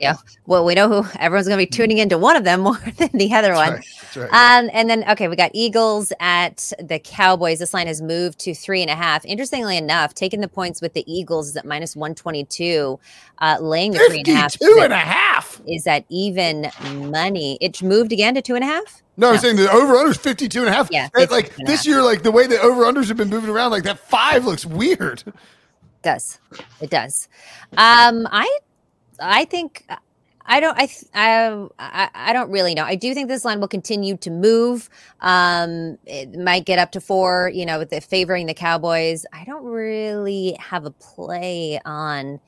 Yeah. 0.00 0.16
Well, 0.46 0.64
we 0.64 0.74
know 0.74 0.88
who 0.88 1.08
everyone's 1.18 1.46
going 1.46 1.58
to 1.58 1.66
be 1.66 1.70
tuning 1.70 1.98
into 1.98 2.18
one 2.18 2.36
of 2.36 2.44
them 2.44 2.60
more 2.60 2.76
than 2.98 3.10
the 3.12 3.32
other 3.32 3.54
That's 3.54 3.70
one. 4.16 4.24
Right. 4.24 4.32
Right. 4.32 4.58
Um, 4.58 4.70
and 4.72 4.90
then, 4.90 5.08
okay, 5.10 5.28
we 5.28 5.36
got 5.36 5.50
Eagles 5.54 6.12
at 6.20 6.72
the 6.82 6.98
Cowboys. 6.98 7.58
This 7.60 7.72
line 7.72 7.86
has 7.86 8.02
moved 8.02 8.38
to 8.40 8.54
three 8.54 8.82
and 8.82 8.90
a 8.90 8.96
half. 8.96 9.24
Interestingly 9.24 9.76
enough, 9.76 10.14
taking 10.14 10.40
the 10.40 10.48
points 10.48 10.80
with 10.80 10.94
the 10.94 11.04
Eagles 11.12 11.48
is 11.48 11.56
at 11.56 11.64
minus 11.64 11.94
122. 11.94 12.98
Uh, 13.38 13.58
laying 13.60 13.92
the 13.92 13.98
three 14.08 14.18
and 14.18 14.28
a 14.28 14.34
half. 14.34 14.58
Two 14.58 14.80
and 14.82 14.92
a 14.92 14.96
half. 14.96 15.60
Is 15.66 15.84
that 15.84 16.04
even 16.08 16.70
money? 17.10 17.56
It 17.60 17.82
moved 17.82 18.12
again 18.12 18.34
to 18.34 18.42
two 18.42 18.54
and 18.54 18.64
a 18.64 18.66
half? 18.66 19.02
No, 19.16 19.28
no. 19.28 19.34
I'm 19.34 19.40
saying 19.40 19.56
the 19.56 19.70
over 19.70 19.96
under 19.96 20.10
is 20.10 20.16
52 20.16 20.60
and 20.60 20.68
a 20.68 20.72
half. 20.72 20.88
Yeah. 20.90 21.08
Like 21.14 21.54
this 21.56 21.86
year, 21.86 22.02
like 22.02 22.22
the 22.22 22.30
way 22.30 22.46
the 22.46 22.60
over 22.60 22.82
unders 22.82 23.08
have 23.08 23.16
been 23.16 23.28
moving 23.28 23.50
around, 23.50 23.70
like 23.70 23.84
that 23.84 23.98
five 23.98 24.44
looks 24.44 24.64
weird. 24.64 25.22
It 25.26 25.34
does. 26.02 26.38
It 26.80 26.90
does. 26.90 27.28
Um, 27.76 28.26
I 28.30 28.58
I 29.20 29.44
think 29.44 29.86
I 30.46 30.60
don't. 30.60 30.76
I, 30.78 30.88
I 31.78 32.08
I 32.14 32.32
don't 32.32 32.50
really 32.50 32.74
know. 32.74 32.84
I 32.84 32.96
do 32.96 33.14
think 33.14 33.28
this 33.28 33.44
line 33.44 33.60
will 33.60 33.68
continue 33.68 34.16
to 34.18 34.30
move. 34.30 34.88
Um, 35.20 35.98
it 36.06 36.38
might 36.38 36.64
get 36.64 36.78
up 36.78 36.92
to 36.92 37.00
four. 37.00 37.50
You 37.54 37.66
know, 37.66 37.78
with 37.78 37.90
the 37.90 38.00
favoring 38.00 38.46
the 38.46 38.54
Cowboys. 38.54 39.26
I 39.32 39.44
don't 39.44 39.64
really 39.64 40.56
have 40.58 40.84
a 40.86 40.90
play 40.90 41.80
on 41.84 42.40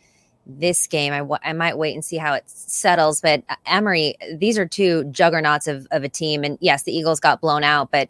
this 0.46 0.86
game. 0.86 1.12
I, 1.12 1.48
I 1.48 1.52
might 1.52 1.78
wait 1.78 1.94
and 1.94 2.04
see 2.04 2.16
how 2.16 2.34
it 2.34 2.44
settles. 2.46 3.20
But 3.20 3.44
uh, 3.48 3.54
Emory, 3.66 4.16
these 4.36 4.58
are 4.58 4.66
two 4.66 5.04
juggernauts 5.04 5.68
of, 5.68 5.86
of 5.90 6.02
a 6.02 6.08
team. 6.08 6.44
And 6.44 6.58
yes, 6.60 6.82
the 6.82 6.92
Eagles 6.96 7.20
got 7.20 7.40
blown 7.40 7.62
out, 7.64 7.90
but 7.90 8.08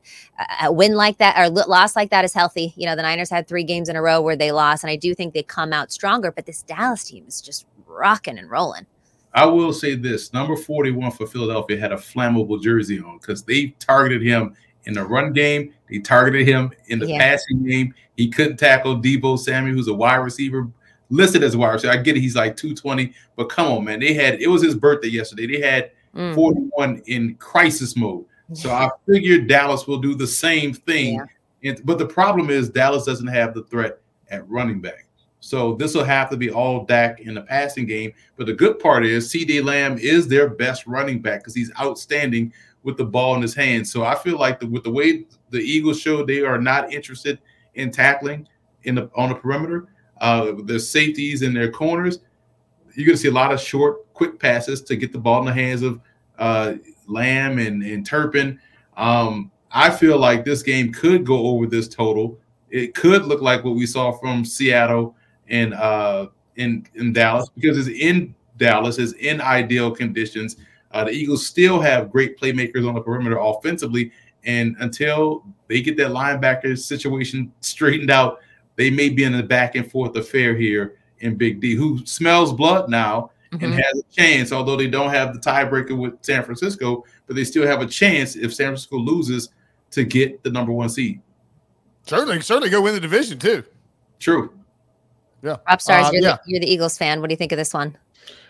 a 0.62 0.72
win 0.72 0.94
like 0.94 1.18
that 1.18 1.38
or 1.38 1.50
loss 1.50 1.94
like 1.94 2.10
that 2.10 2.24
is 2.24 2.32
healthy. 2.32 2.72
You 2.76 2.86
know, 2.86 2.96
the 2.96 3.02
Niners 3.02 3.30
had 3.30 3.46
three 3.46 3.64
games 3.64 3.88
in 3.88 3.96
a 3.96 4.02
row 4.02 4.20
where 4.20 4.36
they 4.36 4.52
lost, 4.52 4.82
and 4.82 4.90
I 4.90 4.96
do 4.96 5.14
think 5.14 5.34
they 5.34 5.42
come 5.42 5.72
out 5.72 5.92
stronger. 5.92 6.32
But 6.32 6.46
this 6.46 6.62
Dallas 6.62 7.04
team 7.04 7.24
is 7.28 7.40
just 7.40 7.66
rocking 7.92 8.38
and 8.38 8.50
rolling. 8.50 8.86
I 9.34 9.46
will 9.46 9.72
say 9.72 9.94
this: 9.94 10.32
number 10.32 10.56
forty-one 10.56 11.12
for 11.12 11.26
Philadelphia 11.26 11.78
had 11.78 11.92
a 11.92 11.96
flammable 11.96 12.60
jersey 12.60 13.00
on 13.00 13.18
because 13.18 13.42
they 13.42 13.68
targeted 13.78 14.22
him 14.22 14.54
in 14.84 14.94
the 14.94 15.04
run 15.04 15.32
game. 15.32 15.72
They 15.88 16.00
targeted 16.00 16.46
him 16.46 16.70
in 16.88 16.98
the 16.98 17.06
yeah. 17.06 17.18
passing 17.18 17.64
game. 17.64 17.94
He 18.16 18.28
couldn't 18.28 18.58
tackle 18.58 19.00
Deebo 19.00 19.38
Samuel, 19.38 19.74
who's 19.74 19.88
a 19.88 19.94
wide 19.94 20.16
receiver 20.16 20.68
listed 21.08 21.42
as 21.42 21.54
a 21.54 21.58
wide 21.58 21.72
receiver. 21.72 21.92
I 21.92 21.98
get 21.98 22.16
it; 22.16 22.20
he's 22.20 22.36
like 22.36 22.56
two 22.56 22.74
twenty, 22.74 23.14
but 23.36 23.48
come 23.48 23.72
on, 23.72 23.84
man. 23.84 24.00
They 24.00 24.12
had 24.12 24.40
it 24.40 24.48
was 24.48 24.62
his 24.62 24.74
birthday 24.74 25.08
yesterday. 25.08 25.46
They 25.46 25.66
had 25.66 25.92
mm. 26.14 26.34
forty-one 26.34 27.02
in 27.06 27.36
crisis 27.36 27.96
mode. 27.96 28.26
So 28.54 28.70
I 28.70 28.90
figured 29.10 29.48
Dallas 29.48 29.86
will 29.86 29.96
do 29.96 30.14
the 30.14 30.26
same 30.26 30.74
thing. 30.74 31.24
Yeah. 31.62 31.74
But 31.84 31.98
the 31.98 32.06
problem 32.06 32.50
is 32.50 32.68
Dallas 32.68 33.06
doesn't 33.06 33.28
have 33.28 33.54
the 33.54 33.62
threat 33.62 34.00
at 34.30 34.46
running 34.46 34.82
back. 34.82 35.06
So 35.44 35.74
this 35.74 35.92
will 35.92 36.04
have 36.04 36.30
to 36.30 36.36
be 36.36 36.52
all 36.52 36.84
Dak 36.84 37.18
in 37.18 37.34
the 37.34 37.42
passing 37.42 37.84
game. 37.84 38.12
But 38.36 38.46
the 38.46 38.52
good 38.52 38.78
part 38.78 39.04
is 39.04 39.28
CeeDee 39.28 39.64
Lamb 39.64 39.98
is 39.98 40.28
their 40.28 40.48
best 40.48 40.86
running 40.86 41.20
back 41.20 41.40
because 41.40 41.54
he's 41.54 41.72
outstanding 41.80 42.52
with 42.84 42.96
the 42.96 43.04
ball 43.04 43.34
in 43.34 43.42
his 43.42 43.52
hands. 43.52 43.90
So 43.90 44.04
I 44.04 44.14
feel 44.14 44.38
like 44.38 44.60
the, 44.60 44.68
with 44.68 44.84
the 44.84 44.92
way 44.92 45.26
the 45.50 45.58
Eagles 45.58 46.00
showed 46.00 46.28
they 46.28 46.42
are 46.42 46.60
not 46.60 46.92
interested 46.92 47.40
in 47.74 47.90
tackling 47.90 48.46
in 48.84 48.94
the 48.94 49.10
on 49.16 49.30
the 49.30 49.34
perimeter, 49.34 49.88
uh, 50.20 50.52
safeties 50.78 51.42
and 51.42 51.56
their 51.56 51.72
corners, 51.72 52.20
you're 52.94 53.06
going 53.06 53.16
to 53.16 53.22
see 53.22 53.28
a 53.28 53.32
lot 53.32 53.52
of 53.52 53.60
short, 53.60 54.12
quick 54.14 54.38
passes 54.38 54.80
to 54.82 54.94
get 54.94 55.10
the 55.10 55.18
ball 55.18 55.40
in 55.40 55.46
the 55.46 55.52
hands 55.52 55.82
of 55.82 56.00
uh, 56.38 56.74
Lamb 57.08 57.58
and, 57.58 57.82
and 57.82 58.06
Turpin. 58.06 58.60
Um, 58.96 59.50
I 59.72 59.90
feel 59.90 60.18
like 60.18 60.44
this 60.44 60.62
game 60.62 60.92
could 60.92 61.26
go 61.26 61.48
over 61.48 61.66
this 61.66 61.88
total. 61.88 62.38
It 62.70 62.94
could 62.94 63.24
look 63.24 63.42
like 63.42 63.64
what 63.64 63.74
we 63.74 63.86
saw 63.86 64.12
from 64.12 64.44
Seattle 64.44 65.16
in 65.52 65.72
uh, 65.74 66.26
in 66.56 66.84
in 66.94 67.12
Dallas 67.12 67.48
because 67.54 67.78
it's 67.78 68.00
in 68.00 68.34
Dallas, 68.56 68.98
it's 68.98 69.12
in 69.12 69.40
ideal 69.40 69.92
conditions. 69.92 70.56
Uh, 70.90 71.04
the 71.04 71.12
Eagles 71.12 71.46
still 71.46 71.80
have 71.80 72.10
great 72.10 72.38
playmakers 72.38 72.86
on 72.88 72.94
the 72.94 73.00
perimeter 73.00 73.38
offensively, 73.38 74.10
and 74.44 74.74
until 74.80 75.44
they 75.68 75.80
get 75.80 75.96
that 75.98 76.10
linebacker 76.10 76.76
situation 76.76 77.52
straightened 77.60 78.10
out, 78.10 78.40
they 78.76 78.90
may 78.90 79.08
be 79.08 79.24
in 79.24 79.34
a 79.34 79.42
back 79.42 79.76
and 79.76 79.90
forth 79.90 80.16
affair 80.16 80.56
here 80.56 80.96
in 81.20 81.36
Big 81.36 81.60
D, 81.60 81.74
who 81.74 82.04
smells 82.04 82.52
blood 82.52 82.90
now 82.90 83.30
mm-hmm. 83.52 83.64
and 83.64 83.74
has 83.74 83.98
a 83.98 84.12
chance. 84.12 84.52
Although 84.52 84.76
they 84.76 84.88
don't 84.88 85.10
have 85.10 85.34
the 85.34 85.40
tiebreaker 85.40 85.96
with 85.96 86.14
San 86.22 86.42
Francisco, 86.42 87.04
but 87.26 87.36
they 87.36 87.44
still 87.44 87.66
have 87.66 87.80
a 87.80 87.86
chance 87.86 88.36
if 88.36 88.52
San 88.54 88.68
Francisco 88.68 88.96
loses 88.96 89.50
to 89.92 90.04
get 90.04 90.42
the 90.42 90.50
number 90.50 90.72
one 90.72 90.88
seed. 90.88 91.20
Certainly, 92.04 92.40
certainly 92.40 92.70
go 92.70 92.80
win 92.80 92.94
the 92.94 93.00
division 93.00 93.38
too. 93.38 93.64
True. 94.18 94.52
Yeah. 95.42 95.56
Propstarz, 95.68 96.04
uh, 96.04 96.10
you're, 96.12 96.22
yeah. 96.22 96.36
The, 96.36 96.40
you're 96.46 96.60
the 96.60 96.70
Eagles 96.70 96.96
fan. 96.96 97.20
What 97.20 97.28
do 97.28 97.32
you 97.32 97.36
think 97.36 97.52
of 97.52 97.58
this 97.58 97.74
one? 97.74 97.96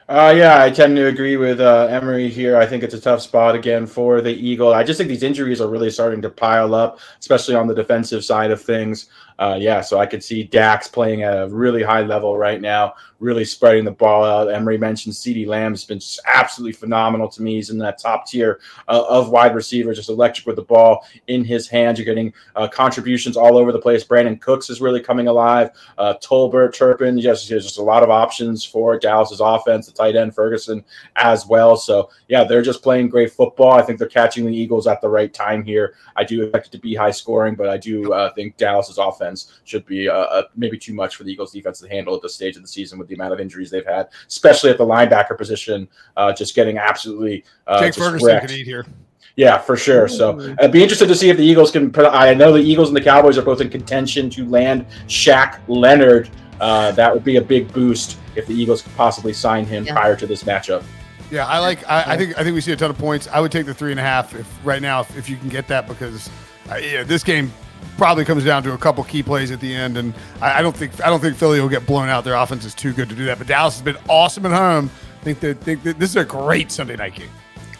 Uh, 0.09 0.35
yeah, 0.37 0.63
I 0.63 0.69
tend 0.69 0.97
to 0.97 1.07
agree 1.07 1.37
with 1.37 1.61
uh, 1.61 1.87
Emory 1.89 2.29
here. 2.29 2.57
I 2.57 2.67
think 2.67 2.83
it's 2.83 2.93
a 2.93 3.01
tough 3.01 3.23
spot 3.23 3.55
again 3.55 3.87
for 3.87 4.21
the 4.21 4.35
Eagle. 4.35 4.75
I 4.75 4.83
just 4.83 4.99
think 4.99 5.09
these 5.09 5.23
injuries 5.23 5.61
are 5.61 5.69
really 5.69 5.91
starting 5.91 6.21
to 6.23 6.29
pile 6.29 6.75
up, 6.75 6.99
especially 7.21 7.55
on 7.55 7.67
the 7.67 7.75
defensive 7.75 8.25
side 8.25 8.51
of 8.51 8.61
things 8.61 9.07
uh, 9.43 9.57
yeah, 9.57 9.81
so 9.81 9.99
I 9.99 10.07
could 10.07 10.23
see 10.23 10.45
Dax 10.45 10.87
playing 10.87 11.25
at 11.25 11.37
a 11.37 11.49
really 11.49 11.83
high 11.83 12.03
level 12.03 12.39
right 12.39 12.61
now, 12.61 12.95
really 13.19 13.45
spreading 13.45 13.85
the 13.85 13.91
ball 13.91 14.25
out. 14.25 14.49
Emory 14.49 14.79
mentioned 14.79 15.17
CeeDee 15.17 15.49
Lamb's 15.49 15.85
been 15.85 15.99
absolutely 16.33 16.75
phenomenal 16.75 17.29
to 17.29 17.43
me. 17.43 17.57
He's 17.57 17.71
in 17.71 17.79
that 17.79 17.99
top 17.99 18.29
tier 18.29 18.61
uh, 18.87 19.05
of 19.09 19.31
wide 19.31 19.57
receivers, 19.57 19.97
just 19.97 20.11
electric 20.11 20.47
with 20.47 20.55
the 20.55 20.63
ball 20.63 21.05
in 21.27 21.45
his 21.45 21.67
hands. 21.67 21.99
You're 21.99 22.05
getting 22.05 22.33
uh, 22.55 22.69
contributions 22.69 23.37
all 23.37 23.59
over 23.59 23.73
the 23.73 23.81
place. 23.81 24.05
Brandin 24.05 24.41
Cooks 24.41 24.71
is 24.71 24.81
really 24.81 25.01
coming 25.01 25.27
alive. 25.27 25.71
Uh, 25.99 26.15
Tolbert, 26.23 26.73
Turpin, 26.73 27.19
yes, 27.19 27.49
there's 27.49 27.65
just 27.65 27.79
a 27.79 27.83
lot 27.83 28.05
of 28.05 28.11
options 28.11 28.65
for 28.65 28.97
Dallas's 28.97 29.41
offense. 29.41 29.87
The 29.87 29.93
tight 29.93 30.15
end 30.15 30.37
Ferguson 30.37 30.85
as 31.17 31.49
well. 31.49 31.77
So 31.77 32.11
yeah, 32.29 32.45
they're 32.45 32.63
just 32.63 32.81
playing 32.81 33.09
great 33.09 33.33
football. 33.33 33.73
I 33.73 33.83
think 33.83 33.99
they're 33.99 34.07
catching 34.07 34.47
the 34.47 34.57
Eagles 34.57 34.87
at 34.87 35.01
the 35.01 35.09
right 35.09 35.35
time 35.35 35.65
here. 35.65 35.97
I 36.15 36.23
do 36.23 36.45
expect 36.45 36.69
it 36.69 36.73
to 36.73 36.79
be 36.79 36.95
high 36.95 37.11
scoring, 37.11 37.57
but 37.57 37.69
I 37.69 37.77
do 37.77 38.13
uh, 38.13 38.33
think 38.35 38.57
Dallas's 38.57 38.99
offense 38.99 39.32
offense 39.33 39.61
should 39.65 39.85
be 39.87 40.09
uh, 40.09 40.15
uh, 40.15 40.43
maybe 40.57 40.79
too 40.79 40.95
much 40.95 41.17
for 41.17 41.25
the 41.25 41.33
Eagles 41.33 41.53
defense 41.53 41.81
to 41.81 41.89
handle 41.89 42.15
at 42.15 42.23
this 42.23 42.35
stage 42.35 42.57
of 42.57 42.63
the 42.63 42.69
season 42.69 42.99
with 42.99 43.09
the 43.09 43.15
amount 43.15 43.33
of 43.33 43.41
injuries 43.41 43.71
they've 43.71 43.87
had, 43.87 44.09
especially 44.29 44.71
at 44.71 44.79
the 44.79 44.85
linebacker 44.85 45.37
position, 45.37 45.89
uh, 46.17 46.33
just 46.33 46.55
getting 46.55 46.79
absolutely 46.79 47.45
uh, 47.67 47.81
Jake 47.81 47.95
Ferguson 47.95 48.27
wrecked. 48.27 48.49
could 48.49 48.57
eat 48.57 48.67
here. 48.67 48.87
Yeah, 49.35 49.57
for 49.57 49.79
sure. 49.79 50.09
So 50.09 50.55
I'd 50.61 50.73
be 50.73 50.83
interested 50.83 51.07
to 51.09 51.15
see 51.15 51.31
if 51.31 51.39
the 51.39 51.45
Eagles 51.45 51.71
can 51.71 51.91
put. 51.91 52.05
I 52.05 52.35
know 52.35 52.53
the 52.53 52.59
Eagles 52.59 52.89
and 52.89 52.97
the 52.97 53.01
Cowboys 53.01 53.39
are 53.39 53.43
both 53.43 53.63
in 53.63 53.71
contention 53.71 54.29
to 54.31 54.47
land 54.47 54.87
Shaq 55.07 55.59
Leonard. 55.69 56.29
Uh, 56.61 56.93
that 56.93 57.13
would 57.13 57.25
be 57.25 57.37
a 57.37 57.41
big 57.41 57.73
boost 57.73 58.19
if 58.37 58.47
the 58.47 58.53
Eagles 58.53 58.83
could 58.83 58.95
possibly 58.95 59.33
sign 59.33 59.65
him 59.65 59.87
yeah. 59.87 59.95
prior 59.95 60.15
to 60.17 60.27
this 60.27 60.43
matchup. 60.43 60.85
Yeah, 61.31 61.47
I 61.47 61.61
like. 61.61 61.89
I, 61.89 62.13
I, 62.13 62.17
think. 62.19 62.39
I 62.39 62.45
think 62.45 62.55
we 62.55 62.61
see 62.61 62.73
a 62.73 62.77
ton 62.77 62.91
of 62.91 62.99
points. 62.99 63.27
I 63.27 63.41
would 63.41 63.51
take 63.51 63.65
the 63.65 63.73
three 63.73 63.91
and 63.91 63.99
a 63.99 64.03
half 64.03 64.35
if 64.35 64.47
right 64.67 64.83
now 64.83 65.01
if, 65.01 65.17
if 65.17 65.31
you 65.31 65.39
can 65.39 65.49
get 65.49 65.67
that 65.69 65.89
because 65.89 66.29
uh, 66.71 66.77
yeah, 66.77 67.03
this 67.03 67.25
game 67.25 67.51
probably 67.97 68.25
comes 68.25 68.45
down 68.45 68.63
to 68.65 68.73
a 68.73 68.79
couple 68.79 69.05
key 69.05 69.23
plays 69.23 69.51
at 69.51 69.61
the 69.61 69.75
end, 69.75 69.97
and 69.97 70.15
I, 70.41 70.59
I, 70.59 70.63
don't 70.63 70.77
think 70.77 71.01
I 71.05 71.09
don't 71.09 71.21
think 71.21 71.37
Philly 71.37 71.61
will 71.61 71.69
get 71.69 71.87
blown 71.87 72.09
out. 72.09 72.25
Their 72.25 72.35
offense 72.35 72.65
is 72.65 72.75
too 72.75 72.93
good 72.93 73.09
to 73.09 73.15
do 73.15 73.25
that. 73.27 73.39
But 73.39 73.47
Dallas 73.47 73.75
has 73.75 73.83
been 73.83 73.99
awesome 74.09 74.47
at 74.47 74.53
home. 74.53 74.91
I 75.21 75.25
think 75.25 75.39
think 75.39 75.83
that 75.83 75.99
this 75.99 76.11
is 76.11 76.17
a 76.17 76.25
great 76.25 76.73
Sunday 76.73 76.97
night 76.97 77.15
game. 77.15 77.31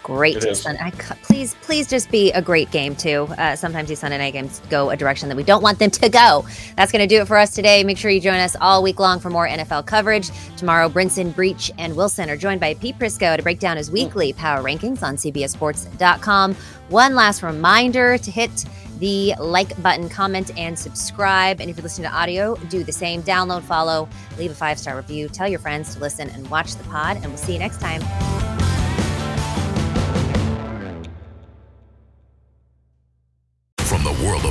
Great. 0.03 0.43
Sun- 0.57 0.77
I, 0.79 0.91
please, 0.91 1.55
please 1.63 1.87
just 1.87 2.11
be 2.11 2.33
a 2.33 2.43
great 2.43 2.71
game 2.71 2.97
too. 2.97 3.29
Uh, 3.39 3.55
sometimes 3.57 3.89
these 3.89 4.01
Sunday 4.01 4.19
night 4.19 4.33
games 4.33 4.61
go 4.69 4.91
a 4.91 4.97
direction 4.97 5.29
that 5.29 5.37
we 5.37 5.43
don't 5.43 5.63
want 5.63 5.79
them 5.79 5.91
to 5.91 6.09
go. 6.09 6.45
That's 6.77 6.91
going 6.91 7.07
to 7.07 7.07
do 7.07 7.23
it 7.23 7.29
for 7.29 7.37
us 7.37 7.55
today. 7.55 7.85
Make 7.85 7.99
sure 7.99 8.11
you 8.11 8.21
join 8.21 8.41
us 8.41 8.57
all 8.61 8.83
week 8.83 8.99
long 8.99 9.21
for 9.21 9.31
more 9.31 9.47
NFL 9.47 9.87
coverage. 9.87 10.31
Tomorrow, 10.57 10.89
Brinson, 10.89 11.35
Breech, 11.35 11.71
and 11.79 11.95
Wilson 11.97 12.31
are 12.31 12.37
joined 12.37 12.61
by 12.61 12.75
Pete 12.75 12.99
Prisco 12.99 13.37
to 13.37 13.43
break 13.43 13.59
down 13.59 13.77
his 13.77 13.91
weekly 13.91 14.33
power 14.33 14.63
rankings 14.63 15.03
on 15.03 15.17
CBSSports.com. 15.17 16.55
One 16.89 17.15
last 17.15 17.43
reminder 17.43 18.19
to 18.19 18.31
hit 18.31 18.51
the 18.99 19.35
like 19.41 19.81
button, 19.83 20.09
comment, 20.09 20.57
and 20.57 20.79
subscribe. 20.79 21.61
And 21.61 21.69
if 21.69 21.77
you're 21.77 21.83
listening 21.83 22.09
to 22.09 22.17
audio, 22.17 22.55
do 22.69 22.85
the 22.85 22.93
same. 22.93 23.23
Download, 23.23 23.63
follow, 23.63 24.09
leave 24.39 24.53
a 24.53 24.55
five 24.55 24.79
star 24.79 24.97
review, 24.97 25.29
tell 25.29 25.49
your 25.49 25.59
friends 25.59 25.95
to 25.95 26.01
listen 26.01 26.31
and 26.31 26.49
watch 26.51 26.77
the 26.77 26.85
pod. 26.85 27.17
And 27.17 27.27
we'll 27.27 27.37
see 27.37 27.55
you 27.55 27.59
next 27.59 27.81
time. 27.81 28.62